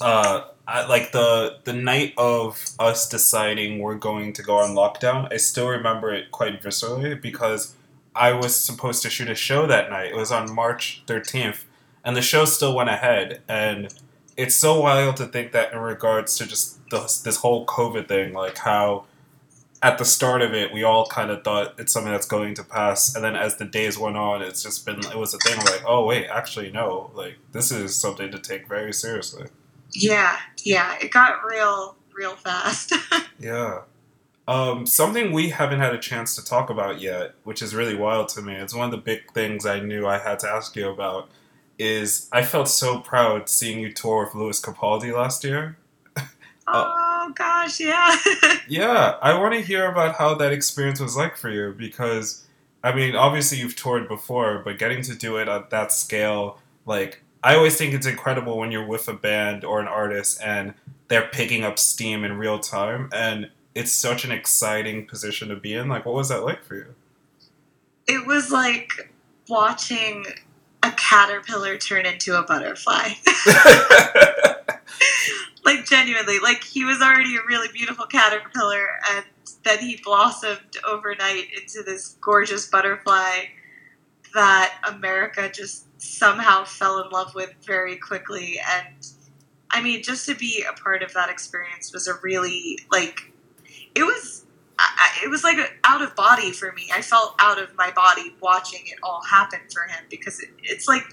uh, 0.02 0.42
I, 0.68 0.86
like 0.86 1.14
the 1.14 1.58
the 1.64 1.74
night 1.74 2.14
of 2.16 2.64
us 2.78 3.10
deciding 3.10 3.80
we're 3.80 3.96
going 3.96 4.34
to 4.34 4.44
go 4.44 4.58
on 4.58 4.76
lockdown. 4.76 5.34
I 5.34 5.38
still 5.38 5.68
remember 5.68 6.14
it 6.14 6.30
quite 6.30 6.62
viscerally 6.62 7.20
because 7.20 7.74
I 8.16 8.34
was 8.34 8.56
supposed 8.56 9.02
to 9.02 9.10
shoot 9.10 9.32
a 9.32 9.36
show 9.36 9.66
that 9.66 9.90
night. 9.90 10.12
It 10.12 10.16
was 10.16 10.32
on 10.32 10.54
March 10.54 11.02
thirteenth, 11.08 11.66
and 12.04 12.16
the 12.16 12.22
show 12.22 12.45
still 12.45 12.76
went 12.76 12.89
ahead, 12.89 13.41
and 13.47 13.93
it's 14.38 14.56
so 14.56 14.82
wild 14.82 15.18
to 15.18 15.26
think 15.26 15.52
that 15.52 15.74
in 15.74 15.80
regards 15.80 16.38
to 16.38 16.47
just 16.47 16.80
this, 16.89 17.20
this 17.20 17.38
whole 17.38 17.66
COVID 17.66 18.08
thing, 18.08 18.34
like 18.34 18.58
how 18.58 19.06
at 19.82 19.97
the 19.97 20.06
start 20.06 20.41
of 20.41 20.54
it 20.54 20.74
we 20.74 20.84
all 20.84 21.06
kind 21.08 21.32
of 21.32 21.43
thought 21.43 21.74
it's 21.78 21.93
something 21.93 22.12
that's 22.12 22.28
going 22.28 22.54
to 22.56 22.64
pass, 22.64 23.16
and 23.16 23.24
then 23.24 23.36
as 23.36 23.58
the 23.58 23.66
days 23.66 23.97
went 23.97 24.18
on, 24.18 24.41
it's 24.41 24.64
just 24.64 24.86
been 24.86 25.00
it 25.00 25.18
was 25.18 25.34
a 25.34 25.38
thing 25.39 25.58
like, 25.60 25.84
oh 25.86 26.06
wait, 26.06 26.28
actually 26.28 26.72
no, 26.72 27.12
like 27.14 27.38
this 27.52 27.72
is 27.72 27.95
something 27.95 28.32
to 28.32 28.39
take 28.39 28.68
very 28.68 28.93
seriously. 28.93 29.47
Yeah, 29.91 30.38
yeah, 30.64 30.97
it 31.02 31.12
got 31.12 31.43
real, 31.45 31.95
real 32.14 32.36
fast. 32.36 32.93
yeah. 33.39 33.82
Um, 34.47 34.88
something 34.88 35.32
we 35.32 35.50
haven't 35.50 35.80
had 35.80 35.93
a 35.93 36.00
chance 36.00 36.36
to 36.36 36.43
talk 36.43 36.72
about 36.72 37.00
yet, 37.00 37.36
which 37.43 37.62
is 37.62 37.76
really 37.76 37.95
wild 37.95 38.30
to 38.30 38.41
me. 38.41 38.56
It's 38.56 38.74
one 38.74 38.86
of 38.86 38.91
the 38.91 38.97
big 38.97 39.32
things 39.32 39.66
I 39.66 39.80
knew 39.80 40.08
I 40.08 40.18
had 40.18 40.39
to 40.39 40.50
ask 40.50 40.76
you 40.76 40.89
about 40.89 41.30
is 41.80 42.28
I 42.32 42.44
felt 42.44 42.68
so 42.68 43.00
proud 43.00 43.50
seeing 43.50 43.80
you 43.80 43.92
tour 43.92 44.26
with 44.26 44.36
Lewis 44.36 44.62
Capaldi 44.62 45.16
last 45.16 45.44
year. 45.46 45.78
oh 46.68 47.32
gosh, 47.34 47.80
yeah. 47.80 48.16
yeah, 48.68 49.16
I 49.22 49.40
want 49.40 49.54
to 49.56 49.62
hear 49.62 49.90
about 49.90 50.16
how 50.16 50.36
that 50.36 50.52
experience 50.52 51.00
was 51.00 51.16
like 51.16 51.38
for 51.38 51.50
you 51.50 51.74
because 51.76 52.46
I 52.84 52.94
mean, 52.94 53.16
obviously 53.16 53.58
you've 53.60 53.76
toured 53.76 54.08
before, 54.08 54.62
but 54.64 54.78
getting 54.78 55.02
to 55.04 55.16
do 55.16 55.38
it 55.38 55.48
at 55.48 55.70
that 55.70 55.92
scale, 55.92 56.60
like 56.86 57.24
I 57.44 57.56
always 57.56 57.78
think 57.78 57.94
it's 57.94 58.06
incredible 58.06 58.58
when 58.58 58.72
you're 58.72 58.86
with 58.86 59.08
a 59.08 59.14
band 59.14 59.64
or 59.64 59.80
an 59.80 59.88
artist 59.88 60.42
and 60.44 60.74
they're 61.08 61.28
picking 61.28 61.64
up 61.64 61.80
steam 61.80 62.24
in 62.24 62.38
real 62.38 62.60
time 62.60 63.10
and 63.14 63.50
it's 63.74 63.92
such 63.92 64.26
an 64.26 64.32
exciting 64.32 65.06
position 65.08 65.48
to 65.48 65.56
be 65.56 65.74
in. 65.74 65.88
Like 65.88 66.06
what 66.06 66.16
was 66.16 66.28
that 66.28 66.44
like 66.44 66.64
for 66.64 66.76
you? 66.76 66.96
It 68.08 68.28
was 68.28 68.52
like 68.52 69.14
watching 69.48 70.26
a 70.84 70.92
caterpillar 70.92 71.78
turn 71.78 72.06
into 72.06 72.38
a 72.38 72.44
butterfly. 72.44 73.10
like 75.66 75.86
genuinely, 75.86 76.40
like 76.40 76.64
he 76.64 76.86
was 76.86 77.02
already 77.02 77.36
a 77.36 77.42
really 77.48 77.68
beautiful 77.74 78.06
caterpillar, 78.06 78.86
and 79.12 79.26
then 79.64 79.80
he 79.80 80.00
blossomed 80.04 80.78
overnight 80.88 81.48
into 81.54 81.84
this 81.84 82.18
gorgeous 82.22 82.68
butterfly 82.70 83.46
that 84.34 84.80
America 84.88 85.50
just 85.54 85.86
somehow 86.02 86.64
fell 86.64 87.02
in 87.02 87.10
love 87.10 87.34
with 87.36 87.54
very 87.66 87.98
quickly. 87.98 88.60
And 88.60 89.08
I 89.72 89.82
mean, 89.82 90.02
just 90.04 90.26
to 90.28 90.36
be 90.36 90.64
a 90.70 90.74
part 90.74 91.04
of 91.04 91.14
that 91.14 91.30
experience 91.30 91.94
was 91.94 92.08
a 92.08 92.14
really 92.22 92.80
like 92.92 93.32
it 93.96 94.04
was 94.04 94.46
I, 94.82 95.26
it 95.26 95.30
was 95.30 95.44
like 95.44 95.58
out 95.84 96.02
of 96.02 96.16
body 96.16 96.52
for 96.52 96.72
me. 96.72 96.90
I 96.94 97.02
felt 97.02 97.36
out 97.40 97.62
of 97.62 97.76
my 97.76 97.92
body 97.92 98.34
watching 98.42 98.82
it 98.86 98.98
all 99.04 99.22
happen 99.24 99.60
for 99.74 99.84
him 99.84 100.06
because 100.10 100.40
it, 100.40 100.50
it's 100.64 100.88
like 100.88 101.04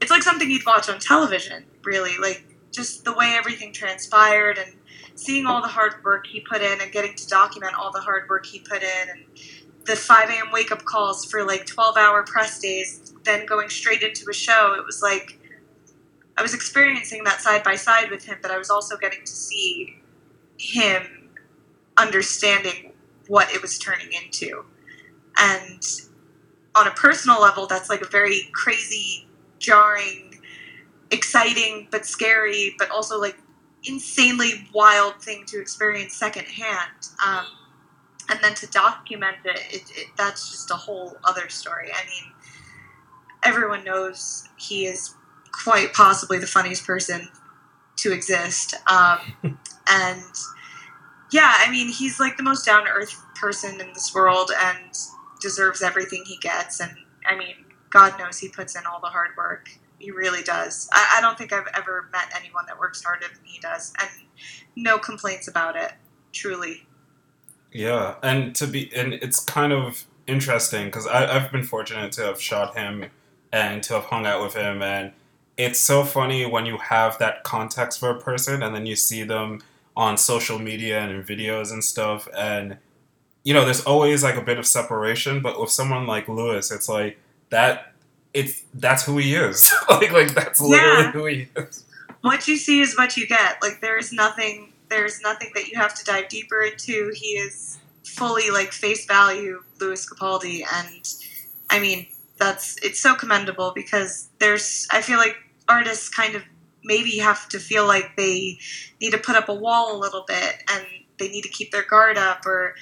it's 0.00 0.10
like 0.10 0.22
something 0.22 0.50
you'd 0.50 0.66
watch 0.66 0.88
on 0.88 0.98
television. 0.98 1.64
Really, 1.84 2.16
like 2.18 2.44
just 2.72 3.04
the 3.04 3.12
way 3.12 3.34
everything 3.38 3.72
transpired 3.72 4.58
and 4.58 4.72
seeing 5.14 5.44
all 5.46 5.60
the 5.60 5.68
hard 5.68 6.02
work 6.04 6.26
he 6.26 6.40
put 6.40 6.62
in 6.62 6.80
and 6.80 6.90
getting 6.92 7.14
to 7.14 7.28
document 7.28 7.74
all 7.74 7.92
the 7.92 8.00
hard 8.00 8.28
work 8.28 8.46
he 8.46 8.60
put 8.60 8.82
in 8.82 9.08
and 9.10 9.24
the 9.84 9.96
5 9.96 10.30
a.m. 10.30 10.50
wake 10.52 10.70
up 10.72 10.84
calls 10.84 11.24
for 11.24 11.44
like 11.44 11.66
12 11.66 11.96
hour 11.96 12.22
press 12.22 12.60
days, 12.60 13.12
then 13.24 13.44
going 13.44 13.68
straight 13.68 14.02
into 14.02 14.24
a 14.30 14.32
show. 14.34 14.74
It 14.78 14.86
was 14.86 15.02
like 15.02 15.38
I 16.38 16.42
was 16.42 16.54
experiencing 16.54 17.24
that 17.24 17.42
side 17.42 17.62
by 17.62 17.74
side 17.74 18.10
with 18.10 18.24
him, 18.24 18.38
but 18.40 18.50
I 18.50 18.56
was 18.56 18.70
also 18.70 18.96
getting 18.96 19.20
to 19.24 19.32
see 19.32 19.98
him 20.58 21.19
understanding 21.96 22.92
what 23.28 23.52
it 23.52 23.62
was 23.62 23.78
turning 23.78 24.08
into. 24.12 24.64
And 25.36 25.82
on 26.74 26.86
a 26.86 26.90
personal 26.92 27.40
level, 27.40 27.66
that's 27.66 27.88
like 27.88 28.00
a 28.00 28.08
very 28.08 28.50
crazy, 28.52 29.26
jarring, 29.58 30.40
exciting, 31.10 31.88
but 31.90 32.06
scary, 32.06 32.74
but 32.78 32.90
also 32.90 33.20
like 33.20 33.36
insanely 33.84 34.68
wild 34.74 35.22
thing 35.22 35.44
to 35.46 35.60
experience 35.60 36.14
secondhand. 36.14 37.08
Um, 37.26 37.46
and 38.28 38.38
then 38.42 38.54
to 38.54 38.66
document 38.68 39.36
it, 39.44 39.60
it, 39.70 39.82
it, 39.96 40.06
that's 40.16 40.50
just 40.50 40.70
a 40.70 40.74
whole 40.74 41.16
other 41.24 41.48
story. 41.48 41.90
I 41.92 42.04
mean, 42.06 42.32
everyone 43.44 43.84
knows 43.84 44.48
he 44.56 44.86
is 44.86 45.14
quite 45.52 45.92
possibly 45.92 46.38
the 46.38 46.46
funniest 46.46 46.86
person 46.86 47.28
to 47.96 48.12
exist. 48.12 48.74
Um, 48.88 49.18
and 49.90 50.22
yeah, 51.30 51.54
I 51.58 51.70
mean, 51.70 51.88
he's 51.88 52.18
like 52.18 52.36
the 52.36 52.42
most 52.42 52.66
down 52.66 52.84
to 52.84 52.90
earth 52.90 53.24
person 53.34 53.80
in 53.80 53.88
this 53.92 54.14
world 54.14 54.50
and 54.56 54.96
deserves 55.40 55.82
everything 55.82 56.24
he 56.26 56.36
gets. 56.38 56.80
And 56.80 56.92
I 57.26 57.36
mean, 57.36 57.54
God 57.90 58.18
knows 58.18 58.38
he 58.38 58.48
puts 58.48 58.76
in 58.76 58.82
all 58.86 59.00
the 59.00 59.08
hard 59.08 59.30
work. 59.36 59.70
He 59.98 60.10
really 60.10 60.42
does. 60.42 60.88
I, 60.92 61.16
I 61.18 61.20
don't 61.20 61.36
think 61.36 61.52
I've 61.52 61.68
ever 61.74 62.08
met 62.12 62.32
anyone 62.36 62.64
that 62.66 62.78
works 62.78 63.02
harder 63.04 63.26
than 63.26 63.44
he 63.44 63.58
does, 63.60 63.92
and 64.00 64.10
no 64.74 64.98
complaints 64.98 65.46
about 65.46 65.76
it. 65.76 65.92
Truly. 66.32 66.86
Yeah, 67.72 68.14
and 68.22 68.54
to 68.56 68.66
be, 68.66 68.90
and 68.94 69.14
it's 69.14 69.40
kind 69.40 69.72
of 69.72 70.04
interesting 70.26 70.86
because 70.86 71.06
I've 71.06 71.52
been 71.52 71.64
fortunate 71.64 72.12
to 72.12 72.22
have 72.22 72.40
shot 72.40 72.76
him 72.76 73.06
and 73.52 73.82
to 73.84 73.94
have 73.94 74.04
hung 74.04 74.26
out 74.26 74.42
with 74.42 74.54
him, 74.54 74.82
and 74.82 75.12
it's 75.56 75.78
so 75.78 76.04
funny 76.04 76.46
when 76.46 76.64
you 76.64 76.78
have 76.78 77.18
that 77.18 77.44
context 77.44 78.00
for 78.00 78.08
a 78.08 78.18
person 78.18 78.62
and 78.62 78.74
then 78.74 78.86
you 78.86 78.96
see 78.96 79.24
them 79.24 79.60
on 80.00 80.16
social 80.16 80.58
media 80.58 80.98
and 81.00 81.12
in 81.12 81.22
videos 81.22 81.70
and 81.72 81.84
stuff 81.84 82.26
and 82.36 82.78
you 83.44 83.52
know 83.52 83.64
there's 83.64 83.84
always 83.84 84.22
like 84.22 84.36
a 84.36 84.42
bit 84.42 84.58
of 84.58 84.66
separation 84.66 85.40
but 85.40 85.60
with 85.60 85.70
someone 85.70 86.06
like 86.06 86.28
lewis 86.28 86.70
it's 86.70 86.88
like 86.88 87.18
that 87.50 87.90
it's 88.32 88.62
that's 88.74 89.04
who 89.04 89.18
he 89.18 89.34
is. 89.34 89.72
Like 89.90 90.12
like 90.12 90.34
that's 90.34 90.60
literally 90.60 91.04
yeah. 91.04 91.12
who 91.12 91.26
he 91.26 91.48
is. 91.56 91.84
What 92.22 92.46
you 92.46 92.56
see 92.56 92.80
is 92.80 92.96
what 92.96 93.16
you 93.16 93.26
get. 93.26 93.60
Like 93.60 93.80
there's 93.80 94.12
nothing 94.12 94.72
there's 94.88 95.20
nothing 95.20 95.50
that 95.54 95.68
you 95.68 95.78
have 95.78 95.94
to 95.94 96.04
dive 96.04 96.28
deeper 96.28 96.62
into. 96.62 97.12
He 97.14 97.30
is 97.30 97.78
fully 98.04 98.50
like 98.50 98.72
face 98.72 99.06
value 99.06 99.62
lewis 99.80 100.08
capaldi 100.10 100.64
and 100.74 101.14
i 101.70 101.78
mean 101.78 102.04
that's 102.38 102.76
it's 102.82 102.98
so 102.98 103.14
commendable 103.14 103.72
because 103.72 104.28
there's 104.40 104.88
i 104.90 105.00
feel 105.00 105.18
like 105.18 105.36
artists 105.68 106.08
kind 106.08 106.34
of 106.34 106.42
maybe 106.84 107.18
have 107.18 107.48
to 107.48 107.58
feel 107.58 107.86
like 107.86 108.16
they 108.16 108.58
need 109.00 109.10
to 109.10 109.18
put 109.18 109.36
up 109.36 109.48
a 109.48 109.54
wall 109.54 109.96
a 109.96 109.98
little 109.98 110.24
bit 110.26 110.62
and 110.72 110.84
they 111.18 111.28
need 111.28 111.42
to 111.42 111.48
keep 111.48 111.70
their 111.70 111.84
guard 111.84 112.16
up 112.16 112.46
or 112.46 112.74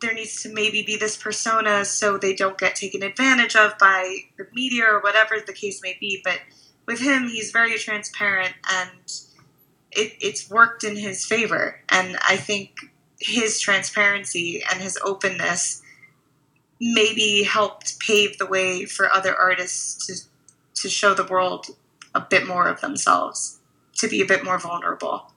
there 0.00 0.14
needs 0.14 0.42
to 0.42 0.52
maybe 0.52 0.82
be 0.82 0.96
this 0.96 1.16
persona 1.16 1.84
so 1.84 2.16
they 2.16 2.34
don't 2.34 2.58
get 2.58 2.74
taken 2.74 3.02
advantage 3.02 3.54
of 3.54 3.76
by 3.78 4.16
the 4.38 4.46
media 4.54 4.84
or 4.84 5.00
whatever 5.00 5.36
the 5.46 5.52
case 5.52 5.80
may 5.82 5.96
be. 6.00 6.20
But 6.24 6.40
with 6.86 7.00
him 7.00 7.28
he's 7.28 7.50
very 7.50 7.76
transparent 7.78 8.54
and 8.70 9.12
it, 9.92 10.12
it's 10.20 10.48
worked 10.50 10.84
in 10.84 10.96
his 10.96 11.24
favor. 11.26 11.80
And 11.90 12.16
i 12.26 12.36
think 12.36 12.76
his 13.20 13.60
transparency 13.60 14.62
and 14.72 14.80
his 14.80 14.98
openness 15.04 15.82
maybe 16.80 17.42
helped 17.42 18.00
pave 18.00 18.38
the 18.38 18.46
way 18.46 18.86
for 18.86 19.12
other 19.12 19.36
artists 19.36 20.06
to 20.06 20.14
to 20.82 20.88
show 20.88 21.12
the 21.12 21.24
world 21.24 21.66
a 22.14 22.20
bit 22.20 22.46
more 22.46 22.68
of 22.68 22.80
themselves 22.80 23.58
to 23.96 24.08
be 24.08 24.20
a 24.20 24.26
bit 24.26 24.44
more 24.44 24.58
vulnerable. 24.58 25.32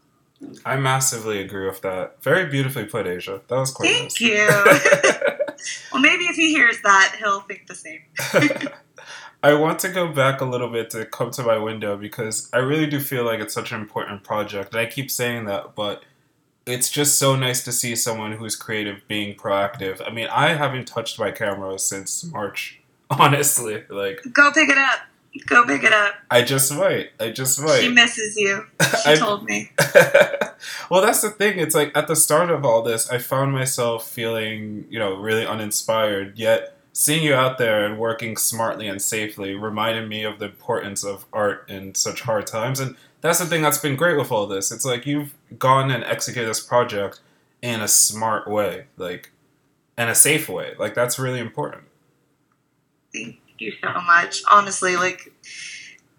I 0.66 0.76
massively 0.76 1.40
agree 1.40 1.66
with 1.66 1.82
that. 1.82 2.22
Very 2.22 2.50
beautifully 2.50 2.86
put, 2.86 3.06
Aysia. 3.06 3.42
That 3.48 3.56
was 3.56 3.72
quite 3.72 3.90
Thank 3.90 4.04
nice. 4.04 4.22
you. 4.22 4.48
well, 5.92 6.02
maybe 6.02 6.26
if 6.26 6.36
he 6.36 6.50
hears 6.54 6.82
that, 6.82 7.16
he'll 7.20 7.42
think 7.42 7.68
the 7.68 7.76
same. 7.76 8.02
I 9.44 9.54
want 9.54 9.80
to 9.80 9.90
go 9.90 10.08
back 10.08 10.42
a 10.42 10.46
little 10.46 10.70
bit 10.70 10.90
to 10.92 11.06
come 11.06 11.32
to 11.32 11.44
my 11.44 11.58
window 11.58 11.98
because 11.98 12.50
I 12.54 12.58
really 12.58 12.88
do 12.88 13.00
feel 13.00 13.26
like 13.26 13.40
it's 13.40 13.54
such 13.54 13.72
an 13.72 13.82
important 13.82 14.24
project. 14.24 14.74
And 14.74 14.80
I 14.80 14.86
keep 14.86 15.12
saying 15.12 15.46
that, 15.46 15.76
but 15.76 16.04
it's 16.66 16.90
just 16.90 17.20
so 17.20 17.36
nice 17.36 17.64
to 17.66 17.74
see 17.74 17.96
someone 17.96 18.34
who's 18.34 18.56
creative 18.56 19.02
being 19.08 19.36
proactive. 19.36 20.02
I 20.06 20.12
mean, 20.12 20.28
I 20.28 20.54
haven't 20.54 20.88
touched 20.88 21.20
my 21.20 21.32
camera 21.32 21.78
since 21.78 22.24
March, 22.24 22.80
honestly. 23.10 23.84
Like, 23.90 24.22
Go 24.32 24.52
pick 24.54 24.70
it 24.70 24.78
up. 24.78 25.00
Go 25.48 25.66
pick 25.66 25.84
it 25.84 25.92
up. 25.92 26.14
I 26.30 26.44
just 26.44 26.74
might. 26.74 27.10
I 27.20 27.32
just 27.32 27.60
might. 27.60 27.82
She 27.82 27.90
misses 27.90 28.38
you. 28.38 28.66
She 29.04 29.12
I- 29.12 29.16
told 29.16 29.44
me. 29.46 29.72
well, 30.90 31.02
that's 31.02 31.22
the 31.22 31.32
thing. 31.32 31.60
It's 31.60 31.76
like 31.76 31.96
at 31.98 32.08
the 32.08 32.16
start 32.16 32.52
of 32.52 32.64
all 32.64 32.82
this, 32.84 33.10
I 33.10 33.18
found 33.18 33.52
myself 33.52 34.08
feeling, 34.08 34.86
you 34.90 35.00
know, 35.00 35.16
really 35.16 35.46
uninspired. 35.46 36.38
Yet 36.38 36.78
seeing 36.94 37.24
you 37.24 37.34
out 37.34 37.58
there 37.58 37.86
and 37.86 37.98
working 37.98 38.38
smartly 38.38 38.88
and 38.88 39.02
safely 39.02 39.56
reminded 39.56 40.08
me 40.08 40.24
of 40.24 40.38
the 40.38 40.46
importance 40.46 41.04
of 41.04 41.26
art 41.34 41.68
in 41.68 41.96
such 41.96 42.22
hard 42.22 42.46
times. 42.46 42.80
And 42.80 42.96
that's 43.22 43.40
the 43.40 43.46
thing 43.46 43.64
that's 43.64 43.80
been 43.80 43.96
great 43.96 44.18
with 44.18 44.32
all 44.32 44.46
this. 44.46 44.72
It's 44.72 44.86
like 44.86 45.08
you've 45.08 45.34
gone 45.58 45.90
and 45.90 46.04
executed 46.04 46.48
this 46.48 46.60
project 46.60 47.20
in 47.64 47.82
a 47.82 47.88
smart 47.88 48.48
way, 48.48 48.86
like, 48.98 49.32
and 49.98 50.10
a 50.10 50.16
safe 50.16 50.48
way. 50.48 50.76
Like 50.78 50.94
that's 50.94 51.18
really 51.18 51.40
important. 51.40 51.86
Thank 53.14 53.40
you 53.62 53.74
so 53.82 53.92
much. 54.02 54.42
Honestly, 54.52 54.96
like 54.96 55.32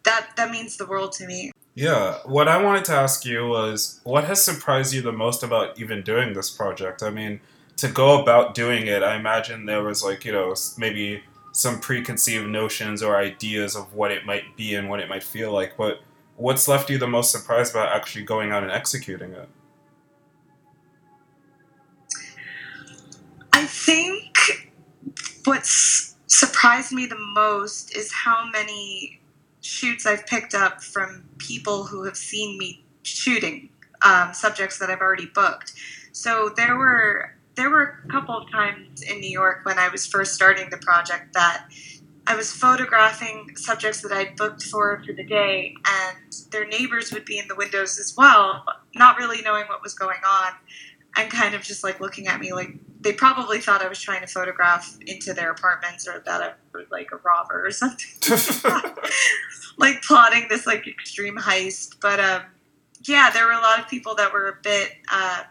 that 0.04 0.30
that 0.36 0.50
means 0.50 0.76
the 0.76 0.86
world 0.86 1.12
to 1.12 1.26
me. 1.26 1.50
Yeah, 1.74 2.18
what 2.24 2.46
I 2.46 2.62
wanted 2.62 2.84
to 2.86 2.92
ask 2.92 3.24
you 3.24 3.48
was 3.48 4.00
what 4.04 4.24
has 4.24 4.42
surprised 4.42 4.94
you 4.94 5.02
the 5.02 5.12
most 5.12 5.42
about 5.42 5.78
even 5.80 6.02
doing 6.02 6.32
this 6.32 6.50
project? 6.50 7.02
I 7.02 7.10
mean, 7.10 7.40
to 7.78 7.88
go 7.88 8.20
about 8.20 8.54
doing 8.54 8.86
it, 8.86 9.02
I 9.02 9.16
imagine 9.16 9.66
there 9.66 9.82
was 9.82 10.02
like, 10.02 10.24
you 10.24 10.32
know, 10.32 10.54
maybe 10.78 11.22
some 11.52 11.80
preconceived 11.80 12.48
notions 12.48 13.02
or 13.02 13.16
ideas 13.16 13.76
of 13.76 13.94
what 13.94 14.10
it 14.10 14.26
might 14.26 14.56
be 14.56 14.74
and 14.74 14.88
what 14.88 15.00
it 15.00 15.08
might 15.08 15.22
feel 15.22 15.52
like, 15.52 15.76
but 15.76 16.00
what's 16.36 16.66
left 16.66 16.90
you 16.90 16.98
the 16.98 17.06
most 17.06 17.30
surprised 17.30 17.72
about 17.72 17.94
actually 17.94 18.24
going 18.24 18.50
out 18.50 18.62
and 18.62 18.72
executing 18.72 19.32
it? 19.32 19.48
I 23.52 23.66
think 23.66 24.70
what's 25.44 26.13
surprised 26.26 26.92
me 26.92 27.06
the 27.06 27.18
most 27.34 27.96
is 27.96 28.12
how 28.12 28.48
many 28.50 29.20
shoots 29.60 30.06
I've 30.06 30.26
picked 30.26 30.54
up 30.54 30.82
from 30.82 31.24
people 31.38 31.84
who 31.84 32.04
have 32.04 32.16
seen 32.16 32.58
me 32.58 32.84
shooting 33.02 33.70
um, 34.02 34.34
subjects 34.34 34.78
that 34.78 34.90
I've 34.90 35.00
already 35.00 35.26
booked. 35.26 35.72
So 36.12 36.50
there 36.56 36.76
were 36.76 37.34
there 37.56 37.70
were 37.70 38.00
a 38.04 38.08
couple 38.08 38.36
of 38.36 38.50
times 38.50 39.02
in 39.02 39.20
New 39.20 39.30
York 39.30 39.64
when 39.64 39.78
I 39.78 39.88
was 39.88 40.06
first 40.06 40.34
starting 40.34 40.70
the 40.70 40.78
project 40.78 41.34
that 41.34 41.66
I 42.26 42.34
was 42.34 42.50
photographing 42.50 43.56
subjects 43.56 44.00
that 44.00 44.10
I'd 44.10 44.36
booked 44.36 44.62
for 44.62 45.02
for 45.06 45.12
the 45.12 45.24
day, 45.24 45.74
and 45.86 46.34
their 46.50 46.66
neighbors 46.66 47.12
would 47.12 47.24
be 47.24 47.38
in 47.38 47.48
the 47.48 47.54
windows 47.54 47.98
as 47.98 48.14
well, 48.16 48.64
not 48.94 49.18
really 49.18 49.42
knowing 49.42 49.66
what 49.66 49.82
was 49.82 49.94
going 49.94 50.20
on, 50.26 50.52
and 51.16 51.30
kind 51.30 51.54
of 51.54 51.62
just 51.62 51.84
like 51.84 52.00
looking 52.00 52.26
at 52.26 52.40
me 52.40 52.52
like 52.52 52.74
they 53.04 53.12
probably 53.12 53.60
thought 53.60 53.82
I 53.82 53.88
was 53.88 54.00
trying 54.00 54.22
to 54.22 54.26
photograph 54.26 54.96
into 55.06 55.34
their 55.34 55.50
apartments 55.50 56.08
or 56.08 56.22
that 56.24 56.40
I 56.40 56.52
was 56.76 56.86
like 56.90 57.10
a 57.12 57.16
robber 57.18 57.66
or 57.66 57.70
something. 57.70 58.08
like 59.76 60.02
plotting 60.02 60.46
this 60.48 60.66
like 60.66 60.88
extreme 60.88 61.36
heist. 61.36 61.96
But 62.00 62.18
um, 62.18 62.42
yeah, 63.02 63.30
there 63.30 63.44
were 63.44 63.52
a 63.52 63.60
lot 63.60 63.78
of 63.78 63.88
people 63.88 64.14
that 64.16 64.32
were 64.32 64.48
a 64.48 64.56
bit 64.62 64.92
uh, 65.12 65.42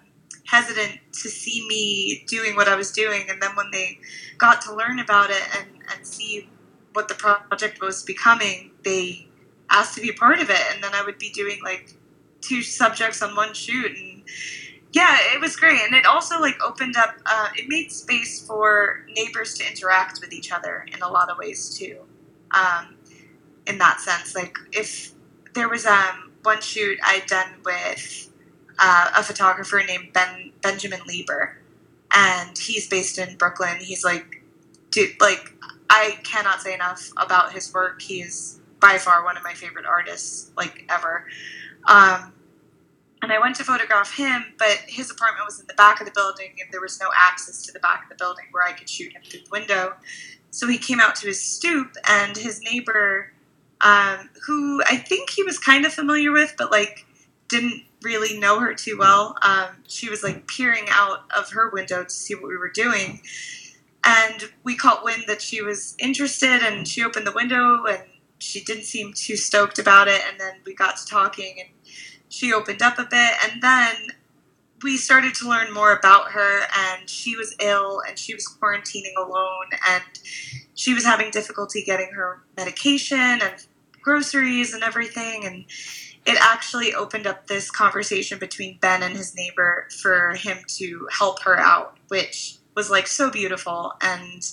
hesitant 0.47 0.99
to 1.13 1.29
see 1.29 1.65
me 1.67 2.25
doing 2.27 2.55
what 2.55 2.67
I 2.67 2.75
was 2.75 2.91
doing, 2.91 3.27
and 3.29 3.41
then 3.41 3.55
when 3.55 3.69
they 3.71 3.99
got 4.39 4.61
to 4.61 4.73
learn 4.73 4.99
about 4.99 5.29
it 5.29 5.43
and, 5.57 5.67
and 5.95 6.05
see 6.05 6.49
what 6.93 7.07
the 7.07 7.13
project 7.13 7.81
was 7.81 8.03
becoming, 8.03 8.71
they 8.83 9.27
asked 9.69 9.95
to 9.95 10.01
be 10.01 10.09
a 10.09 10.13
part 10.13 10.39
of 10.39 10.49
it, 10.49 10.61
and 10.73 10.83
then 10.83 10.95
I 10.95 11.03
would 11.03 11.19
be 11.19 11.29
doing 11.29 11.59
like 11.63 11.93
two 12.41 12.63
subjects 12.63 13.21
on 13.21 13.35
one 13.35 13.53
shoot 13.53 13.91
and 13.95 14.23
yeah 14.93 15.17
it 15.33 15.41
was 15.41 15.55
great 15.55 15.79
and 15.81 15.93
it 15.93 16.05
also 16.05 16.39
like 16.39 16.55
opened 16.65 16.95
up 16.97 17.15
uh, 17.25 17.49
it 17.55 17.67
made 17.67 17.91
space 17.91 18.45
for 18.45 19.05
neighbors 19.15 19.53
to 19.55 19.67
interact 19.67 20.19
with 20.21 20.31
each 20.33 20.51
other 20.51 20.85
in 20.93 21.01
a 21.01 21.09
lot 21.09 21.29
of 21.29 21.37
ways 21.37 21.75
too. 21.77 21.99
Um, 22.51 22.95
in 23.65 23.77
that 23.79 23.99
sense 23.99 24.35
like 24.35 24.57
if 24.71 25.11
there 25.53 25.69
was 25.69 25.85
um, 25.85 26.31
one 26.43 26.61
shoot 26.61 26.97
i'd 27.03 27.25
done 27.27 27.49
with 27.65 28.29
uh, 28.79 29.11
a 29.15 29.23
photographer 29.23 29.81
named 29.87 30.11
ben 30.13 30.51
benjamin 30.61 30.99
lieber 31.07 31.57
and 32.13 32.57
he's 32.57 32.87
based 32.87 33.17
in 33.17 33.35
brooklyn 33.37 33.77
he's 33.79 34.03
like 34.03 34.43
dude 34.91 35.19
like 35.21 35.53
i 35.89 36.19
cannot 36.23 36.61
say 36.61 36.73
enough 36.73 37.11
about 37.17 37.53
his 37.53 37.73
work 37.73 38.01
he's 38.01 38.59
by 38.83 38.97
far 38.97 39.23
one 39.23 39.37
of 39.37 39.43
my 39.43 39.53
favorite 39.53 39.85
artists 39.85 40.51
like 40.57 40.85
ever. 40.89 41.25
Um, 41.87 42.33
and 43.23 43.31
I 43.31 43.39
went 43.39 43.55
to 43.55 43.63
photograph 43.63 44.15
him, 44.15 44.53
but 44.59 44.79
his 44.85 45.09
apartment 45.09 45.45
was 45.45 45.57
in 45.59 45.65
the 45.65 45.73
back 45.75 46.01
of 46.01 46.05
the 46.05 46.11
building, 46.11 46.49
and 46.59 46.69
there 46.71 46.81
was 46.81 46.99
no 46.99 47.07
access 47.15 47.65
to 47.65 47.71
the 47.71 47.79
back 47.79 48.03
of 48.03 48.09
the 48.09 48.15
building 48.21 48.45
where 48.51 48.67
I 48.67 48.73
could 48.73 48.89
shoot 48.89 49.13
him 49.13 49.21
through 49.23 49.39
the 49.45 49.49
window. 49.49 49.93
So 50.51 50.67
he 50.67 50.77
came 50.77 50.99
out 50.99 51.15
to 51.15 51.27
his 51.27 51.41
stoop, 51.41 51.95
and 52.07 52.35
his 52.35 52.61
neighbor, 52.61 53.31
um, 53.79 54.29
who 54.45 54.83
I 54.83 54.97
think 54.97 55.29
he 55.29 55.41
was 55.41 55.57
kind 55.57 55.85
of 55.85 55.93
familiar 55.93 56.33
with, 56.33 56.53
but 56.57 56.69
like 56.69 57.05
didn't 57.47 57.83
really 58.01 58.37
know 58.37 58.59
her 58.59 58.73
too 58.73 58.97
well, 58.99 59.37
um, 59.41 59.69
she 59.87 60.09
was 60.09 60.21
like 60.21 60.45
peering 60.47 60.85
out 60.89 61.19
of 61.35 61.49
her 61.51 61.69
window 61.71 62.03
to 62.03 62.09
see 62.09 62.35
what 62.35 62.49
we 62.49 62.57
were 62.57 62.69
doing. 62.69 63.21
And 64.05 64.51
we 64.63 64.75
caught 64.75 65.05
wind 65.05 65.23
that 65.27 65.41
she 65.41 65.61
was 65.61 65.95
interested, 65.97 66.61
and 66.61 66.85
she 66.85 67.01
opened 67.05 67.25
the 67.25 67.31
window, 67.31 67.85
and 67.85 68.03
she 68.39 68.61
didn't 68.65 68.83
seem 68.83 69.13
too 69.13 69.37
stoked 69.37 69.79
about 69.79 70.09
it. 70.09 70.21
And 70.29 70.37
then 70.37 70.55
we 70.65 70.75
got 70.75 70.97
to 70.97 71.05
talking, 71.05 71.55
and 71.57 71.69
she 72.33 72.51
opened 72.51 72.81
up 72.81 72.97
a 72.97 73.03
bit 73.03 73.31
and 73.43 73.61
then 73.61 73.95
we 74.81 74.97
started 74.97 75.35
to 75.35 75.47
learn 75.47 75.71
more 75.71 75.93
about 75.93 76.31
her 76.31 76.61
and 76.75 77.07
she 77.07 77.37
was 77.37 77.55
ill 77.61 78.01
and 78.07 78.17
she 78.17 78.33
was 78.33 78.47
quarantining 78.59 79.13
alone 79.19 79.67
and 79.87 80.03
she 80.73 80.95
was 80.95 81.05
having 81.05 81.29
difficulty 81.29 81.83
getting 81.83 82.09
her 82.11 82.41
medication 82.57 83.39
and 83.39 83.67
groceries 84.01 84.73
and 84.73 84.81
everything 84.83 85.45
and 85.45 85.65
it 86.25 86.35
actually 86.41 86.95
opened 86.95 87.27
up 87.27 87.45
this 87.45 87.69
conversation 87.69 88.39
between 88.39 88.79
Ben 88.81 89.03
and 89.03 89.15
his 89.15 89.35
neighbor 89.35 89.87
for 90.01 90.33
him 90.33 90.57
to 90.69 91.07
help 91.11 91.39
her 91.43 91.59
out 91.59 91.97
which 92.07 92.57
was 92.75 92.89
like 92.89 93.05
so 93.05 93.29
beautiful 93.29 93.93
and 94.01 94.51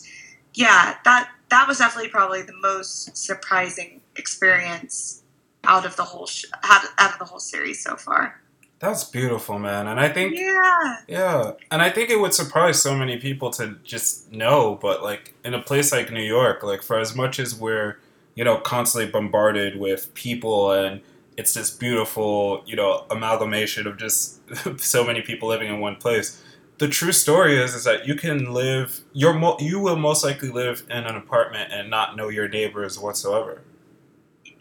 yeah 0.52 0.96
that 1.06 1.30
that 1.48 1.66
was 1.66 1.78
definitely 1.78 2.10
probably 2.10 2.42
the 2.42 2.52
most 2.60 3.16
surprising 3.16 4.02
experience 4.16 5.19
out 5.64 5.84
of 5.86 5.96
the 5.96 6.04
whole 6.04 6.26
sh- 6.26 6.46
out, 6.62 6.84
out 6.98 7.12
of 7.12 7.18
the 7.18 7.24
whole 7.24 7.40
series 7.40 7.82
so 7.82 7.96
far. 7.96 8.40
That's 8.78 9.04
beautiful, 9.04 9.58
man. 9.58 9.86
And 9.86 10.00
I 10.00 10.08
think 10.08 10.34
Yeah, 10.36 10.96
Yeah, 11.06 11.52
and 11.70 11.82
I 11.82 11.90
think 11.90 12.08
it 12.08 12.18
would 12.18 12.32
surprise 12.32 12.80
so 12.82 12.96
many 12.96 13.18
people 13.18 13.50
to 13.52 13.76
just 13.84 14.32
know, 14.32 14.78
but 14.80 15.02
like 15.02 15.34
in 15.44 15.52
a 15.52 15.60
place 15.60 15.92
like 15.92 16.10
New 16.10 16.22
York, 16.22 16.62
like 16.62 16.82
for 16.82 16.98
as 16.98 17.14
much 17.14 17.38
as 17.38 17.54
we're, 17.54 17.98
you 18.34 18.42
know, 18.44 18.56
constantly 18.56 19.10
bombarded 19.10 19.78
with 19.78 20.12
people 20.14 20.72
and 20.72 21.02
it's 21.36 21.54
this 21.54 21.70
beautiful, 21.70 22.62
you 22.66 22.74
know, 22.76 23.04
amalgamation 23.10 23.86
of 23.86 23.98
just 23.98 24.40
so 24.80 25.04
many 25.04 25.20
people 25.20 25.48
living 25.48 25.68
in 25.68 25.80
one 25.80 25.96
place. 25.96 26.42
The 26.78 26.88
true 26.88 27.12
story 27.12 27.58
is 27.62 27.74
is 27.74 27.84
that 27.84 28.06
you 28.06 28.14
can 28.14 28.54
live 28.54 29.00
you're 29.12 29.34
mo- 29.34 29.58
you 29.60 29.78
will 29.78 29.96
most 29.96 30.24
likely 30.24 30.48
live 30.48 30.84
in 30.88 31.04
an 31.04 31.16
apartment 31.16 31.70
and 31.70 31.90
not 31.90 32.16
know 32.16 32.30
your 32.30 32.48
neighbors 32.48 32.98
whatsoever. 32.98 33.60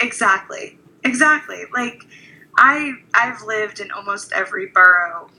exactly, 0.01 0.77
exactly. 1.03 1.63
Like 1.73 2.05
I 2.57 2.93
I've 3.13 3.41
lived 3.43 3.79
in 3.79 3.91
almost 3.91 4.31
every 4.33 4.67
borough 4.67 5.29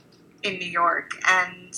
in 0.43 0.57
New 0.57 0.69
York, 0.69 1.11
and 1.27 1.75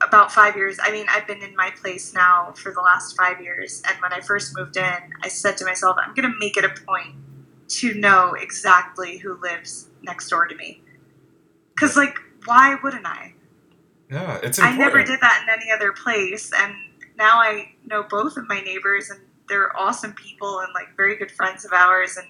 about 0.00 0.32
five 0.32 0.56
years. 0.56 0.78
I 0.82 0.90
mean, 0.90 1.06
I've 1.08 1.26
been 1.26 1.42
in 1.42 1.54
my 1.54 1.70
place 1.80 2.12
now 2.12 2.52
for 2.56 2.72
the 2.72 2.80
last 2.80 3.16
five 3.16 3.40
years, 3.40 3.82
and 3.88 3.96
when 4.02 4.12
I 4.12 4.20
first 4.20 4.56
moved 4.56 4.76
in, 4.76 4.98
I 5.22 5.28
said 5.28 5.56
to 5.58 5.64
myself, 5.64 5.96
I'm 6.04 6.14
going 6.14 6.28
to 6.30 6.36
make 6.38 6.56
it 6.56 6.64
a 6.64 6.74
point 6.84 7.14
to 7.68 7.94
know 7.94 8.34
exactly 8.34 9.18
who 9.18 9.40
lives 9.40 9.88
next 10.02 10.28
door 10.28 10.46
to 10.46 10.54
me, 10.56 10.82
because 11.74 11.96
like, 11.96 12.18
why 12.44 12.76
wouldn't 12.82 13.06
I? 13.06 13.34
Yeah, 14.10 14.40
it's 14.42 14.58
I 14.58 14.76
never 14.76 15.04
did 15.04 15.20
that 15.20 15.44
in 15.44 15.48
any 15.48 15.70
other 15.70 15.92
place, 15.92 16.50
and 16.52 16.74
now 17.16 17.38
I 17.38 17.72
know 17.86 18.02
both 18.02 18.36
of 18.36 18.48
my 18.48 18.60
neighbors, 18.60 19.10
and 19.10 19.20
they're 19.48 19.74
awesome 19.76 20.12
people 20.14 20.58
and 20.58 20.68
like 20.74 20.96
very 20.96 21.16
good 21.16 21.30
friends 21.30 21.64
of 21.64 21.72
ours, 21.72 22.16
and 22.16 22.26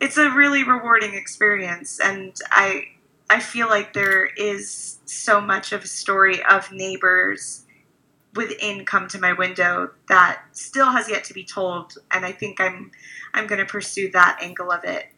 it's 0.00 0.16
a 0.16 0.30
really 0.30 0.64
rewarding 0.64 1.14
experience. 1.14 2.00
And 2.00 2.36
I 2.50 2.88
I 3.30 3.40
feel 3.40 3.68
like 3.68 3.92
there 3.92 4.26
is 4.26 4.98
so 5.04 5.40
much 5.40 5.72
of 5.72 5.84
a 5.84 5.86
story 5.86 6.42
of 6.44 6.72
neighbors 6.72 7.64
within 8.34 8.84
Come 8.84 9.08
to 9.08 9.20
My 9.20 9.32
Window 9.32 9.90
that 10.08 10.42
still 10.52 10.90
has 10.90 11.10
yet 11.10 11.24
to 11.24 11.34
be 11.34 11.44
told, 11.44 11.94
and 12.10 12.24
I 12.24 12.32
think 12.32 12.60
I'm 12.60 12.90
I'm 13.34 13.46
going 13.46 13.60
to 13.60 13.66
pursue 13.66 14.10
that 14.12 14.38
angle 14.40 14.70
of 14.70 14.84
it 14.84 15.08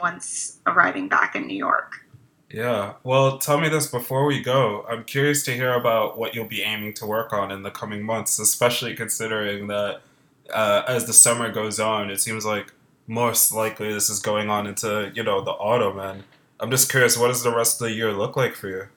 once 0.00 0.58
arriving 0.66 1.08
back 1.08 1.34
in 1.34 1.46
New 1.46 1.56
York. 1.56 2.06
Yeah. 2.50 2.94
Well, 3.02 3.38
tell 3.38 3.58
me 3.58 3.68
this 3.68 3.88
before 3.88 4.24
we 4.24 4.40
go. 4.40 4.86
I'm 4.88 5.04
curious 5.04 5.42
to 5.44 5.52
hear 5.52 5.74
about 5.74 6.16
what 6.16 6.34
you'll 6.34 6.44
be 6.46 6.62
aiming 6.62 6.94
to 6.94 7.06
work 7.06 7.32
on 7.32 7.50
in 7.50 7.62
the 7.62 7.72
coming 7.72 8.04
months, 8.04 8.38
especially 8.38 8.94
considering 8.94 9.66
that 9.66 10.00
uh, 10.52 10.82
as 10.86 11.06
the 11.06 11.12
summer 11.12 11.50
goes 11.50 11.80
on, 11.80 12.08
it 12.08 12.20
seems 12.20 12.46
like 12.46 12.72
most 13.06 13.52
likely 13.52 13.92
this 13.92 14.10
is 14.10 14.18
going 14.18 14.50
on 14.50 14.66
into, 14.66 15.12
you 15.14 15.22
know, 15.22 15.40
the 15.40 15.52
autumn. 15.52 15.98
And 15.98 16.24
I'm 16.60 16.70
just 16.70 16.90
curious, 16.90 17.16
what 17.16 17.28
does 17.28 17.42
the 17.42 17.54
rest 17.54 17.80
of 17.80 17.88
the 17.88 17.94
year 17.94 18.12
look 18.12 18.36
like 18.36 18.54
for 18.54 18.68
you? 18.68 18.88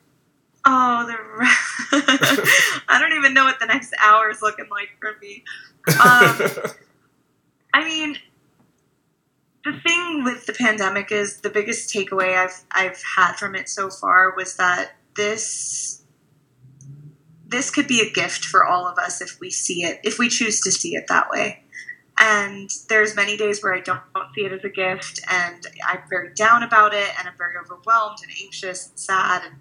Oh, 0.66 1.06
the 1.08 1.14
re- 1.38 1.48
I 2.88 3.00
don't 3.00 3.14
even 3.14 3.34
know 3.34 3.46
what 3.46 3.60
the 3.60 3.66
next 3.66 3.94
hour 4.02 4.30
is 4.30 4.42
looking 4.42 4.68
like 4.70 4.90
for 5.00 5.16
me. 5.22 5.44
Um, 5.88 6.52
I 7.74 7.84
mean, 7.86 8.18
the 9.64 9.80
thing 9.80 10.24
with 10.24 10.46
the 10.46 10.54
pandemic 10.54 11.12
is 11.12 11.42
the 11.42 11.50
biggest 11.50 11.94
takeaway 11.94 12.36
I've 12.38 12.64
I've 12.72 13.02
had 13.16 13.34
from 13.34 13.56
it 13.56 13.70
so 13.70 13.90
far 13.90 14.36
was 14.36 14.56
that 14.58 14.94
this 15.16 16.04
this 17.48 17.72
could 17.72 17.88
be 17.88 18.02
a 18.02 18.12
gift 18.12 18.46
for 18.46 18.66
all 18.66 18.88
of 18.88 18.98
us 18.98 19.22
if 19.22 19.40
we 19.40 19.50
see 19.50 19.84
it 19.84 20.00
if 20.04 20.20
we 20.20 20.30
choose 20.30 20.62
to 20.62 20.72
see 20.72 20.96
it 20.96 21.06
that 21.08 21.30
way. 21.30 21.64
And 22.20 22.70
there's 22.90 23.16
many 23.16 23.38
days 23.38 23.64
where 23.64 23.74
I 23.74 23.80
don't, 23.80 24.02
don't 24.14 24.34
see 24.36 24.42
it 24.42 24.52
as 24.52 24.64
a 24.64 24.70
gift, 24.70 25.22
and 25.30 25.66
I'm 25.88 26.02
very 26.10 26.34
down 26.34 26.64
about 26.64 26.94
it, 26.94 27.08
and 27.18 27.28
I'm 27.28 27.38
very 27.38 27.56
overwhelmed 27.58 28.18
and 28.22 28.32
anxious 28.44 28.90
and 28.90 29.00
sad. 29.00 29.44
And 29.46 29.56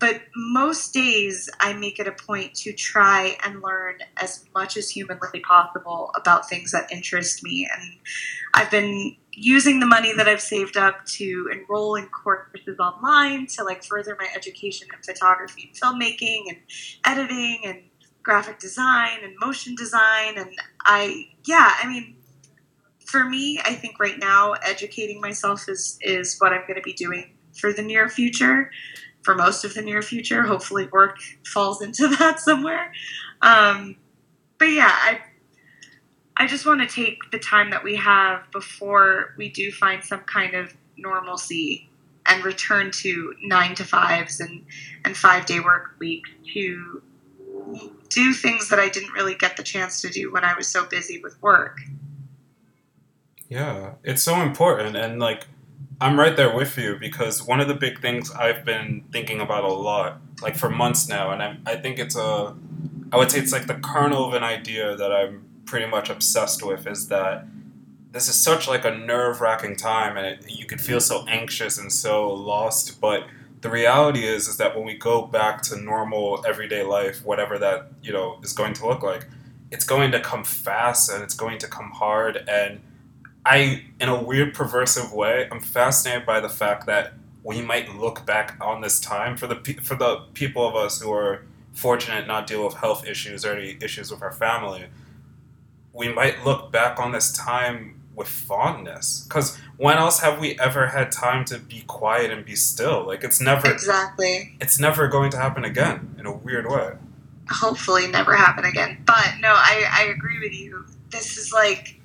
but 0.00 0.22
most 0.34 0.94
days 0.94 1.50
I 1.60 1.74
make 1.74 2.00
it 2.00 2.08
a 2.08 2.12
point 2.12 2.54
to 2.54 2.72
try 2.72 3.36
and 3.44 3.60
learn 3.62 3.96
as 4.16 4.46
much 4.54 4.78
as 4.78 4.88
humanly 4.88 5.40
possible 5.40 6.10
about 6.16 6.48
things 6.48 6.72
that 6.72 6.90
interest 6.90 7.44
me. 7.44 7.68
And 7.70 7.92
I've 8.54 8.70
been 8.70 9.14
using 9.32 9.78
the 9.78 9.86
money 9.86 10.14
that 10.16 10.26
I've 10.26 10.40
saved 10.40 10.78
up 10.78 11.04
to 11.04 11.50
enroll 11.52 11.96
in 11.96 12.06
courses 12.06 12.78
online 12.78 13.46
to 13.48 13.62
like 13.62 13.84
further 13.84 14.16
my 14.18 14.26
education 14.34 14.88
in 14.92 15.02
photography 15.02 15.70
and 15.70 15.78
filmmaking 15.78 16.44
and 16.48 16.58
editing 17.04 17.60
and 17.66 17.82
graphic 18.22 18.58
design 18.58 19.18
and 19.22 19.34
motion 19.40 19.74
design. 19.74 20.36
And 20.36 20.50
I, 20.84 21.28
yeah, 21.44 21.74
I 21.82 21.88
mean, 21.88 22.16
for 23.04 23.24
me, 23.24 23.60
I 23.64 23.74
think 23.74 23.98
right 23.98 24.18
now 24.18 24.52
educating 24.52 25.20
myself 25.20 25.68
is 25.68 25.98
is 26.00 26.36
what 26.38 26.52
I'm 26.52 26.62
going 26.62 26.76
to 26.76 26.82
be 26.82 26.92
doing 26.92 27.32
for 27.52 27.72
the 27.72 27.82
near 27.82 28.08
future 28.08 28.70
for 29.22 29.34
most 29.34 29.64
of 29.64 29.74
the 29.74 29.82
near 29.82 30.02
future. 30.02 30.42
Hopefully, 30.42 30.88
work 30.92 31.18
falls 31.44 31.82
into 31.82 32.08
that 32.18 32.40
somewhere. 32.40 32.92
Um, 33.42 33.96
but 34.58 34.66
yeah, 34.66 34.92
I 34.92 35.20
I 36.36 36.46
just 36.46 36.64
want 36.66 36.80
to 36.80 36.86
take 36.86 37.30
the 37.32 37.38
time 37.38 37.70
that 37.70 37.84
we 37.84 37.96
have 37.96 38.50
before 38.52 39.34
we 39.36 39.50
do 39.50 39.70
find 39.72 40.02
some 40.02 40.20
kind 40.20 40.54
of 40.54 40.72
normalcy 40.96 41.90
and 42.26 42.44
return 42.44 42.90
to 42.92 43.34
nine 43.42 43.74
to 43.74 43.84
fives 43.84 44.40
and 44.40 44.64
and 45.04 45.16
five 45.16 45.46
day 45.46 45.60
work 45.60 45.96
week 45.98 46.22
to 46.54 47.02
do 48.10 48.32
things 48.32 48.68
that 48.68 48.78
I 48.78 48.88
didn't 48.88 49.12
really 49.12 49.34
get 49.34 49.56
the 49.56 49.62
chance 49.62 50.00
to 50.02 50.10
do 50.10 50.32
when 50.32 50.44
I 50.44 50.54
was 50.54 50.68
so 50.68 50.84
busy 50.84 51.20
with 51.22 51.40
work. 51.42 51.78
Yeah, 53.48 53.94
it's 54.04 54.22
so 54.22 54.42
important 54.42 54.96
and 54.96 55.18
like 55.18 55.46
I'm 56.00 56.18
right 56.18 56.34
there 56.34 56.54
with 56.54 56.78
you 56.78 56.96
because 56.98 57.46
one 57.46 57.60
of 57.60 57.68
the 57.68 57.74
big 57.74 58.00
things 58.00 58.30
I've 58.30 58.64
been 58.64 59.04
thinking 59.12 59.40
about 59.40 59.64
a 59.64 59.72
lot, 59.72 60.20
like 60.40 60.56
for 60.56 60.70
months 60.70 61.08
now, 61.08 61.30
and 61.30 61.42
I, 61.42 61.56
I 61.66 61.76
think 61.76 61.98
it's 61.98 62.16
a, 62.16 62.54
I 63.12 63.18
would 63.18 63.30
say 63.30 63.38
it's 63.38 63.52
like 63.52 63.66
the 63.66 63.74
kernel 63.74 64.26
of 64.26 64.34
an 64.34 64.42
idea 64.42 64.96
that 64.96 65.12
I'm 65.12 65.44
pretty 65.66 65.86
much 65.86 66.08
obsessed 66.08 66.64
with 66.64 66.86
is 66.86 67.08
that 67.08 67.44
this 68.12 68.28
is 68.28 68.34
such 68.34 68.66
like 68.66 68.84
a 68.86 68.90
nerve 68.90 69.42
wracking 69.42 69.76
time 69.76 70.16
and 70.16 70.26
it, 70.26 70.50
you 70.50 70.64
could 70.64 70.80
feel 70.80 71.00
so 71.00 71.26
anxious 71.28 71.76
and 71.76 71.92
so 71.92 72.32
lost. 72.32 72.98
But 73.00 73.24
the 73.60 73.70
reality 73.70 74.24
is, 74.24 74.48
is 74.48 74.56
that 74.56 74.74
when 74.76 74.84
we 74.84 74.94
go 74.94 75.22
back 75.22 75.62
to 75.62 75.76
normal 75.76 76.44
everyday 76.46 76.82
life, 76.82 77.24
whatever 77.24 77.58
that, 77.58 77.92
you 78.02 78.12
know, 78.12 78.38
is 78.42 78.52
going 78.52 78.72
to 78.74 78.86
look 78.86 79.02
like, 79.02 79.26
it's 79.70 79.84
going 79.84 80.12
to 80.12 80.20
come 80.20 80.44
fast 80.44 81.10
and 81.10 81.22
it's 81.22 81.34
going 81.34 81.58
to 81.58 81.68
come 81.68 81.90
hard 81.90 82.48
and 82.48 82.80
I, 83.44 83.84
in 83.98 84.08
a 84.08 84.22
weird, 84.22 84.54
perversive 84.54 85.14
way, 85.14 85.48
I'm 85.50 85.60
fascinated 85.60 86.26
by 86.26 86.40
the 86.40 86.48
fact 86.48 86.86
that 86.86 87.14
we 87.42 87.62
might 87.62 87.94
look 87.94 88.26
back 88.26 88.56
on 88.60 88.80
this 88.82 89.00
time 89.00 89.36
for 89.36 89.46
the 89.46 89.56
for 89.82 89.94
the 89.94 90.24
people 90.34 90.66
of 90.66 90.76
us 90.76 91.00
who 91.00 91.10
are 91.12 91.46
fortunate 91.72 92.26
not 92.26 92.46
deal 92.46 92.64
with 92.64 92.74
health 92.74 93.06
issues 93.06 93.44
or 93.44 93.54
any 93.54 93.78
issues 93.80 94.10
with 94.10 94.22
our 94.22 94.32
family. 94.32 94.86
We 95.92 96.12
might 96.12 96.44
look 96.44 96.70
back 96.70 97.00
on 97.00 97.12
this 97.12 97.32
time 97.32 98.02
with 98.14 98.28
fondness 98.28 99.24
because 99.26 99.58
when 99.80 99.96
else 99.96 100.20
have 100.20 100.38
we 100.38 100.60
ever 100.60 100.88
had 100.88 101.10
time 101.10 101.42
to 101.42 101.58
be 101.58 101.80
quiet 101.86 102.30
and 102.30 102.44
be 102.44 102.54
still? 102.54 103.06
Like 103.06 103.24
it's 103.24 103.40
never 103.40 103.70
exactly. 103.70 104.54
It's 104.60 104.78
never 104.78 105.08
going 105.08 105.30
to 105.30 105.38
happen 105.38 105.64
again 105.64 106.14
in 106.18 106.26
a 106.26 106.32
weird 106.32 106.68
way. 106.68 106.92
Hopefully, 107.48 108.06
never 108.06 108.36
happen 108.36 108.66
again. 108.66 109.02
But 109.06 109.36
no, 109.40 109.48
I 109.48 109.86
I 109.90 110.02
agree 110.14 110.38
with 110.38 110.52
you. 110.52 110.84
This 111.08 111.38
is 111.38 111.50
like 111.50 111.98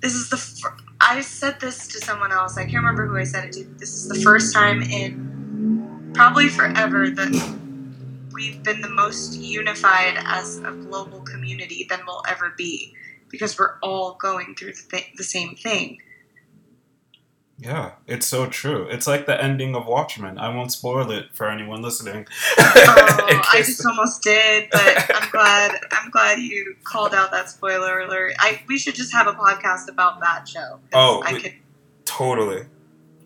this 0.00 0.12
is 0.12 0.28
the 0.28 0.36
fir- 0.36 0.76
I 1.00 1.22
said 1.22 1.58
this 1.58 1.88
to 1.88 2.00
someone 2.00 2.32
else. 2.32 2.58
I 2.58 2.64
can't 2.64 2.74
remember 2.74 3.06
who 3.06 3.16
I 3.16 3.24
said 3.24 3.46
it 3.46 3.52
to. 3.52 3.64
This 3.78 3.94
is 3.94 4.06
the 4.06 4.20
first 4.20 4.52
time 4.52 4.82
in 4.82 6.10
probably 6.12 6.48
forever 6.48 7.08
that 7.08 7.56
we've 8.32 8.62
been 8.62 8.82
the 8.82 8.90
most 8.90 9.40
unified 9.40 10.18
as 10.26 10.58
a 10.58 10.72
global 10.72 11.22
community 11.22 11.86
than 11.88 12.00
we'll 12.06 12.22
ever 12.28 12.52
be 12.58 12.94
because 13.30 13.58
we're 13.58 13.78
all 13.78 14.18
going 14.20 14.54
through 14.54 14.74
the, 14.74 14.82
th- 14.90 15.12
the 15.16 15.24
same 15.24 15.56
thing. 15.56 15.98
Yeah, 17.62 17.92
it's 18.06 18.26
so 18.26 18.46
true. 18.46 18.86
It's 18.90 19.06
like 19.06 19.26
the 19.26 19.38
ending 19.42 19.74
of 19.76 19.86
Watchmen. 19.86 20.38
I 20.38 20.48
won't 20.54 20.72
spoil 20.72 21.10
it 21.10 21.26
for 21.34 21.50
anyone 21.50 21.82
listening. 21.82 22.26
oh, 22.58 22.72
I 23.52 23.62
just 23.64 23.84
almost 23.84 24.22
did, 24.22 24.68
but 24.72 25.14
I'm 25.14 25.28
glad. 25.32 25.72
I'm 25.92 26.10
glad 26.10 26.38
you 26.38 26.74
called 26.84 27.14
out 27.14 27.30
that 27.32 27.50
spoiler 27.50 28.00
alert. 28.00 28.32
I 28.38 28.62
we 28.66 28.78
should 28.78 28.94
just 28.94 29.12
have 29.12 29.26
a 29.26 29.34
podcast 29.34 29.88
about 29.90 30.20
that 30.20 30.48
show. 30.48 30.80
Oh, 30.94 31.22
I 31.26 31.34
we, 31.34 31.40
could. 31.42 31.54
Totally. 32.06 32.62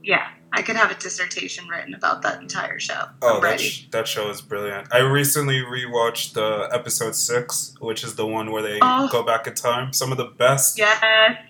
Yeah, 0.03 0.27
I 0.53 0.63
could 0.63 0.77
have 0.77 0.91
a 0.91 0.95
dissertation 0.97 1.69
written 1.69 1.95
about 1.95 2.23
that 2.23 2.41
entire 2.43 2.79
show. 2.81 3.05
Oh, 3.23 3.41
that, 3.41 3.61
sh- 3.61 3.85
that 3.93 4.07
show 4.09 4.29
is 4.31 4.43
brilliant. 4.43 4.93
I 4.93 4.99
recently 4.99 5.61
rewatched 5.63 6.35
the 6.35 6.69
episode 6.77 7.15
six, 7.15 7.75
which 7.81 8.03
is 8.05 8.17
the 8.17 8.27
one 8.27 8.51
where 8.51 8.63
they 8.63 8.79
Oh. 8.83 9.09
go 9.11 9.23
back 9.23 9.47
in 9.47 9.55
time. 9.55 9.93
Some 9.95 10.11
of 10.13 10.19
the 10.19 10.27
best 10.27 10.77
Yes, 10.77 11.01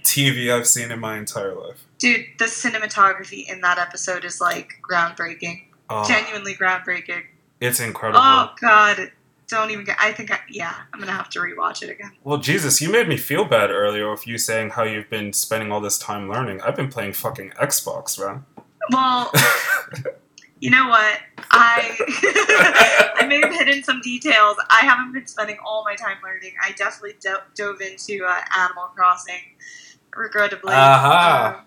TV 0.04 0.52
I've 0.54 0.68
seen 0.68 0.92
in 0.92 1.00
my 1.00 1.16
entire 1.18 1.54
life. 1.54 1.84
Dude, 2.04 2.26
the 2.38 2.44
cinematography 2.44 3.50
in 3.50 3.62
that 3.62 3.78
episode 3.78 4.24
is 4.26 4.38
like 4.40 4.74
groundbreaking. 4.88 5.62
Oh, 5.88 6.06
Genuinely 6.06 6.54
groundbreaking. 6.54 7.22
it's 7.60 7.80
incredible. 7.80 8.20
Oh 8.22 8.52
God, 8.60 9.10
don't 9.48 9.70
even 9.70 9.84
get. 9.86 9.96
I 9.98 10.12
think 10.12 10.30
I, 10.30 10.38
yeah, 10.50 10.74
I'm 10.92 11.00
gonna 11.00 11.12
have 11.12 11.30
to 11.30 11.38
rewatch 11.38 11.82
it 11.82 11.88
again. 11.88 12.12
Well, 12.22 12.36
Jesus, 12.38 12.82
you 12.82 12.90
made 12.92 13.08
me 13.08 13.16
feel 13.16 13.46
bad 13.46 13.70
earlier 13.70 14.10
with 14.10 14.26
you 14.26 14.36
saying 14.36 14.70
how 14.70 14.82
you've 14.82 15.08
been 15.08 15.32
spending 15.32 15.72
all 15.72 15.80
this 15.80 15.98
time 15.98 16.28
learning. 16.28 16.60
I've 16.60 16.76
been 16.76 16.88
playing 16.88 17.14
fucking 17.14 17.50
Xbox, 17.52 18.18
man. 18.18 18.44
Well, 18.90 19.32
you 20.60 20.70
know 20.70 20.88
what? 20.88 21.20
I 21.50 23.14
I 23.18 23.26
may 23.26 23.40
have 23.40 23.54
hidden 23.54 23.82
some 23.82 24.02
details. 24.02 24.56
I 24.68 24.80
haven't 24.80 25.12
been 25.12 25.26
spending 25.26 25.56
all 25.64 25.84
my 25.84 25.94
time 25.94 26.18
learning. 26.22 26.52
I 26.62 26.72
definitely 26.72 27.16
do- 27.20 27.36
dove 27.54 27.80
into 27.80 28.24
uh, 28.26 28.40
Animal 28.58 28.84
Crossing, 28.94 29.40
regrettably. 30.14 30.74
Aha. 30.74 31.56
Um, 31.60 31.66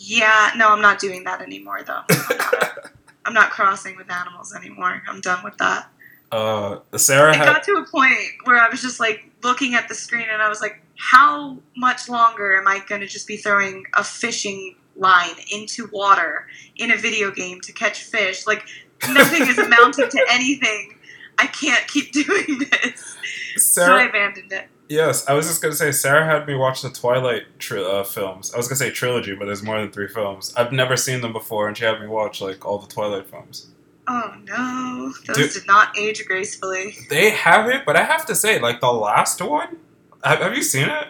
yeah, 0.00 0.52
no, 0.56 0.68
I'm 0.68 0.80
not 0.80 1.00
doing 1.00 1.24
that 1.24 1.40
anymore, 1.42 1.82
though. 1.84 2.02
I'm 2.08 2.38
not, 2.38 2.78
I'm 3.26 3.34
not 3.34 3.50
crossing 3.50 3.96
with 3.96 4.10
animals 4.10 4.54
anymore. 4.54 5.02
I'm 5.08 5.20
done 5.20 5.42
with 5.42 5.56
that. 5.58 5.90
Uh, 6.30 6.78
Sarah 6.96 7.32
It 7.32 7.36
had. 7.36 7.46
got 7.46 7.62
to 7.64 7.72
a 7.72 7.84
point 7.84 8.16
where 8.44 8.58
I 8.58 8.68
was 8.68 8.80
just 8.80 9.00
like 9.00 9.28
looking 9.42 9.74
at 9.74 9.88
the 9.88 9.94
screen 9.94 10.26
and 10.30 10.40
I 10.40 10.48
was 10.48 10.60
like, 10.60 10.80
how 10.96 11.58
much 11.76 12.08
longer 12.08 12.56
am 12.60 12.68
I 12.68 12.80
going 12.88 13.00
to 13.00 13.06
just 13.08 13.26
be 13.26 13.36
throwing 13.38 13.84
a 13.96 14.04
fishing 14.04 14.76
line 14.94 15.34
into 15.50 15.88
water 15.92 16.46
in 16.76 16.92
a 16.92 16.96
video 16.96 17.30
game 17.32 17.60
to 17.62 17.72
catch 17.72 18.04
fish? 18.04 18.46
Like, 18.46 18.64
nothing 19.08 19.48
is 19.48 19.58
amounting 19.58 20.08
to 20.10 20.26
anything. 20.30 20.94
I 21.38 21.46
can't 21.46 21.86
keep 21.88 22.12
doing 22.26 22.60
this. 22.70 23.16
So 23.56 23.82
I 23.84 24.04
abandoned 24.04 24.52
it. 24.52 24.68
Yes, 24.88 25.28
I 25.28 25.34
was 25.34 25.46
just 25.46 25.62
gonna 25.62 25.74
say 25.74 25.92
Sarah 25.92 26.24
had 26.24 26.46
me 26.46 26.54
watch 26.54 26.82
the 26.82 26.90
Twilight 26.90 27.44
tri- 27.58 27.82
uh, 27.82 28.04
films. 28.04 28.52
I 28.52 28.56
was 28.56 28.68
gonna 28.68 28.76
say 28.76 28.90
trilogy, 28.90 29.34
but 29.34 29.46
there's 29.46 29.62
more 29.62 29.80
than 29.80 29.90
three 29.90 30.08
films. 30.08 30.52
I've 30.56 30.72
never 30.72 30.96
seen 30.96 31.20
them 31.20 31.32
before, 31.32 31.68
and 31.68 31.76
she 31.76 31.84
had 31.84 32.00
me 32.00 32.06
watch 32.06 32.40
like 32.40 32.64
all 32.66 32.78
the 32.78 32.88
Twilight 32.88 33.28
films. 33.28 33.68
Oh 34.06 34.34
no, 34.44 35.12
those 35.26 35.36
Dude. 35.36 35.52
did 35.52 35.66
not 35.66 35.96
age 35.98 36.24
gracefully. 36.26 36.96
They 37.10 37.30
have 37.30 37.68
it, 37.68 37.84
but 37.84 37.96
I 37.96 38.04
have 38.04 38.24
to 38.26 38.34
say, 38.34 38.58
like 38.58 38.80
the 38.80 38.92
last 38.92 39.40
one. 39.42 39.76
Have, 40.24 40.38
have 40.40 40.56
you 40.56 40.62
seen 40.62 40.88
it? 40.88 41.08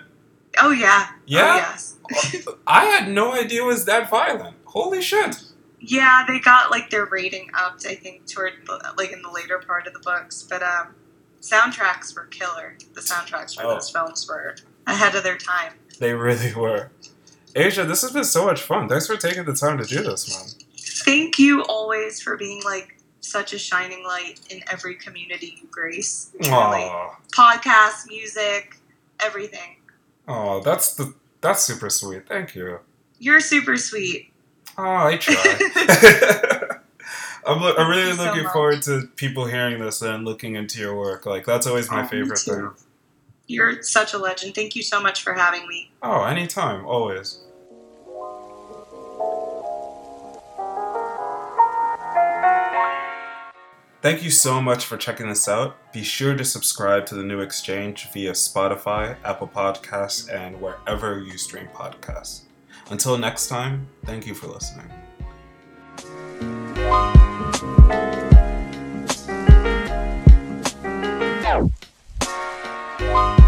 Oh 0.60 0.70
yeah. 0.70 1.10
Yeah? 1.26 1.52
Oh, 1.52 1.56
yes. 1.56 1.96
I 2.66 2.86
had 2.86 3.08
no 3.08 3.32
idea 3.32 3.62
it 3.62 3.66
was 3.66 3.84
that 3.84 4.10
violent. 4.10 4.56
Holy 4.64 5.00
shit! 5.00 5.42
Yeah, 5.80 6.24
they 6.26 6.40
got 6.40 6.70
like 6.70 6.90
their 6.90 7.06
rating 7.06 7.50
upped. 7.54 7.86
I 7.86 7.94
think 7.94 8.26
toward 8.26 8.54
the, 8.66 8.94
like 8.96 9.12
in 9.12 9.22
the 9.22 9.30
later 9.30 9.62
part 9.64 9.86
of 9.86 9.92
the 9.92 10.00
books, 10.00 10.42
but 10.42 10.62
um, 10.62 10.94
soundtracks 11.41 12.14
were 12.14 12.26
killer. 12.26 12.76
The 12.95 13.01
soundtracks 13.01 13.55
for 13.55 13.64
Oh. 13.64 13.74
those 13.74 13.91
films 13.91 14.26
were 14.28 14.57
ahead 14.86 15.14
of 15.14 15.22
their 15.22 15.39
time. 15.39 15.74
They 15.99 16.12
really 16.14 16.55
were. 16.55 16.91
Aysia, 17.55 17.86
this 17.89 18.03
has 18.03 18.12
been 18.12 18.24
so 18.24 18.45
much 18.45 18.62
fun. 18.62 18.89
Thanks 18.89 19.07
for 19.07 19.16
taking 19.16 19.45
the 19.45 19.55
time 19.55 19.78
to 19.78 19.84
do 19.84 20.03
this, 20.03 20.28
man. 20.28 20.49
Thank 21.05 21.39
you 21.39 21.62
always 21.64 22.20
for 22.20 22.36
being 22.36 22.62
like 22.64 22.97
such 23.20 23.53
a 23.53 23.59
shining 23.59 24.05
light 24.05 24.41
in 24.51 24.61
every 24.70 24.95
community 24.95 25.59
you 25.61 25.68
grace. 25.70 26.30
Truly. 26.43 26.55
Aw. 26.55 27.16
Podcasts, 27.32 28.07
music, 28.09 28.78
everything. 29.20 29.76
Oh, 30.26 30.61
that's 30.61 30.95
the 30.95 31.14
that's 31.41 31.62
super 31.62 31.89
sweet. 31.91 32.28
Thank 32.28 32.55
you. 32.55 32.80
You're 33.18 33.41
super 33.41 33.76
sweet. 33.76 34.32
Oh, 34.76 34.84
I 34.84 35.16
try. 35.16 35.34
I'm, 37.47 37.61
lo- 37.61 37.74
I'm 37.76 37.89
really 37.91 38.12
so 38.12 38.24
looking 38.24 38.49
forward 38.49 38.82
to 38.82 39.09
people 39.16 39.47
hearing 39.47 39.78
this 39.80 40.03
and 40.03 40.24
looking 40.24 40.57
into 40.57 40.78
your 40.80 40.97
work. 40.97 41.26
Like 41.26 41.45
that's 41.47 41.66
always 41.66 41.91
my 41.91 42.05
Oh, 42.05 42.07
favorite 42.09 42.39
thing. 42.39 42.70
You're 43.47 43.82
such 43.82 44.12
a 44.12 44.18
legend. 44.18 44.55
Thank 44.55 44.76
you 44.76 44.82
so 44.82 45.01
much 45.01 45.22
for 45.22 45.32
having 45.32 45.66
me. 45.68 45.91
Oh, 46.03 46.24
anytime, 46.24 46.84
always. 46.84 47.41
Thank 54.01 54.22
you 54.22 54.30
so 54.30 54.61
much 54.61 54.84
for 54.84 54.97
checking 54.97 55.28
this 55.28 55.49
out. 55.49 55.76
Be 55.93 56.05
sure 56.05 56.36
to 56.36 56.45
subscribe 56.45 57.05
to 57.07 57.16
the 57.16 57.24
New 57.24 57.41
Exchange 57.41 58.09
via 58.12 58.30
Spotify, 58.32 59.16
Apple 59.24 59.49
Podcasts, 59.49 60.32
and 60.32 60.61
wherever 60.61 61.20
you 61.20 61.36
stream 61.36 61.66
podcasts. 61.74 62.43
Until 62.91 63.18
next 63.18 63.49
time, 63.49 63.89
thank 64.05 64.24
you 64.26 64.34
for 64.34 64.47
listening. 64.47 64.89
Thank 67.61 67.92
you. 73.00 73.47